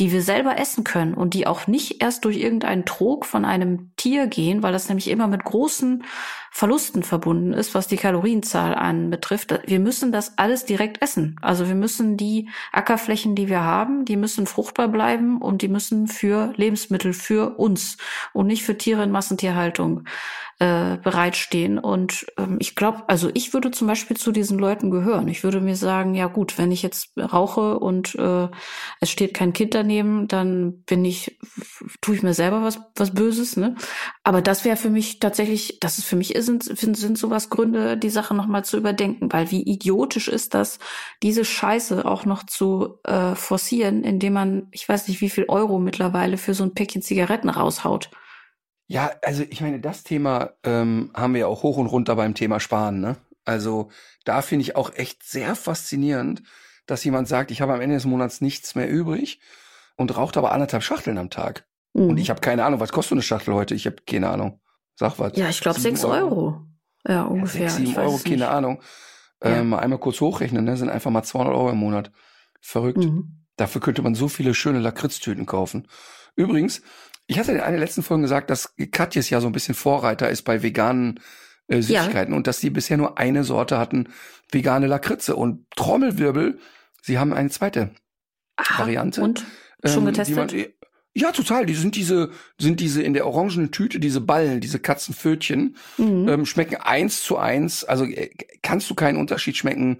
[0.00, 3.92] die wir selber essen können und die auch nicht erst durch irgendeinen Trog von einem
[3.96, 6.04] Tier gehen, weil das nämlich immer mit großen
[6.50, 9.60] Verlusten verbunden ist, was die Kalorienzahl anbetrifft.
[9.66, 11.36] Wir müssen das alles direkt essen.
[11.42, 16.08] Also wir müssen die Ackerflächen, die wir haben, die müssen fruchtbar bleiben und die müssen
[16.08, 17.98] für Lebensmittel für uns
[18.32, 20.04] und nicht für Tiere in Massentierhaltung
[20.60, 21.78] äh, bereitstehen.
[21.78, 25.26] Und ähm, ich glaube, also ich würde zum Beispiel zu diesen Leuten gehören.
[25.28, 28.48] Ich würde mir sagen, ja gut, wenn ich jetzt rauche und äh,
[29.00, 31.38] es steht kein Kind daneben, dann bin ich,
[32.02, 33.74] tue ich mir selber was, was Böses, ne?
[34.22, 38.10] Aber das wäre für mich tatsächlich, das ist für mich sind, sind sowas Gründe, die
[38.10, 40.78] Sache nochmal zu überdenken, weil wie idiotisch ist das,
[41.22, 45.78] diese Scheiße auch noch zu äh, forcieren, indem man, ich weiß nicht, wie viel Euro
[45.78, 48.10] mittlerweile für so ein Päckchen Zigaretten raushaut.
[48.90, 52.34] Ja, also ich meine, das Thema ähm, haben wir ja auch hoch und runter beim
[52.34, 52.98] Thema Sparen.
[52.98, 53.16] Ne?
[53.44, 53.88] Also
[54.24, 56.42] da finde ich auch echt sehr faszinierend,
[56.86, 59.38] dass jemand sagt, ich habe am Ende des Monats nichts mehr übrig
[59.94, 61.68] und raucht aber anderthalb Schachteln am Tag.
[61.92, 62.08] Mhm.
[62.08, 63.76] Und ich habe keine Ahnung, was kostet eine Schachtel heute?
[63.76, 64.60] Ich habe keine Ahnung.
[64.96, 65.36] Sag was.
[65.36, 66.16] Ja, ich glaube sechs Euro.
[66.16, 66.66] Euro.
[67.06, 67.62] Ja, ungefähr.
[67.62, 68.82] Ja, sechs, sieben Euro, keine Ahnung.
[69.40, 69.58] Ja.
[69.58, 70.76] Ähm, einmal kurz hochrechnen, ne?
[70.76, 72.10] sind einfach mal 200 Euro im Monat.
[72.60, 72.98] Verrückt.
[72.98, 73.44] Mhm.
[73.56, 75.86] Dafür könnte man so viele schöne Lakritztüten kaufen.
[76.34, 76.82] Übrigens,
[77.30, 80.42] ich hatte in einer letzten Folgen gesagt, dass Katjes ja so ein bisschen Vorreiter ist
[80.42, 81.20] bei veganen
[81.68, 82.36] äh, Süßigkeiten ja.
[82.36, 84.08] und dass sie bisher nur eine Sorte hatten,
[84.50, 85.36] vegane Lakritze.
[85.36, 86.58] Und Trommelwirbel,
[87.02, 87.90] sie haben eine zweite
[88.56, 89.22] Aha, Variante.
[89.22, 89.46] Und?
[89.84, 90.36] Schon ähm, getestet?
[90.36, 90.64] Man,
[91.14, 91.66] ja, total.
[91.66, 96.28] Die sind diese, sind diese in der orangenen Tüte, diese Ballen, diese Katzenpfötchen, mhm.
[96.28, 97.84] ähm, schmecken eins zu eins.
[97.84, 98.30] Also äh,
[98.60, 99.98] kannst du keinen Unterschied schmecken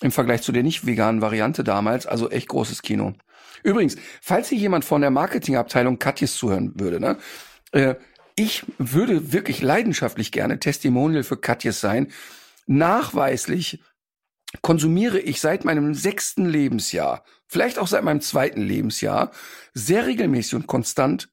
[0.00, 2.06] im Vergleich zu der nicht veganen Variante damals.
[2.06, 3.14] Also echt großes Kino.
[3.62, 7.18] Übrigens, falls hier jemand von der Marketingabteilung Katjes zuhören würde, ne,
[7.72, 7.94] äh,
[8.36, 12.12] ich würde wirklich leidenschaftlich gerne Testimonial für Katjes sein.
[12.66, 13.82] Nachweislich
[14.62, 19.32] konsumiere ich seit meinem sechsten Lebensjahr, vielleicht auch seit meinem zweiten Lebensjahr,
[19.74, 21.28] sehr regelmäßig und konstant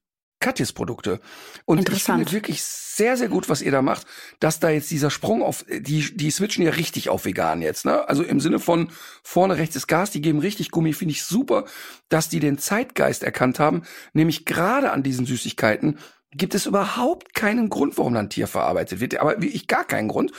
[0.46, 1.20] Katjes-Produkte.
[1.66, 4.06] Und ich finde wirklich sehr, sehr gut, was ihr da macht,
[4.40, 8.08] dass da jetzt dieser Sprung auf, die, die switchen ja richtig auf vegan jetzt, ne?
[8.08, 8.90] Also im Sinne von
[9.24, 11.66] vorne rechts ist Gas, die geben richtig Gummi, finde ich super,
[12.10, 15.98] dass die den Zeitgeist erkannt haben, nämlich gerade an diesen Süßigkeiten
[16.32, 20.10] gibt es überhaupt keinen Grund, warum dann Tier verarbeitet wird, aber wie ich gar keinen
[20.10, 20.32] Grund.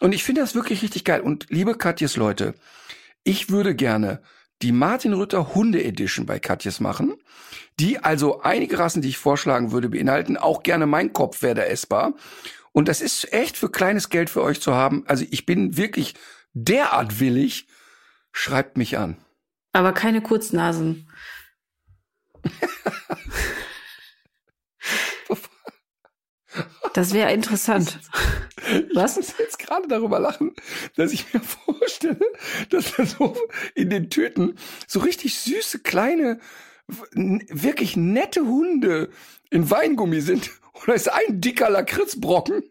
[0.00, 1.22] Und ich finde das wirklich richtig geil.
[1.22, 2.54] Und liebe Katjes Leute,
[3.24, 4.20] ich würde gerne
[4.62, 7.14] die Martin Rütter Hunde Edition bei Katjes machen
[7.80, 10.36] die also einige Rassen, die ich vorschlagen würde, beinhalten.
[10.36, 12.14] Auch gerne mein Kopf wäre da essbar.
[12.72, 15.04] Und das ist echt für kleines Geld für euch zu haben.
[15.06, 16.14] Also ich bin wirklich
[16.52, 17.68] derart willig.
[18.32, 19.16] Schreibt mich an.
[19.72, 21.08] Aber keine Kurznasen.
[26.94, 28.00] Das wäre interessant.
[28.94, 29.16] Was?
[29.16, 30.54] Ich muss jetzt gerade darüber lachen,
[30.96, 32.20] dass ich mir vorstelle,
[32.70, 33.36] dass da so
[33.74, 36.40] in den Tüten so richtig süße kleine
[37.12, 39.10] wirklich nette Hunde
[39.50, 40.50] in Weingummi sind.
[40.72, 42.62] Und da ist ein dicker Lakritzbrocken.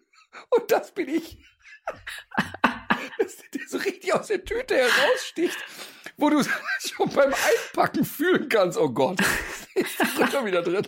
[0.49, 1.38] Und das bin ich.
[3.53, 5.57] der so richtig aus der Tüte heraussticht,
[6.18, 8.77] wo du schon beim Einpacken fühlen kannst.
[8.77, 9.19] Oh Gott,
[9.76, 10.88] ist schon wieder drin.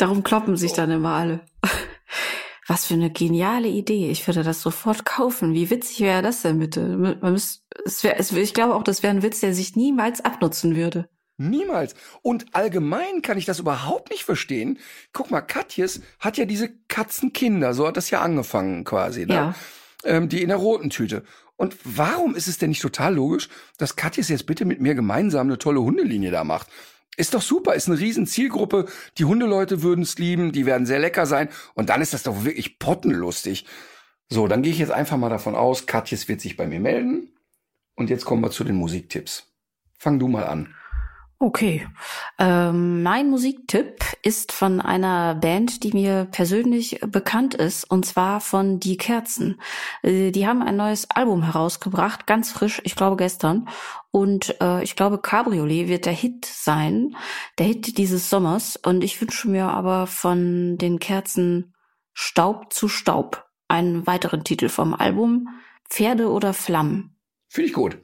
[0.00, 1.40] Darum kloppen sich dann immer alle.
[2.66, 4.10] Was für eine geniale Idee.
[4.10, 5.52] Ich würde das sofort kaufen.
[5.52, 6.96] Wie witzig wäre das denn bitte?
[6.96, 10.24] Man müsst, es wär, es, ich glaube auch, das wäre ein Witz, der sich niemals
[10.24, 11.10] abnutzen würde.
[11.36, 11.94] Niemals.
[12.22, 14.78] Und allgemein kann ich das überhaupt nicht verstehen.
[15.12, 19.34] Guck mal, Katjes hat ja diese Katzenkinder, so hat das ja angefangen quasi, ne?
[19.34, 19.54] Ja.
[20.04, 21.24] Ähm, die in der roten Tüte.
[21.56, 25.48] Und warum ist es denn nicht total logisch, dass Katjes jetzt bitte mit mir gemeinsam
[25.48, 26.68] eine tolle Hundelinie da macht?
[27.16, 28.86] Ist doch super, ist eine riesen Zielgruppe.
[29.18, 31.48] Die Hundeleute würden es lieben, die werden sehr lecker sein.
[31.74, 33.66] Und dann ist das doch wirklich pottenlustig.
[34.28, 37.32] So, dann gehe ich jetzt einfach mal davon aus, Katjes wird sich bei mir melden.
[37.96, 39.52] Und jetzt kommen wir zu den Musiktipps.
[39.98, 40.74] Fang du mal an.
[41.42, 41.88] Okay.
[42.38, 48.78] Ähm, mein Musiktipp ist von einer Band, die mir persönlich bekannt ist, und zwar von
[48.78, 49.58] Die Kerzen.
[50.02, 53.70] Äh, die haben ein neues Album herausgebracht, ganz frisch, ich glaube gestern.
[54.10, 57.16] Und äh, ich glaube, Cabriolet wird der Hit sein,
[57.56, 58.76] der Hit dieses Sommers.
[58.76, 61.74] Und ich wünsche mir aber von den Kerzen
[62.12, 65.48] Staub zu Staub einen weiteren Titel vom Album,
[65.88, 67.16] Pferde oder Flammen.
[67.48, 67.96] Finde ich gut.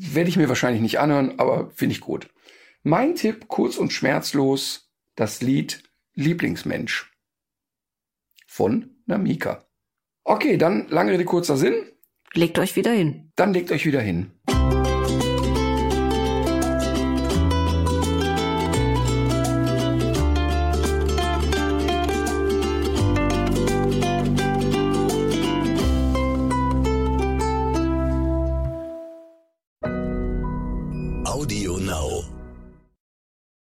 [0.00, 2.28] Werde ich mir wahrscheinlich nicht anhören, aber finde ich gut.
[2.84, 5.82] Mein Tipp, kurz und schmerzlos, das Lied
[6.14, 7.12] Lieblingsmensch.
[8.46, 9.66] Von Namika.
[10.22, 11.74] Okay, dann lange Rede, kurzer Sinn.
[12.32, 13.32] Legt euch wieder hin.
[13.34, 14.30] Dann legt euch wieder hin.